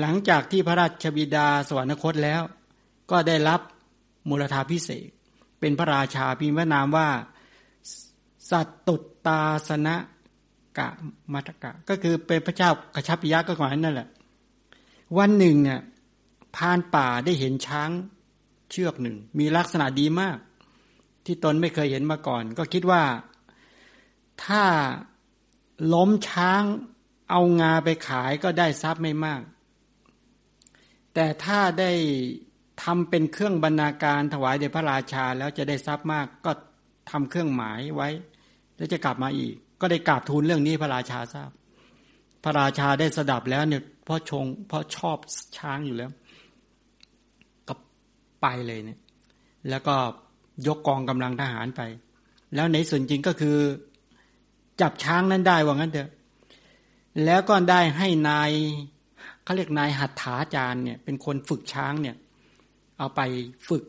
[0.00, 2.42] หลังจากที่พระราชบิดาสวรรคตแล้ว
[3.10, 3.60] ก็ได้รับ
[4.28, 5.08] มูลธาพิเศษ
[5.60, 7.08] เป็นพระราชาพิมพ์นามว่า
[8.50, 9.96] สัตตุตาสนะ
[10.78, 10.88] กะ
[11.32, 14.08] มัตกะ ก็คือเป็นพระเจ้ากระชับปิยะก็ก่อนนั่นแหละ
[15.18, 15.80] วันหนึ่งเนี่ย
[16.56, 17.90] พานป่าได้เห็นช้าง
[18.70, 20.38] เชือกหนึ่ง มีลักษณะดีมาก
[21.24, 23.02] ที่ตนไม่เคยเห็นมาก่อน ก็คิดว่า
[24.44, 24.64] ถ้า
[25.94, 26.62] ล้มช้าง
[27.30, 29.42] เอางาไปขายก็ได้ทรัพย์ไม่มาก
[31.14, 31.92] แต่ถ้าได้
[32.82, 36.52] ทำเป็นเครื่องบรรณาการถวายแด่พระราชาแล้วจะได้ทรัพย์มากก็
[37.10, 38.08] ทำเครื่องหมายไว้
[38.76, 41.50] แล้วจะกลับมาอีก ก็ได้กราบทูลเรื่องนี้พระราชาทราบ
[42.44, 45.18] พระราชาได้สดับแล้วเนี่ยเพราะชงเพราะชอบ
[45.58, 46.10] ช้างอยู่แล้ว
[47.68, 47.74] ก็
[48.42, 48.98] ไปเลยเนี่ย
[49.68, 49.94] แล้วก็
[50.66, 51.82] ยกกองกำลังทหารไป
[52.54, 53.58] แล้วในส่วนจริงก็คือ
[54.80, 56.10] จับช้างนั้นได้ว่างั้นเถอะ
[57.24, 58.50] แล้วก็ได้ให้นาย
[59.44, 62.16] เขาเรียกนายหัตถาจารย์เนี่ยเป็นคนฝึกช้างเนี่ย
[62.98, 63.20] เอาไป
[63.68, 63.84] ฝึก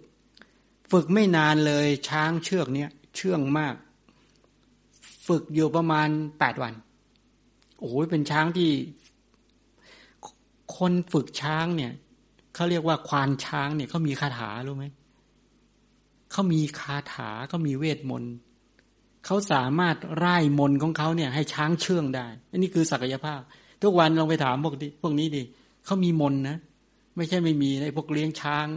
[0.91, 3.75] ฝึกไม่นานเลยช้างเชือกเนี้ยเชื่องมาก
[5.27, 6.73] ฝึกอยู่ประมาณแปดวัน
[7.79, 8.71] โอ้โหเป็นช้างที่
[10.77, 11.91] คนฝึกช้างเนี่ย
[12.55, 14.85] เขาเรียกว่าควานช้างเนี่ยเขามีคาถารู้ไหม
[16.31, 18.33] เขามีคาถาเขามีเวทมนต์
[19.25, 23.41] เขาสามารถไล่มนของเขาเนี่ย ให้ช้างเชื่องได้อันนี้คือศักยภาพ
[23.83, 25.43] ทุกวันลองไปถามพวกพวกนี้ดิ
[25.85, 26.57] เขามีมนนะ
[27.15, 28.67] ไม่ใช่ไม่มีในพวกเลี้ยงช้าง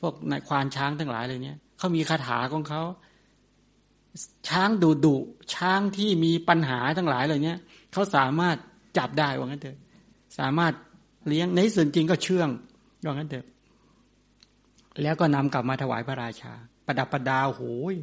[0.00, 2.82] พวกนายควานช้างทั้งหลายเลยเนี่ยเขามีคาถาของเขา
[4.48, 5.16] ช้างดุดุ
[5.54, 7.54] ช้างที่มีปัญหาทั้งหลายเหล่านี้
[7.92, 8.56] เขาสามารถ
[8.98, 9.78] จับได้ว่างั้นเถอะ
[10.38, 10.72] สามารถ
[11.28, 12.48] เลี้ยงในส่วนจริงก็เชื่อง
[13.04, 13.46] ว่างั้นเถอะ
[15.02, 16.52] แล้วก็นำกลับมาถวายพระราชา
[16.86, 17.94] ประดับประดาโหย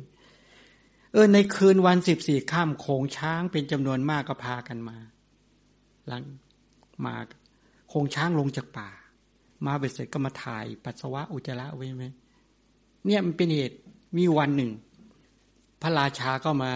[1.14, 4.98] เออในคืนวันสิบสี่ข้ามโขงช้างเป็นจำนวนมากก็พากันมา
[6.08, 6.24] หลัง
[7.06, 7.16] มา
[7.90, 8.90] โขงช้างลงจากป่า
[9.66, 12.06] มาเบ็ดเสร็จก็มาถ่ายปัสสาวะอุจจาระไว้ไหม
[13.06, 13.78] เนี่ยมันเป็นเหตุ
[14.18, 14.72] มีวันหนึ่ง
[15.82, 16.72] พระราชาก็มา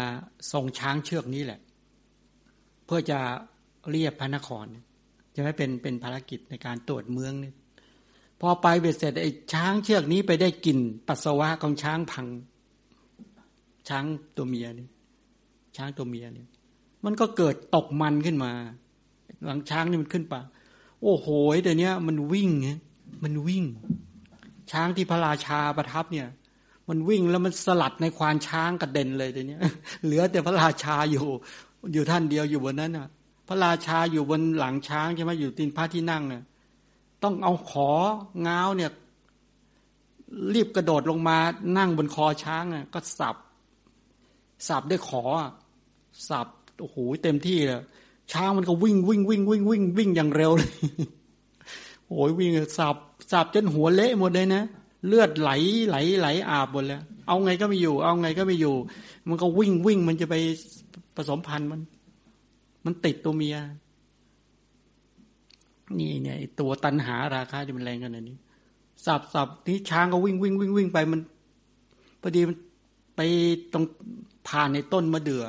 [0.52, 1.60] ทรงช้างเชือกนี้แหละ
[2.86, 3.20] เพื่อจะ
[3.90, 4.66] เรียบพระนคร
[5.36, 7.54] จะไม่เป็นเป็นภารกิจในการตรวจเมืองนี่
[8.42, 12.28] พอไปเบ็ดเสร็จไอ้ช้างเชือกนี้ไปได้กลิ่นปัสสาวะของช้างพัง
[13.90, 14.06] ช้าง
[14.38, 14.88] ตัวเมียนี่
[15.76, 16.46] ช้างตัวเมียนี่
[17.06, 18.52] มันก็เกิดตกมันขึ้นมา
[19.46, 20.42] หลังช้างนี่มันขึ้นป่า
[21.04, 21.28] โอ้โห
[21.64, 22.52] แต่เนี้ยมันวิ่ง
[23.24, 23.64] มันวิ่ง
[24.72, 26.28] ช้างที่พระราชาประทับเนี่ย
[26.90, 29.62] มันวิ่งแล้วมันสลัดในควานช้างกระเด็นเลยแต่เนี้ย
[30.04, 31.26] เหลือแต่พระราชาอยู่
[31.94, 33.08] อยู่ท่านเดียวอยู่บนนั้นน่ะ
[33.48, 36.44] พระราชาอยู่บนหลังช้างใช่ไหมอยู่ตีนพระที่นั่งเนี่ย
[37.24, 37.92] ต้องเอาขอ
[38.48, 38.92] ง้าวเนี่ย
[40.54, 41.38] รีบกระโดดลงมา
[41.78, 43.36] นั่งบนคอช้างอะก็สับ
[44.68, 45.24] สับด้วยขอ
[46.30, 46.48] สับ
[46.80, 47.82] โอ้โหเต็มที่เลย
[48.34, 50.72] ช้างมันก็วิ่งวิ่งวิ่งวิ่งวิ่งวิ่งอย่างเร็วเลย
[52.08, 52.96] โอ้ยวิ่งสับ
[53.32, 54.64] สับจนหัวเละหมดเลยนะ
[55.08, 55.52] เลือดไหล
[55.90, 58.76] ไหลไหลอาบหมดแล้ว เอาไงก็ไม่อยู่ เอาไงก็ไม่อยู่
[59.28, 60.36] มันก็วิ่งวิ่งมันจะไป
[61.16, 61.82] ผสมพันธุ์มัน
[62.86, 63.58] มันติดตัวเมีย
[66.00, 68.38] นี่เนี่ยตัวตันหาราคาที่มันแรงขนาดนี้
[69.06, 71.22] สับสับนี่ช้างก็วิ่งวิ่งวิ่งวิ่งไปมัน
[72.22, 72.58] พอดีมัน
[73.16, 73.22] ไป
[73.74, 73.84] ตรง
[74.48, 75.46] ผ่านในต้นมะเดื่อ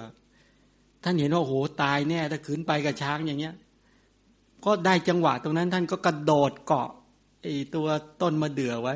[1.04, 3.54] ท่านเห็นว่าโอ้โหตายแน่ถ้าขืนไปกับช้างอย่างเงี้ย
[4.64, 6.88] ก็ได้จังหวะตรงนั้น ท่านก็กระโดดเกาะ
[7.42, 7.86] ไอตัว
[8.22, 8.94] ต้นมะเดื่อไว้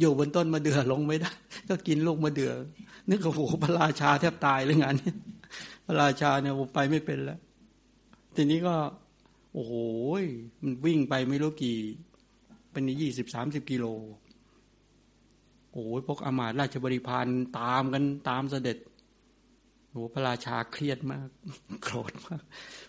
[0.00, 1.32] อยู่บนต้นมะเดื่อลงไม่ได้
[1.68, 2.52] ก็กินลูกมะเดื่อ
[3.10, 5.12] นึกว่าโอ้โหพระราชาแทบตายเลยงานนี้
[5.86, 7.38] พระราชาเนี่ยไปไม่เป็นแล้ว
[8.36, 8.74] ทีนี้ก็
[9.52, 9.72] โอ้โห
[10.62, 11.78] มันวิ่งไปไม่รู้กี่
[12.72, 13.86] เป็นยี่สิบสามสิบกิโล
[15.72, 17.26] โอ้ยพวกอมาตราชบริพาร
[17.60, 18.76] ตามกันตามเสด็จ
[19.96, 21.28] โอ้พระราชาเครียดมาก
[21.82, 22.42] โกรธมาก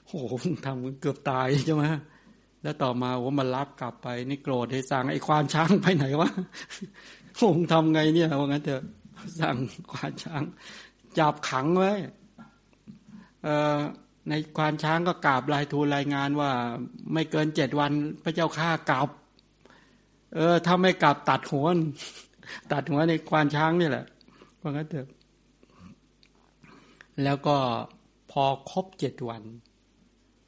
[0.08, 0.34] โอ้โห
[0.66, 1.84] ทำเกือบตายใช่ไหม
[2.64, 6.30] แล้วต่อมาโอ้มารับกลับไป นี่โกรธให้สั่งไอ้ควานช้างไปไหนวะ
[7.39, 8.84] คงทำไงเนี่ยว่างั้นเถอะ
[9.41, 9.58] สั่ง
[9.91, 10.43] ควานช้าง
[11.20, 11.93] จับขังไว้
[14.30, 16.51] ในควานช้างก็กราบรายทูลรายงานว่า
[17.14, 17.91] ไม่เกินเจ็ดวัน
[18.24, 19.10] พระเจ้าข้ากลับ
[20.36, 21.68] เออถ้าไม่กลับตัดหัว
[22.72, 24.05] ตัดหัวในควานช้างนี่แหละ
[24.62, 25.08] ว่างั้นเถอะ
[27.24, 27.57] แล้วก็
[28.32, 29.43] พอครบเจ็ดวัน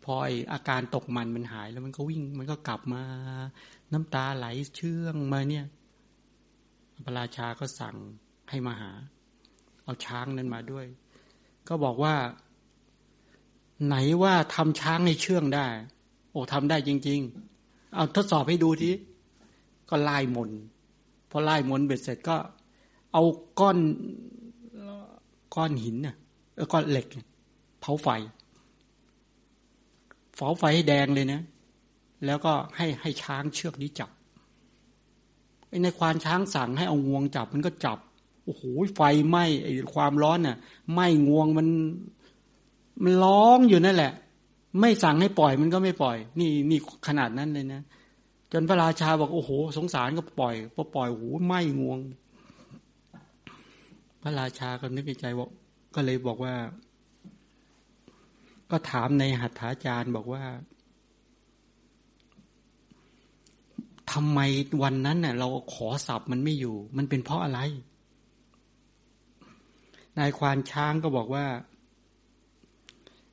[0.04, 0.14] พอ
[0.54, 3.04] อาการตกมันมันหายแล้วมันก็วิ่ง มันก็กลับมา
[3.94, 5.66] น้ำตาไหลเชื่องมาเนี่ย
[7.06, 7.96] พระราชาก็สั่ง
[8.50, 8.92] ให้มาหา
[9.84, 10.86] เอาช้างนั้นมาด้วย
[11.68, 12.16] ก็บอกว่า
[13.86, 15.68] ไหนว่าทำช้างให้เชื่องได้
[16.32, 17.20] โอ้ทำได้จริง
[17.58, 18.92] ๆ เอาทดสอบให้ดูที
[19.90, 20.50] ก็ไล่มน
[21.30, 22.38] พอไล่มนเบ็ดเสร็จก็
[23.14, 23.24] เอา
[23.60, 23.78] ก้อน
[25.56, 26.16] ก้อนหินน่ะ
[26.60, 27.08] แล้วก็เหล็ก
[27.82, 28.08] เผาไฟ
[30.36, 31.42] เผาไฟให้แดงเลยนะ
[32.26, 34.10] แล้วก็ให้ให้ช้างเชือกนี้จับ
[35.70, 37.98] ไอ้ในควานช้างสั่งให้เอางวงจับมันก็จับ
[38.46, 38.64] โอ้โห
[38.96, 40.58] ไฟไหม้ไอ้ความร้อนน่ะ
[40.94, 41.68] ไหม้งวงมัน
[43.04, 44.12] มันร้องอยู่นั่นแหละ
[44.80, 47.82] ไม่สั่งให้ปล่อยมันก็ไม่ปล่อย นี่นี่ขนาดนั้นเลยนะ
[48.52, 52.00] จนพระราชาบอกโอ้โห สงสารก็ปล่อยพอปล่อยโอ้โหไหม้งวง
[54.22, 55.48] พระราชาก็นึกในใจว่า
[55.96, 56.56] ก็เลยบอกว่า
[58.72, 60.44] ก็ถามในหัตถาจารย์บอกว่า
[64.12, 64.40] ทำไม
[64.84, 67.60] วันนั้นเน่ยเราขอสับมันไม่อยู่ มันเป็นเพราะอะไร
[70.18, 71.46] นายควานช้างก็บอกว่า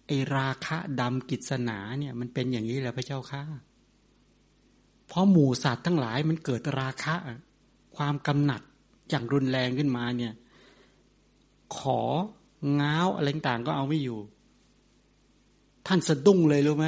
[0.07, 3.43] ไอราคะดำกิจสนาเนี่ย มันเป็นอย่างนี้แหละพระเจ้าค่ะ
[5.09, 7.15] เพราะหมู่สัตว์ทั้งหลายมันเกิดราคะ
[7.97, 8.63] ความกำหนัด
[9.11, 10.35] อย่างรุนแรงขึ้นมาเนี่ย
[11.79, 12.01] ขอ
[12.81, 14.19] ง้าวอะไรต่างก็เอาไม่อยู่
[15.87, 16.87] ท่านสะดุ้งเลยรู้ไหม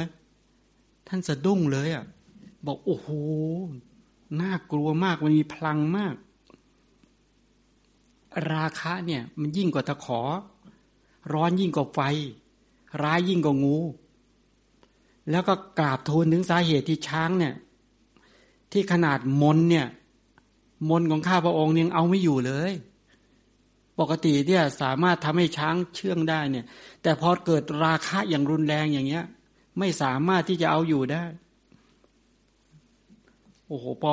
[1.07, 2.05] ท่านสะดุ้งเลยอะ
[2.65, 3.09] บอกโอ้โห
[4.41, 6.15] น่ากลัวมากมันมีพลังมาก
[8.51, 10.21] ราคะเนี่ย มันยิ่งกว่าตะขอ
[11.33, 11.99] ร้อนยิ่งกว่าไฟ
[13.03, 13.77] ร้ายยิ่งกว่างู
[15.31, 17.53] แล้วก็กราบทูลถึงสาเหตุที่ช้างเนี่ย
[18.71, 19.87] ที่ขนาดมนเนี่ย
[20.89, 22.71] มนของข้าพระองค์ยังเอาไม่อยู่เลย
[23.99, 26.65] ปกติเนี่ยสามารถทำให้ช้างเชื่องได้เนี่ย
[27.03, 29.25] แต่พอเกิดราคะอย่างรุนแรงอย่างเงี้ย
[29.79, 31.23] ไม่สามารถที่จะเอาอยู่ได้
[33.67, 34.11] โอ้โหพอ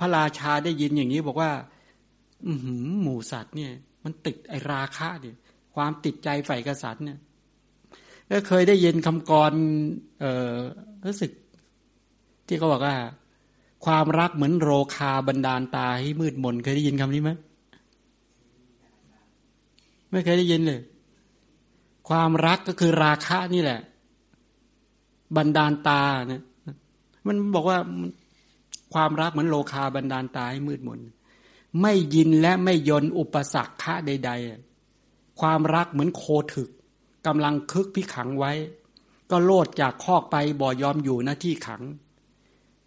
[0.00, 1.50] พระราชาได้ยินอย่างนี้บอกว่า
[2.46, 2.52] อื
[3.02, 3.72] หมูสัตว์เนี่ย
[4.04, 5.36] มันติดไอราคะเนี่ย
[5.74, 7.18] ความติดใจใฝ่กษัตริย์เนี่ย
[8.30, 9.52] ก็เคยได้ยินคำกร
[10.20, 10.56] เอ่อ
[11.06, 11.30] รู้สึก
[12.46, 12.96] ที่เขาบอกว่า
[13.86, 17.30] ความรักเหมือนโรคาบันดาลตาให้มืดมนเคยได้ยินคำนี้ไหม
[20.16, 20.80] ไม่เคยได้ยินเลย
[22.08, 23.80] ความรักก็คือราคะนี่แหละ
[25.36, 26.42] บันดาลตาเนี่ย
[27.26, 27.78] มันบอกว่า
[28.94, 31.00] ความรักเหมือนโลคาบันดาลตาให้มืดมน
[31.82, 34.30] ไม่ยินและไม่ยนอุปสรรคะใด
[34.84, 36.22] ๆ ความรักเหมือนโค
[36.54, 36.70] ถึก
[37.26, 38.52] กำลังคึกพิขังไว้
[39.30, 41.82] ก็โลดจากคอกไปบ่ยอมอยู่หน้าที่ขัง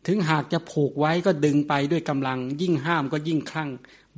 [0.08, 3.70] ถึงหากจะผูกไว้ก็ดึงไปด้วยกำลัง ยิ่งห้ามก็ยิ่งคลั่ง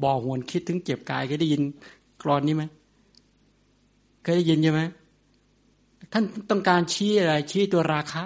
[0.03, 1.61] บ่อหวนคิดถึงเจ็บกายเคยได้ยิน
[2.23, 2.63] กรอนนี้ไหม
[4.21, 4.81] เคยได้ยินใช่ไหม
[6.11, 8.23] ท่านต้องการชี้อะไร ชี้ตัวราคะ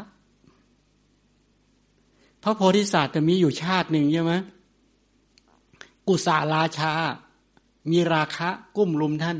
[2.43, 4.33] พระโพธิสัตว์จะมีอยู่ชาติหนึ่งใช่ไหม
[6.07, 6.93] กุศลราชา
[7.91, 9.37] มีราคะกุ้มลุมท่าน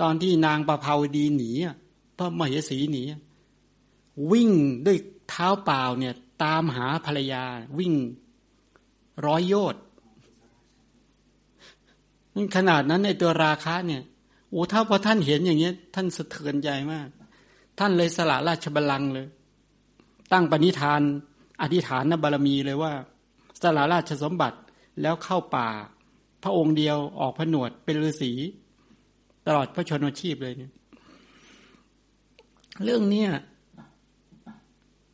[0.00, 1.50] ตอนที่นางประภาวดีหนี
[2.16, 3.02] พระมเหสีหนี
[4.32, 4.50] วิ่ง
[4.86, 4.98] ด้วย
[5.28, 7.44] เท้าเปล่าเนี่ย ตามหาภรรยา
[7.78, 7.94] วิ่ง
[9.26, 9.82] ร้อยโยชน์
[12.56, 14.02] ขนาดนั้นในตัวราคะเนี่ย
[14.50, 17.08] โอ้ถ้าพอท่านเห็นอย่างเงี้ย ท่านสะเทือนใจมาก
[17.78, 19.26] ท่านเลยสละราชบัลลังก์เลย
[20.32, 21.00] ตั้งปณิธาน
[21.62, 22.92] อธิษฐานนบารมีเลยว่า
[23.62, 24.58] สละราชสมบัติ
[25.02, 25.68] แล้วเข้าป่า
[26.42, 28.32] พระองค์เดียวออกผนวดเป็นฤาษี
[29.46, 30.72] ตลอดพระชนมชีพเลยเนี่ย
[32.84, 33.30] เรื่องเนี้ย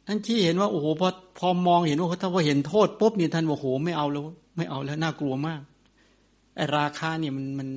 [0.06, 1.08] ท่านที่เห็นว่าโอ้โหพอ
[1.38, 4.24] พอมองเห็นว่าถ้าพอเห็นโทษปุ๊บนี่ท่านว่าโอ้โหไม่เอาแล้ว
[4.56, 5.60] ไม่เอาแล้วน่ากลัวมาก
[6.76, 7.68] ราคาเนี่ยมันมัน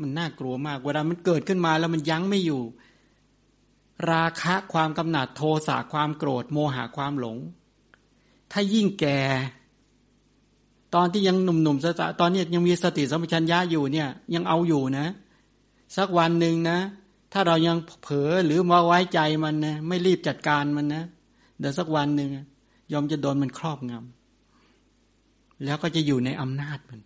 [0.00, 2.62] มันน่ากลัวมากเวลามันเกิดขึ้นมาแล้วมันยั้งไม่อยู่
[4.12, 7.38] ราคะความกำหนัดโทสะความโกรธโมหะความหลง
[8.52, 9.20] ถ้ายิ่งแก่
[10.94, 15.06] ตอนที่ยังหนุ่มๆสตตอนนี้ยังมีสติสัมปชัญญะอยู่เนี่ย ยังเอาอยู่นะ
[15.96, 16.78] สักวันหนึ่งนะ
[17.32, 21.02] ถ้าเรายังเผลอหรือมาไว้ใจมันนะไม่รีบจัดการมันนะ
[21.58, 22.30] เดี๋ยวสักวันหนึ่ง
[22.92, 27.00] ยอมจะโดนมันครอบงำแล้วก็จะอยู่ในอำนาจมัน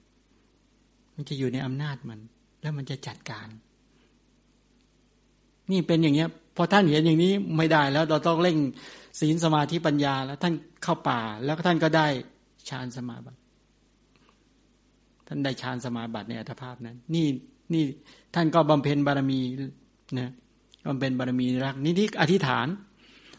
[1.22, 2.20] มันจะอยู่ในอำนาจมัน
[2.62, 3.48] แล้วมันจะจัดการ
[5.70, 8.56] นี่เป็นอย่างเงี้ย พอท่านเห็นอย่างนี้ไม่ได้แล้วเราต้องเร่ง
[9.20, 12.06] ศีลสมาธิปัญญา แล้วท่านเข้าป่า แล้วท่านก็ได้
[12.68, 13.38] ฌานสมาบัติ
[15.26, 17.26] ท่านได้ฌานสมาบัติในอัตภาพนั้น นี่
[17.74, 17.84] นี่
[18.34, 19.40] ท่านก็บำเพ็ญบารมี
[20.18, 20.30] นะ
[20.88, 22.66] บำเพ็ญบารมีรักนี่ที่อธิษฐาน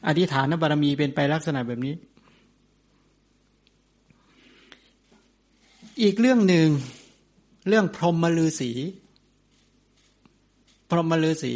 [0.08, 1.94] อธิษฐานบารมีเป็นไปลักษณะแบบนี้
[6.02, 6.68] อีกเรื่องหนึ่ง
[7.68, 8.72] เรื่องพรหมลือสี
[10.90, 11.54] พรหมลือสี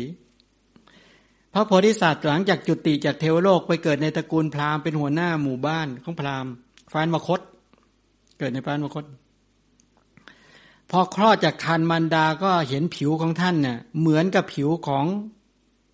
[1.53, 6.51] พระโพธิสัตว์หลังจากจุติจากเทวโลกไปเกิดในตระกูลพราหมณ์เป็นหัวหน้าหมู่บ้านของพราหมณ์
[6.91, 7.41] ฟานมคต
[8.37, 9.05] เกิดในฟานมคต
[10.91, 15.05] พอคลอดจากคันมันดาก็เห็นผิวของท่านเนี่ยเหมือนกับผิวของ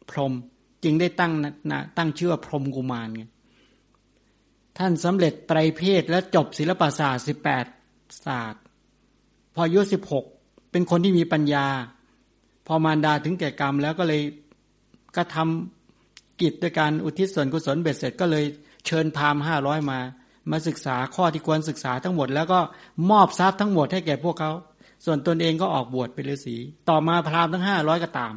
[0.10, 0.34] พรหม
[0.84, 1.32] จึงได้ตั้ง
[1.72, 3.24] นะตั้งชื่อว่าพรหมกุมารไง
[4.78, 7.66] ท่านสำเร็จไตรเพศและจบศิลปศาสตร์สิบแปด
[8.26, 8.63] ศาสตร์
[9.54, 10.26] พออายุสิบหก
[10.72, 11.66] เป็นคนที่มีปัญญา
[12.68, 14.22] พอมารดาถึงแก่กรรมแล้วก็เลย
[15.16, 18.44] ก็ทำกิจด้วยการอุทิศส่วนกุศลเบ็ดเสร็จก็เลย
[18.86, 20.00] เชิญพามห้าร้อยมา
[20.52, 22.60] มาศึกษาข้อที่ควรศึกษาทั้งหมด แล้วก็
[23.10, 24.52] มอบทรัพย์ทั้งหมดให้แก่พวกเขา
[25.06, 26.56] ส่วนตนเองก็ออกบวชเป็นฤาษี
[26.90, 28.34] ต่อมาพราหมณ์ทั้งห้าร้อยก็ตาม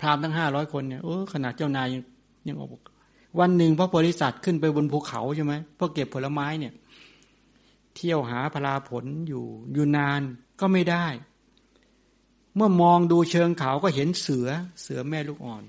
[0.00, 2.02] พราหมณ์ทั้งห้าร้อยคนเนี่ยโอ้ขนาดเจ้านายยัง
[2.48, 2.70] ยังออก
[3.40, 6.72] วันหนึ่งพระโพธิสัตว์ขึ้นไปบนภูเขาใช่ไหมเพื่อเก็บผลไม้เนี่ย
[8.00, 10.22] ที่ยวหาพลาผลอยู่อยู่นาน
[10.60, 11.06] ก็ไม่ได้
[12.56, 14.48] เมื่อมองดูเชิงเขาก็เห็นเสือ
[14.82, 15.64] เสือแม่ลูกอ่อน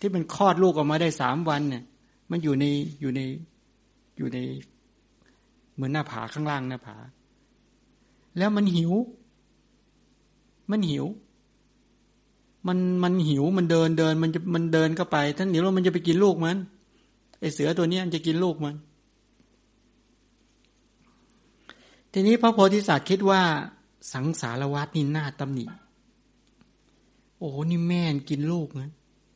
[0.00, 1.84] ที่มันคลอดลูกออกมาได้สามวันเนี่ย
[2.30, 2.64] มันอยู่ใน
[3.00, 3.20] อยู่ใน
[4.16, 4.38] อยู่ใน
[5.74, 6.96] เหมือนหน้าผาข้างล่างหน้าผา
[8.38, 8.92] แล้วมันหิว
[10.70, 11.06] มันหิว
[12.66, 16.56] มันมันหิวมันเดินเดิน มันจะมันเดินเข้าไปท่านเดี๋ยวมันจะไปกินลูกมัน
[17.40, 18.74] ไอเสือตัวนี้มันจะกินลูกมัน
[22.12, 23.42] ทีนี้พระโพธิสัตว์คิดว่า
[24.12, 25.66] สังสารวัตนี่น่าตำหนิ
[27.38, 28.90] โอ้นี่แม่กินลูกนะ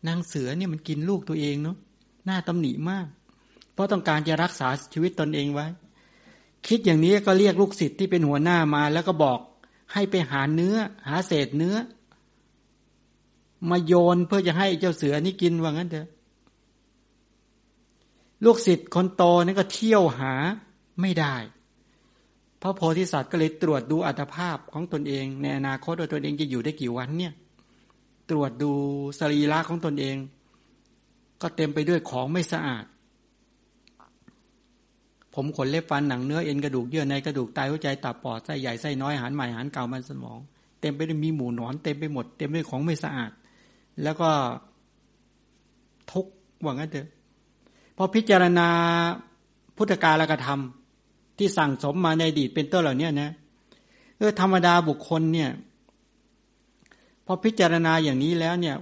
[0.06, 1.76] นางเสือเนี่ยมันกินลูกตัวเองเนาะ
[2.28, 3.06] น่าตำหนิมาก
[3.72, 5.66] เพราะต้องการจะรักษาชีวิตตนเองไว้
[6.68, 9.38] คิดอย่างนี้ก็เรียกลูกศิษย์ที่เป็นหัวหน้ามาแล้วก็บอก
[9.92, 10.76] ให้ไปหาเนื้อ
[11.08, 11.76] หาเศษเนื้อ
[13.70, 16.08] มาโยนเพื่อจะให้เจ้าเสือนี่กินว่างั้นเถอะ
[18.44, 20.32] ลูกศิษย์คนโตนี่ก็เที่ยวหา
[21.00, 21.34] ไม่ได้
[22.62, 27.32] พระโพธิสัตว์ก็เลยตรวจดูอัตภาพของตนเอง ในอนาคตว่าตนเองจะอยู่ได้กี่วันเนี่ย
[28.30, 28.70] ตรวจดู
[29.18, 30.16] สรีระของตนเอง
[31.42, 32.84] ก็เต็มไปด้วยของไม่สะอาด
[35.34, 40.38] ผมขนเล็บฟันหนังเนื้อเอ็นกระดูกเยื่อในกระดูกไตหัวใจตับปอดไส้ใหญ่ไส้น้อยอาหารใหม่อาหารเก่ามันสมอง
[40.80, 43.30] เต็มไปด้วยมีหมูหนอนเต็มไปหมดเต็มไปด้วยของไม่สะอาด
[44.02, 44.30] แล้วก็
[46.12, 46.26] ทุก
[46.64, 47.08] ว่างั้นเถอะ
[47.96, 48.68] พอพิจารณา
[49.76, 50.81] พุทธกาลกระทำ
[51.42, 53.30] ที่สั่งสมมาในอดีตเป็นต้นเหล่านี้นะ
[54.18, 55.50] เออธรรมดาบุคคลเนี่ย
[57.26, 58.76] พอพิจารณาอย่างนี้แล้วเนี่ย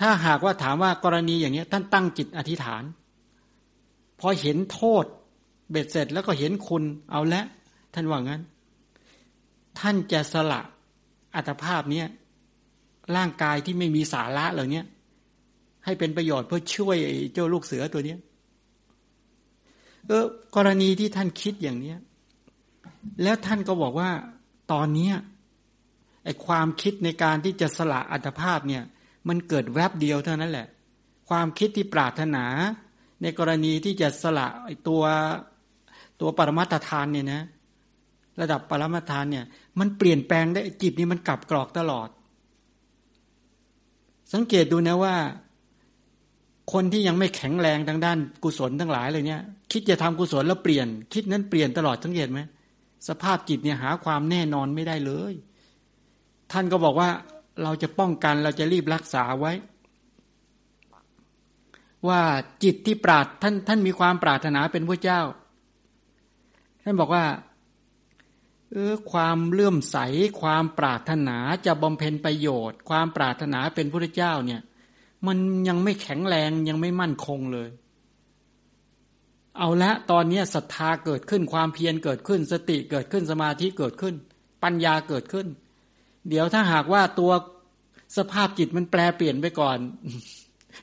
[0.00, 2.82] ถ้าหากว่าถามว่ากรณีอย่างนี้ท่านตั้งจิตอธิษฐาน
[4.20, 5.04] พอเห็นโทษ
[5.70, 7.42] เบ็ดเสร็จแล้วก็เห็นคุณเอาละ
[7.94, 8.42] ท่านว่างั้น
[9.78, 10.60] ท่านจะสละ
[11.34, 12.06] อัตภาพเนี้ย
[13.16, 14.82] ร่างกายที่ไม่มีสาระเหล่านี้
[15.84, 16.96] ให้เป็นประโยชน์เพื่อช่วย
[17.32, 18.16] เจ้าลูกเสือตัวเนี้
[20.08, 20.24] เออ
[20.56, 21.98] กรณีที่ท่านคิดอย่างเนี้ย
[23.22, 24.10] แล้วท่านก็บอกว่า
[24.72, 25.14] ตอนเนี้ย
[26.24, 28.82] ไอ้ความคิดในการที่จะสละอัตภาพเนี่ย
[29.28, 30.66] มันเกิดแวบเดียวเท่านั้นแหละ
[31.28, 32.44] ความคิดที่ปรารถนา
[33.22, 34.48] ในกรณีที่จะสละ
[34.88, 35.02] ตัว
[36.20, 37.42] ตัวปรมัตถานเนี่ยนะ
[38.40, 39.44] ระดับปรมัตถานเนี่ย
[39.78, 42.08] มันเปลี่ยนแปลงได้จิตนี่มันกลับกรอกตลอด
[44.32, 45.16] สังเกตดูนะว่า
[46.72, 52.40] คนที่ยังไม่แข็งแรงทางด้านกุศลทั้งหลายเลยเนี่ย คิดจะทำกุศลแล้วเปลี่ยน คิดนั้นเปลี่ยนตลอดสังเกตไหม
[53.08, 55.34] สภาพจิตเนี่ยหาความแน่นอนไม่ได้เลย
[56.52, 57.10] ท่านก็บอกว่า
[57.62, 59.52] เราจะป้องกันเราจะรีบรักษาไว้
[62.08, 62.20] ว่า
[62.64, 65.20] จิตที่ปราดท่านท่านมีความปรารถนาเป็นพระเจ้า
[66.82, 67.24] ท่านบอกว่า
[68.72, 69.96] เออความเลื่อมใส
[70.42, 71.36] ความปรารถนา
[71.66, 74.60] จะบำเพ็ญประโยชน์ ความปรารถนาเป็นพระเจ้าเนี่ย
[75.26, 75.38] มัน
[75.68, 77.68] ยังไม่แข็งแรงยังไม่มั่นคงเลย
[79.58, 84.14] เอาละตอนนี้ศรัทธาเกิดขึ้นความเพียรเกิดขึ้น สติเกิดขึ้นสมาธิเกิดขึ้น
[84.62, 85.46] ปัญญาเกิดขึ้น
[86.28, 87.32] เดี๋ยวถ้าหากว่าตัว
[88.16, 89.78] สภาพจิตมันแปลเปลี่ยนไปก่อน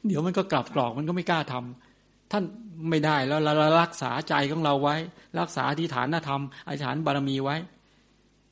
[0.07, 2.43] เดี๋ยวมันก็กลับกรอกมันก็ไม่กล้าทำท่าน
[2.89, 4.95] ไม่ได้แล้วเรารักษาใจของเราไว้
[5.39, 7.55] รักษาอธิฐานธรรมอธิฐานบารมีไว้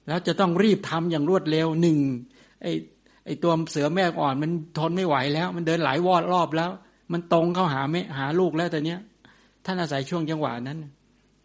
[0.07, 1.97] แล้วจะต้องรีบทำอย่างรวดเร็วหนึ่ง
[2.61, 2.67] ไอ
[3.25, 6.71] ไอ้ตัวเสือแม่อ่อนมันทนไม่ไหวแล้ว มันเดินหลายวอดรอบแล้ว
[7.11, 8.99] มันตรงเข้าหาไม่หาลูกแล้วแต่เนี้ย
[9.65, 10.79] ท่านอาศัยช่วงจังหวะนั้น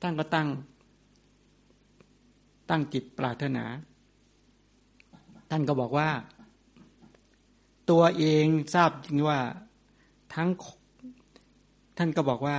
[0.03, 0.49] ตั้งก็ตั้ง
[2.71, 3.65] ตั้งจิตปรารถนา
[5.51, 6.09] ท่านก็บอกว่า
[7.91, 9.41] ตัวเองทราบจริงว่า
[10.35, 10.49] ทั้ง
[11.99, 12.59] ท่านก็บอกว่า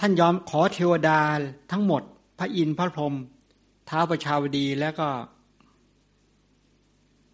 [0.00, 1.20] ท่านยอมขอเทวดา
[1.72, 2.02] ทั้งหมด
[2.38, 3.14] พระอินทร์พระพรหม
[3.86, 5.08] เท้าประชาวดีแล้วก็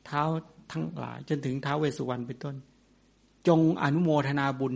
[0.06, 0.23] เท้า
[0.74, 2.56] ทั้งหลาย จนถึงท้าวเวสุวรรณเป็นต้น
[3.48, 4.74] จงอนุโมทนาบุญ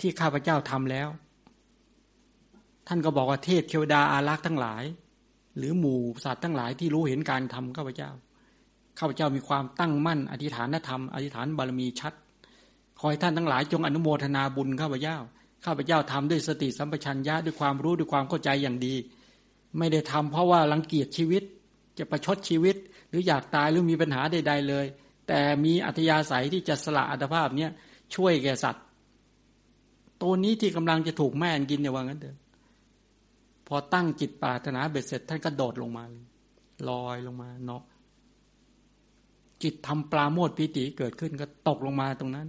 [0.00, 1.08] ที่ข้าพเจ้าทำแล้ว
[2.86, 4.84] ท่านก็บอกว่าเทพเทวดาอารักษ์ทั้งหลาย
[5.56, 8.10] หรือหมู่สัตว์ทั้งหลายที่รู้เห็นการทำข้าพเจ้า
[8.98, 12.12] ข้าพเจ้ามีความตั้งมั่น อธิษฐานธรรมอธิษฐานบารมีชัด
[12.98, 15.16] ขอให้ท่านทั้งหลายจงอนุโมทนาบุญข้าพเจ้า
[15.64, 18.94] ข้าพเจ้าทำด้วยสติสัมปชัญญะด้วยความรู้ด้วยความเข้าใจอย่างดี
[19.78, 21.42] ไม่ได้ทำเพราะว่ารังเกียจชีวิต
[21.98, 22.76] จะประชดชีวิต
[23.08, 24.86] หรืออยากตายหรือมีปัญหาใด ๆ เลย
[25.28, 27.70] แต่มีอัธยาศัยที่จะสละอัตภาพเนี้ย
[28.14, 28.84] ช่วยแก่สัตว์
[30.22, 32.38] ตัวนี้ที่กำลังจะถูกแม่กินเนี่ยว่างั้นเถอะ
[33.66, 36.04] พอตั้งจิตปรารถนาเบ็ดเสร็จท่านก็โดดลงมา
[36.88, 37.82] ลอยลงมาเนาะ
[39.62, 42.46] จิตทำปลาโมดปิติเกิดขึ้นก็ตกลงมาตรงนั้น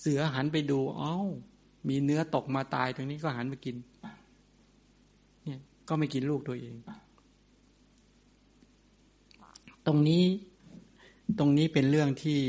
[0.00, 1.28] เสือหันไปดูอ้าว
[1.88, 3.76] มีเนื้อตกมาตายตรงนี้ก็หันมากิน
[5.44, 6.74] เนี่ย ก็ไม่กินลูกตัวเอง
[9.86, 10.24] ตรงนี้
[11.38, 12.40] ตรงนี้เป็นเรื่องที่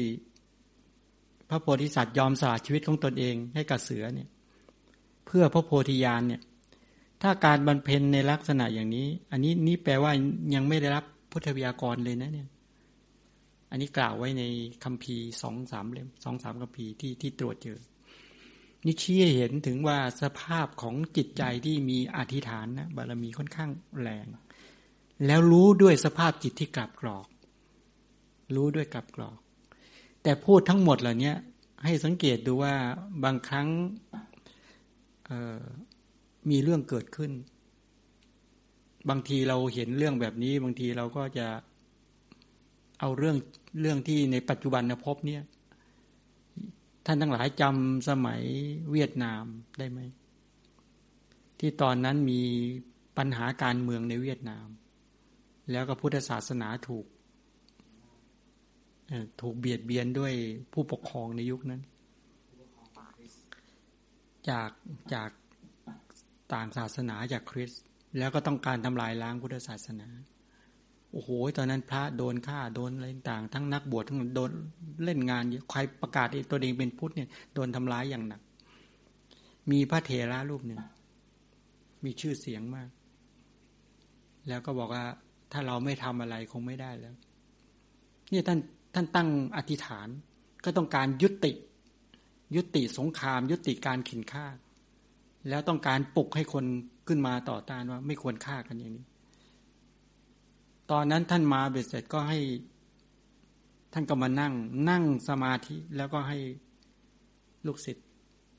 [1.49, 4.29] พระโพธิสัตว์ยอมสละชีวิตของตนเองให้กับเสือเนี่ย
[5.25, 6.41] เพื่อพระโพธิญาณเนี่ย
[7.21, 10.11] ถ้าการบรรเพนในลักษณะอย่างนี้ อันนี้นี่แปลว่า
[10.55, 12.47] ยังไม่ได้รับพุทธวิยากรเลยนะเนี่ย
[13.69, 14.43] อันนี้กล่าวไว้ใน
[14.83, 17.79] คัมภีร์สองสามเล่มสองสามคัมภีร์ที่ที่ตรวจเจอ
[18.85, 23.69] นี่ชี้เห็นถึงว่าสภาพของจิตใจที่มีอธิษฐานนะบารมีค่อนข้าง
[24.01, 24.25] แรง
[25.25, 27.27] แล้วรู้ด้วยสภาพจิตที่กลับกรอก
[28.55, 29.37] รู้ด้วยกลับกรอก
[30.23, 31.33] แต่พูดทั้งหมดเหล่านี้
[31.85, 32.75] ให้สังเกตดูว่า
[33.23, 33.67] บางครั้ง
[36.49, 37.31] มีเรื่องเกิดขึ้น
[39.09, 41.47] บางทีเราเห็นเรื่องแบบนี้ บางทีเราก็จะ
[42.99, 43.37] เอาเรื่อง
[43.81, 45.43] เรื่องที่ในปัจจุบันนพบเนี่ย
[47.05, 48.41] ท่านทั้งหลายจำสมัย
[48.91, 49.43] เวียดนาม
[49.77, 49.99] ได้ไหม
[51.59, 52.41] ที่ตอนนั้นมี
[53.17, 54.67] ปัญหาการเมืองในเวียดนาม
[55.71, 57.05] แล้วก็พุทธศาสนาถูก
[59.41, 60.33] ถูกเบียดเบียนด้วย
[60.73, 61.81] ผู้ปกครองในยุคนั้น
[64.49, 64.69] จาก
[65.13, 65.29] จาก
[66.53, 67.81] ต่างศาสนาจากคริสต์
[68.17, 70.07] แล้วก็ต้องการทำลายล้างพุทธศาสนา
[71.11, 74.51] โอ้โห ตอนนั้นพระโดนฆ่าโดนอะไรต่าง ทั้งนักบวชทั้งโดน
[75.03, 78.41] เล่นงานใครประกาศตัวเองเป็นพุทธเนี่ยโดนทำร้ายอย่างหนัก
[79.71, 80.79] มีพระเถระรูปหนึ่ง
[82.03, 82.89] มีชื่อเสียงมาก
[84.47, 85.05] แล้วก็บอกว่า
[85.51, 87.15] ถ้าเราไม่ทำอะไรคงไม่ได้แล้ว
[88.31, 88.59] นี่ท่าน
[88.93, 90.07] ท่านตั้งอธิษฐาน
[90.63, 91.53] ก็ต้องการยุติ
[92.55, 94.45] ยุติสงคราม ยุติการขินฆ่า
[95.49, 96.65] แล้วต้องการปลุกให้คน
[97.07, 99.05] ขึ้นมาต่อต้านว่า ไม่ควรฆ่ากันอย่างนี้
[100.91, 102.39] ตอนนั้นท่านมาเบ็ดเสร็จก็ให้
[103.93, 104.53] ท่านก็มานั่ง
[104.89, 106.37] นั่งสมาธิแล้วก็ให้
[107.65, 108.05] ลูกศิษย์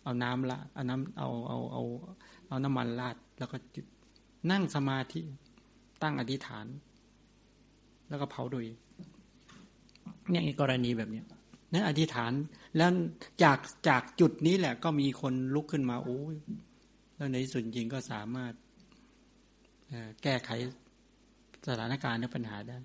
[0.03, 1.83] เอาน้ำละเอาน้ำเอาเอาเอา
[2.49, 3.87] เอาน้ำมันราดแล้วก็จุด
[4.51, 5.21] นั่งสมาธิ
[6.03, 6.67] ตั้งอธิษฐาน
[8.09, 8.67] แล้วก็เผาโดย
[10.31, 11.27] เนี่ยกรณีแบบเนี้ย
[11.73, 12.33] นั่นอธิษฐาน
[12.77, 12.91] แล้ว
[13.43, 13.59] จาก
[13.89, 16.37] จากจุดนี้แหละ ก็มีคนลุกขึ้นมาโอ้ย
[17.17, 18.53] แล้วในส่วนจริงก็สามารถ
[20.23, 20.51] แก้ไข
[21.69, 22.77] สถานการณ์และปัญหาได้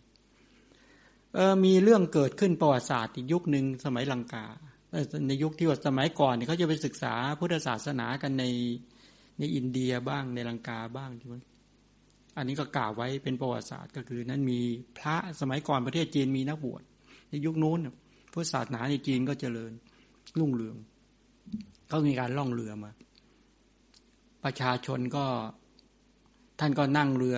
[1.33, 4.45] เออมีเรื่องเกิดขึ้นประวัติศาสตร์อีกยุคหนึ่งสมัยลังกา
[5.27, 8.45] ในยุคที่ว่าสมัยก่อนเนี่ยเขาจะไปศึกษาพุทธศาสนากันใน
[9.39, 11.35] ในอินเดียบ้างในลังกาบ้างใช่ไหม
[12.37, 14.59] อันนี้ก็กล่าวไว้เป็นประวัติศาสตร์ก็คือ นั้นมี
[14.97, 16.83] พระสมัยก่อนประเทศจีนมีนักบวช
[17.29, 17.79] ในยุคนู้น
[18.31, 19.71] พุทธศาสนาในจีนก็เจริญ
[20.39, 20.75] รุ่งเรือง
[21.87, 22.91] เขามีการล่องเรือมา
[24.43, 25.25] ประชาชนก็
[26.59, 27.37] ท่านก็นั่งเรือ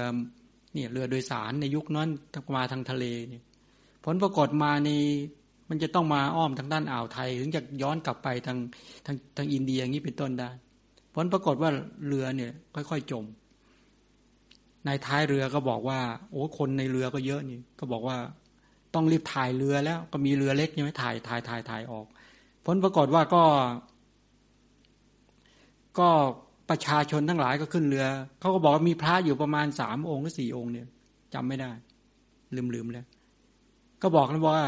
[0.73, 2.09] เนี่ยเรือโดยสารในยุคนั้น
[2.55, 3.43] มาทางทะเลเนี่ย
[4.05, 4.89] ผลปรากฏมาใน
[5.69, 8.57] มันจะต้องมาอ้อมทางด้านอ่าวไทย ถึงจะย้อนกลับไปทาง
[9.05, 10.49] ทางทางอินเดียอย่างนี้เป็นต้นได้
[11.15, 11.71] ผลปรากฏว่า
[12.07, 13.25] เรือเนี่ย ค่อย ๆ จม
[14.87, 15.99] นายท้ายเรือก็บอกว่า
[16.31, 18.17] โอ้คนในเรือก็เยอะนี่ ก็บอกว่า
[18.93, 22.05] ต้องรีบถ่ายเรือแล้วก็มีเรือเล็กใช่ไหมถ่ายถ่ายถ่ายถ่ายออก
[22.65, 23.43] ผลปรากฏว่าก็
[25.99, 26.09] ก็
[26.69, 28.05] ประชาชนทั้งหลายก็ขึ้นเรือ
[28.39, 30.87] เขาก็บอกว่ามีพระอยู่ประมาณสามองค์หรือสี่องค์เนี่ย
[31.33, 31.71] จำไม่ได้
[32.75, 33.07] ลืมๆแล้ว
[34.01, 34.65] ก็บอกนว่า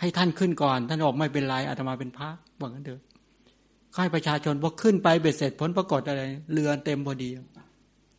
[0.00, 2.28] ให้ท่านขึ้นก่อน ท่านบอกไม่เป็นไรอาตมาเป็นพระ
[2.60, 3.00] บอกงั้นเถอะ
[3.94, 6.22] ให้ประชาชนพอขึ้นไปเบ็ดเสร็จผลปรากฏอะไร
[6.52, 7.30] เรือเต็มพอดี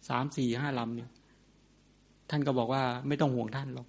[0.10, 1.10] สามสี่ห้าลำเนี่ย
[2.30, 3.88] ท่านก็บอกว่าไม่ต้องห่วงท่านหรอก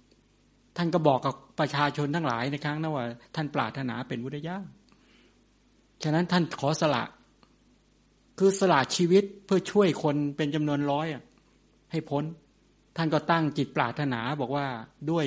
[0.77, 4.57] ท่านก็บอกกับประชาชนทั้งหลายในครั้งนั้นว่า ท่านปรารถนาเป็นวุฒิยา
[6.03, 7.03] ฉะนั้นท่านขอสละ
[8.39, 11.23] คือสละชีวิตเพื่อช่วยคนเป็นจำนวนร้อยอะ
[11.91, 12.23] ให้พ้น
[12.97, 14.65] ท่านก็ตั้งจิตปรารถนาบอกว่า
[15.11, 15.25] ด้วย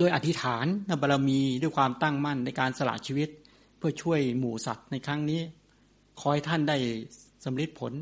[0.00, 0.66] ด้วยอธิษฐาน
[1.02, 3.28] บารรมีด้วยความตั้งมั่นในการสละชีวิต
[3.78, 5.40] เพื่อช่วยหมู่สัตว์ในครั้งนี้
[6.20, 6.76] คอยท่านได้
[7.44, 7.92] สำเร็จผล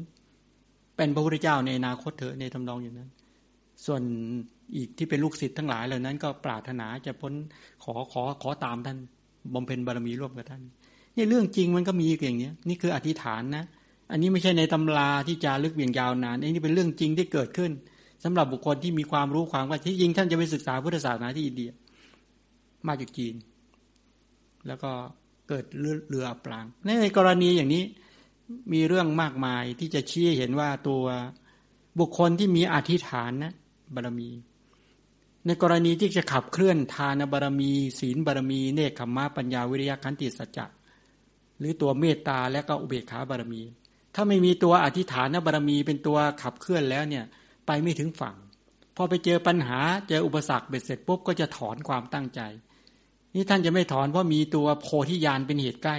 [1.00, 3.10] เป็นพระพุทธเจ้าในอนาคตเถอะในทำนองอย่างนั้น
[3.86, 4.02] ส่วน
[4.76, 7.32] อีกที่เป็นลูกศิษย์ทั้งหลายเหล่านั้น ก็ปรารถนาจะพ้น
[7.84, 8.98] ขอขอขอตามท่าน
[9.54, 10.62] บำเพ็ญบารมีร่วมกับท่าน
[11.16, 13.64] นี่เรื่องจริงมันก็มีอย่างนี้นี่คืออธิษฐานนะ
[14.10, 17.70] อันนี้ไม่ใช่ในตำราที่จารึกเวียงยาวนานอันนี้เป็นเรื่องจริงที่เกิดขึ้น
[18.24, 21.70] สำหรับบุคคลที่มีความรู้ความว่าที่จริงท่านจะไปศึกษาพุทธศาสนาที่อินเดีย
[22.86, 23.34] มาจากจีน
[24.66, 24.90] แล้วก็
[25.48, 25.64] เกิด
[26.08, 26.64] เรืออับปาง
[27.02, 27.82] ในกรณีอย่างนี้
[28.72, 31.04] มีเรื่องมากมายที่จะชี้เห็นว่าตัว
[31.98, 33.52] บุคคลที่มีอธิษฐานนะ
[33.94, 34.30] บารมี
[35.46, 40.66] ในกรณีที่จะขับเคลื่อนทานบารมี ศีลบารมี เนคขมะปัญญาวิริยะขันติสัจจะ
[41.58, 43.62] หรือตัวเมตตาและก็อุเบกขาบารมี
[44.14, 47.24] ถ้าไม่มีตัวอธิษฐานบารมีเป็นตัวขับเคลื่อนแล้วเนี่ย
[47.66, 48.36] ไปไม่ถึงฝั่ง
[48.96, 52.40] พอไปเจอปัญหาเจออุปสรรคเบ็ดเสร็จปุ๊บก็จะถอนความตั้งใจ
[53.34, 55.96] นี่ท่านจะไม่ถอนเพราะมีตัวโพธิญาณเป็นเหตุใกล้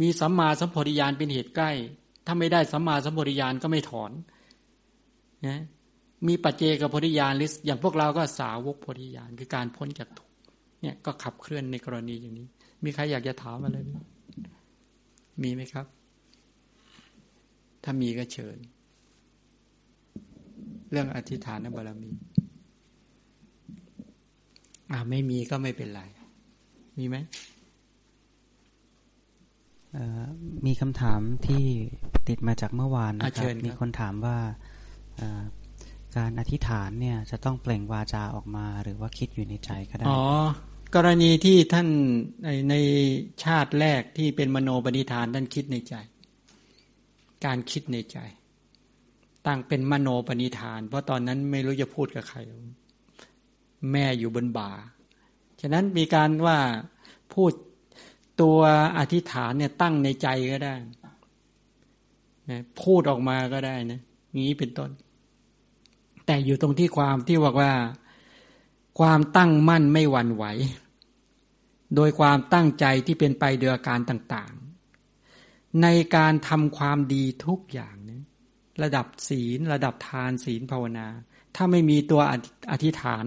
[0.00, 1.70] มีสัมมาสัมโพธิญาณเป็นเหตุใกล้
[2.26, 4.10] ถ้าไม่ได้สัมมาสัมโพธิญาณก็ไม่ถอน
[5.46, 5.60] นะ
[6.28, 10.30] มีปัจเจกโพธิญาณหรืออย่างพวกเราก็สาวกโพธิญาณคือการพ้นจากทุก
[10.82, 12.46] เนี่ยก็ขับเคลื่อนในกรณีอย่างนี้
[12.84, 13.90] มีใครอยากจะถามอะไรไหม
[15.42, 15.86] มีไหมครับ
[17.84, 18.56] ถ้ามีก็เชิญ
[20.90, 22.10] เรื่องอธิษฐานบารมี
[24.92, 26.02] อ่าไม่มีก็ไม่เป็นไร
[26.98, 27.16] มีไหม
[30.66, 31.64] มีคำถามที่
[32.28, 34.38] ติดมาจากเมื่อวานนะครับ มีคนถามว่า
[36.16, 40.22] การอธิษฐานเนี่ยจะต้องเปล่งวาจาออกมาหรือว่าคิดอยู่ในใจก็ได้ อ๋อ
[40.94, 41.88] กรณีที่ท่าน
[42.44, 42.74] ในใน
[43.44, 45.94] ชาติแรกที่เป็นมโนปณิธานท่านคิดในใจ
[47.44, 48.18] การคิดในใจ
[49.46, 52.38] ตั้งเป็นมโนปณิธาน เพราะตอนนั้นไม่รู้จะพูดกับใคร
[53.92, 54.70] แม่อยู่บนบ่า
[55.60, 56.58] ฉะนั้นมีการว่า
[57.34, 57.52] พูด
[58.40, 58.58] ตัว
[58.98, 60.74] อธิษฐานเนี่ยตั้งในใจก็ได้
[62.50, 64.00] นะพูดออกมาก็ได้นะ
[64.34, 64.90] งี้เป็นต้น
[66.26, 67.72] แต่อยู่ตรงที่ความที่บอกว่า
[68.98, 70.44] ความตั้งมั่นไม่หวั่นไหว
[71.96, 75.86] โดยความตั้งใจที่เป็นไปโดยอาการต่างๆ ใน
[76.16, 78.20] การทำความดีทุกอย่างนี้
[78.82, 81.06] ระดับศีล ระดับทานศีลภาวนา
[81.56, 82.20] ถ้าไม่มีตัว
[82.72, 83.24] อธิษฐาน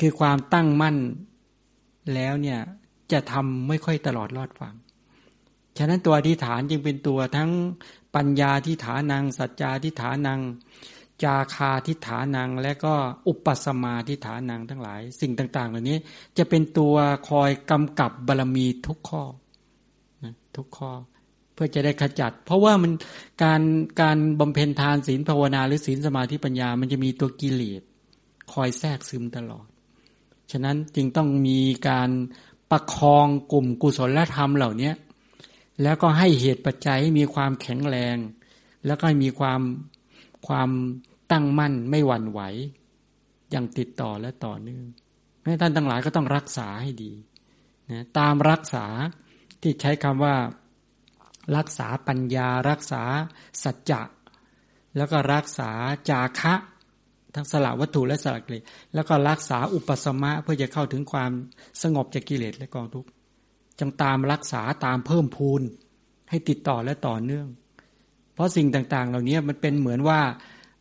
[0.00, 0.96] คือความตั้งมั่น
[2.14, 2.60] แล้วเนี่ย
[3.12, 4.74] จะทำไม่ค่อยตลอดรอดฟัง
[5.78, 7.50] ฉะนั้นตัวอธิษฐานจึงเป็นตัวทั้ง
[8.14, 10.40] ปัญญาทิฐานัง สัจจาทิฐานัง
[11.24, 12.94] จาคาทิฐานัง และก็
[13.28, 15.98] อุปสมาทิฐานังทั้งหลาย สิ่งต่าง ๆ เหล่านี้
[16.38, 16.94] จะเป็นตัว
[17.28, 19.22] คอยกำกับบารรมีทุกข้อ
[20.24, 20.90] นะทุกข้อ
[21.54, 22.92] เพื่อจะได้ขจัด เพราะว่ามัน
[23.42, 23.62] การ
[24.00, 27.82] การบำเพ็ญทานศีลภาวนาหรือศีลสมาธิปัญญา มันจะมีตัวกิเลส
[28.52, 29.66] คอยแทรกซึมตลอด
[30.52, 31.58] ฉะนั้นจึงต้องมี
[31.88, 32.10] การ
[32.70, 34.92] ประคองกลุ่มกุศลธรรมเหล่านี้
[35.82, 38.16] แล้วก็ให้เหตุปัจจัยให้มีความแข็งแรง
[38.86, 39.60] แล้วก็มีความ
[40.46, 40.70] ความ
[41.30, 42.40] ตั้งมั่นไม่หวั่นไหว
[43.50, 44.84] อย่างติดต่อและต่อเนื่อง
[45.44, 47.12] ให้ท่านทั้งหลายก็ต้องรักษาให้ดี
[47.90, 48.86] นะตามรักษา
[49.62, 50.36] ที่ใช้คำว่า
[51.56, 53.02] รักษาปัญญา รักษา
[53.62, 54.02] สัจจะ
[54.96, 55.70] แล้วก็รักษา
[56.10, 56.54] จาคะ
[57.34, 61.30] ทั้งสละวัตถุและสละกิเลสแล้วก็รักษาอุปสมะเพื่อจะเข้าถึงความ
[61.82, 63.08] สงบจากกิเลสและกองทุกข์
[63.80, 65.62] จังตามรักษาตามเพิ่มพูน
[66.30, 67.48] ให้ติดต่อและต่อเนื่อง
[68.34, 70.20] เพราะสิ่งต่างๆ เหล่านี้มันเป็นเหมือนว่า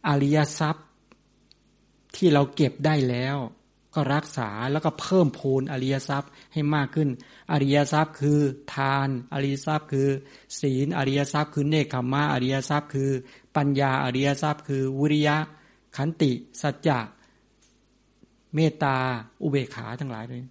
[0.07, 0.85] อริยทรัพย์
[2.15, 3.38] ที่เราเก็บได้แล้ว
[3.95, 7.09] ก็รักษาแล้วก็เพิ่มพูนอริยทรัพย์ให้มากขึ้น
[7.51, 8.39] อริยทรัพย์คือ
[8.75, 10.07] ทาน อริยทรัพย์คือ
[10.59, 13.09] ศีล อริยทรัพย์คือเนคขมะอริยทรัพย์คือ
[13.55, 15.38] ปัญญา อริยทรัพย์คือ วิริยะ
[15.97, 16.99] ขันติ สัจจะ
[18.55, 18.95] เมตตา
[19.41, 20.43] อุเบกขาทั้งหลายเลย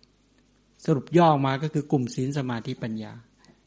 [0.85, 3.13] สรุปย่อมาก็คือกลุ่มศีลสมาธิปัญญา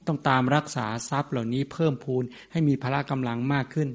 [0.07, 3.89] ต้องตามรักษาทรัพย์เหล่านี้เพิ่มพูนให้มีพละกำลังมากขึ้น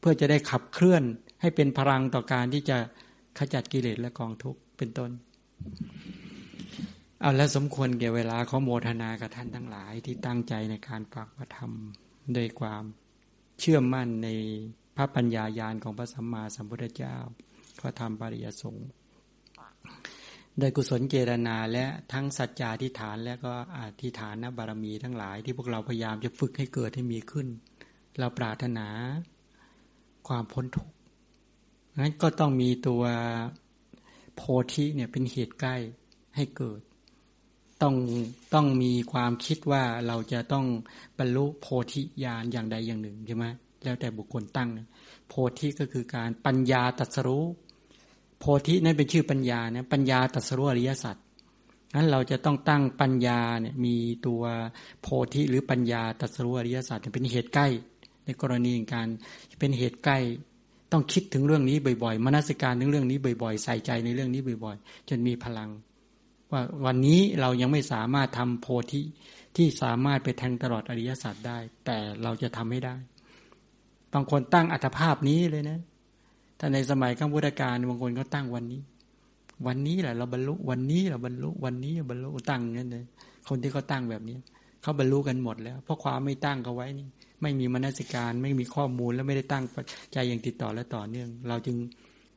[0.00, 1.02] เพื่อจะได้ขับเคลื่อน
[1.40, 2.76] ให้เป็นพลังต่อการที่จะ
[3.38, 5.10] ขจัดกิเลสและกองทุกข์เป็นต้น
[7.20, 11.72] เอาและสมควรแก่เวลาขอโมทนากับท่านทั้งหลายที่ตั้งใจในการฝากพระธรรม
[12.36, 12.84] ด้วยความ
[13.60, 14.28] เชื่อมั่นใน
[14.96, 17.16] พระปัญญายาณของพระสัมมาสัมพุทธเจ้า
[17.80, 18.88] พระธรรมปริยสงฆ์
[20.58, 27.48] โดยกุศลเจรนาและทั้งสัจจาธิฐานและก็อธิฐานบารมีทั้งหลาย ที่พวกเราพยายามจะฝึกให้เกิดให้มีขึ้น
[28.18, 28.88] เราปรารถนา
[30.28, 30.94] ความพ้นทุกข์
[31.98, 33.02] นั้นก็ต้องมีตัว
[34.36, 34.42] โพ
[34.72, 35.76] ธิเนี่ยเป็นเหตุใกล้
[36.36, 36.80] ให้เกิด
[37.82, 37.94] ต้อง
[38.54, 40.66] ต้องมีความคิดว่าเราจะต้อง
[41.18, 43.46] บรรลุโพธิญาณอย่างใดอย่างหนึ่งใช่ไหม
[43.84, 44.68] แล้วแต่บุคคลตั้ง
[45.28, 47.44] โพธิก็คือการปัญญาตัสรู้
[48.38, 51.16] โพธินั่นเป็นชื่อปัญญานะปัญญาตัสรู้อริยสัจ
[51.94, 53.96] นั้นเราจะต้องตั้งปัญญาเนี่ยมี
[54.26, 54.42] ตัว
[55.02, 57.66] โพธิหรือปัญญาตัสรู้อริยสัจเป็นเหตุใกล้
[58.24, 59.08] ในกรณีการ
[59.58, 60.18] เป็นเหตุใกล้
[60.92, 65.70] ต้องคิดถึงเรื่องนี้บ่อยๆมนสิการถึงเรื่องนี้บ่อยๆ ใส่ใจในเรื่องนี้บ่อยๆ จนมีพลัง
[66.52, 69.02] ว่าวันนี้เรายังไม่สามารถทำโพธิ
[69.56, 72.96] ที่สามารถไปแทงตลอดอริยสัจได้ แต่เราจะทำให้ได้
[74.12, 75.78] บางคนตั้งอัตภาพนี้เลยนะ
[76.58, 78.80] ถ้าในสมัยข้างพุทธกาลบางคนก็ตั้งวันนี้
[79.66, 83.04] วันนี้แหละเราบรรลุวันนี้เราบรรลุวันนี้บรรลุตั้งนั่นเลย
[83.48, 84.36] คนที่เขาตั้งแบบนี้
[84.82, 87.06] เขาบรรลุกันหมดแล้ว เพราะความไม่ตั้งเขาไว้นี่
[87.42, 89.64] ไม่มีมนสิการไม่มีข้อมูลแล้วไม่ได้ตั้ง
[90.12, 91.76] ใจอย่างติดต่อและต่อเนื่อง เราจึง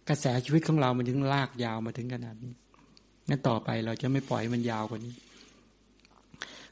[0.10, 2.54] กระแสชีวิตของเรามันถึงลากยาวมาถึงขนาดนี้
[3.30, 5.16] นั่นต่อไปเราจะไม่ปล่อยมันยาวกว่านี้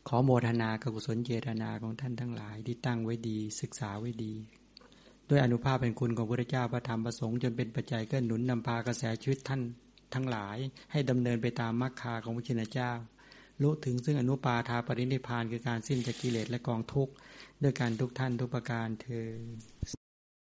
[0.07, 4.33] ขอโมทนากุศลเจตนาของท่านทั้งหลาย ที่ตั้งไว้ดี ศึกษาไว้ดี
[5.29, 9.61] ด้วยอนุภาพเป็นคุณของพระเจ้าพระธรรมประสงค์จนเป็นปัจจัยเกื้อหนุนนำพากระแสชีวิตท่าน
[10.13, 10.57] ทั้งหลาย
[10.91, 12.91] ให้ดำเนินไปตามมรรคาของพระชินเจ้า
[13.61, 17.13] รู้ถึงซึ่งอนุปาทาปรินิพานคือการสิ้นจากกิเลสและกองทุกข์
[17.63, 19.27] ด้วยการทุกท่านทุกประการเธอ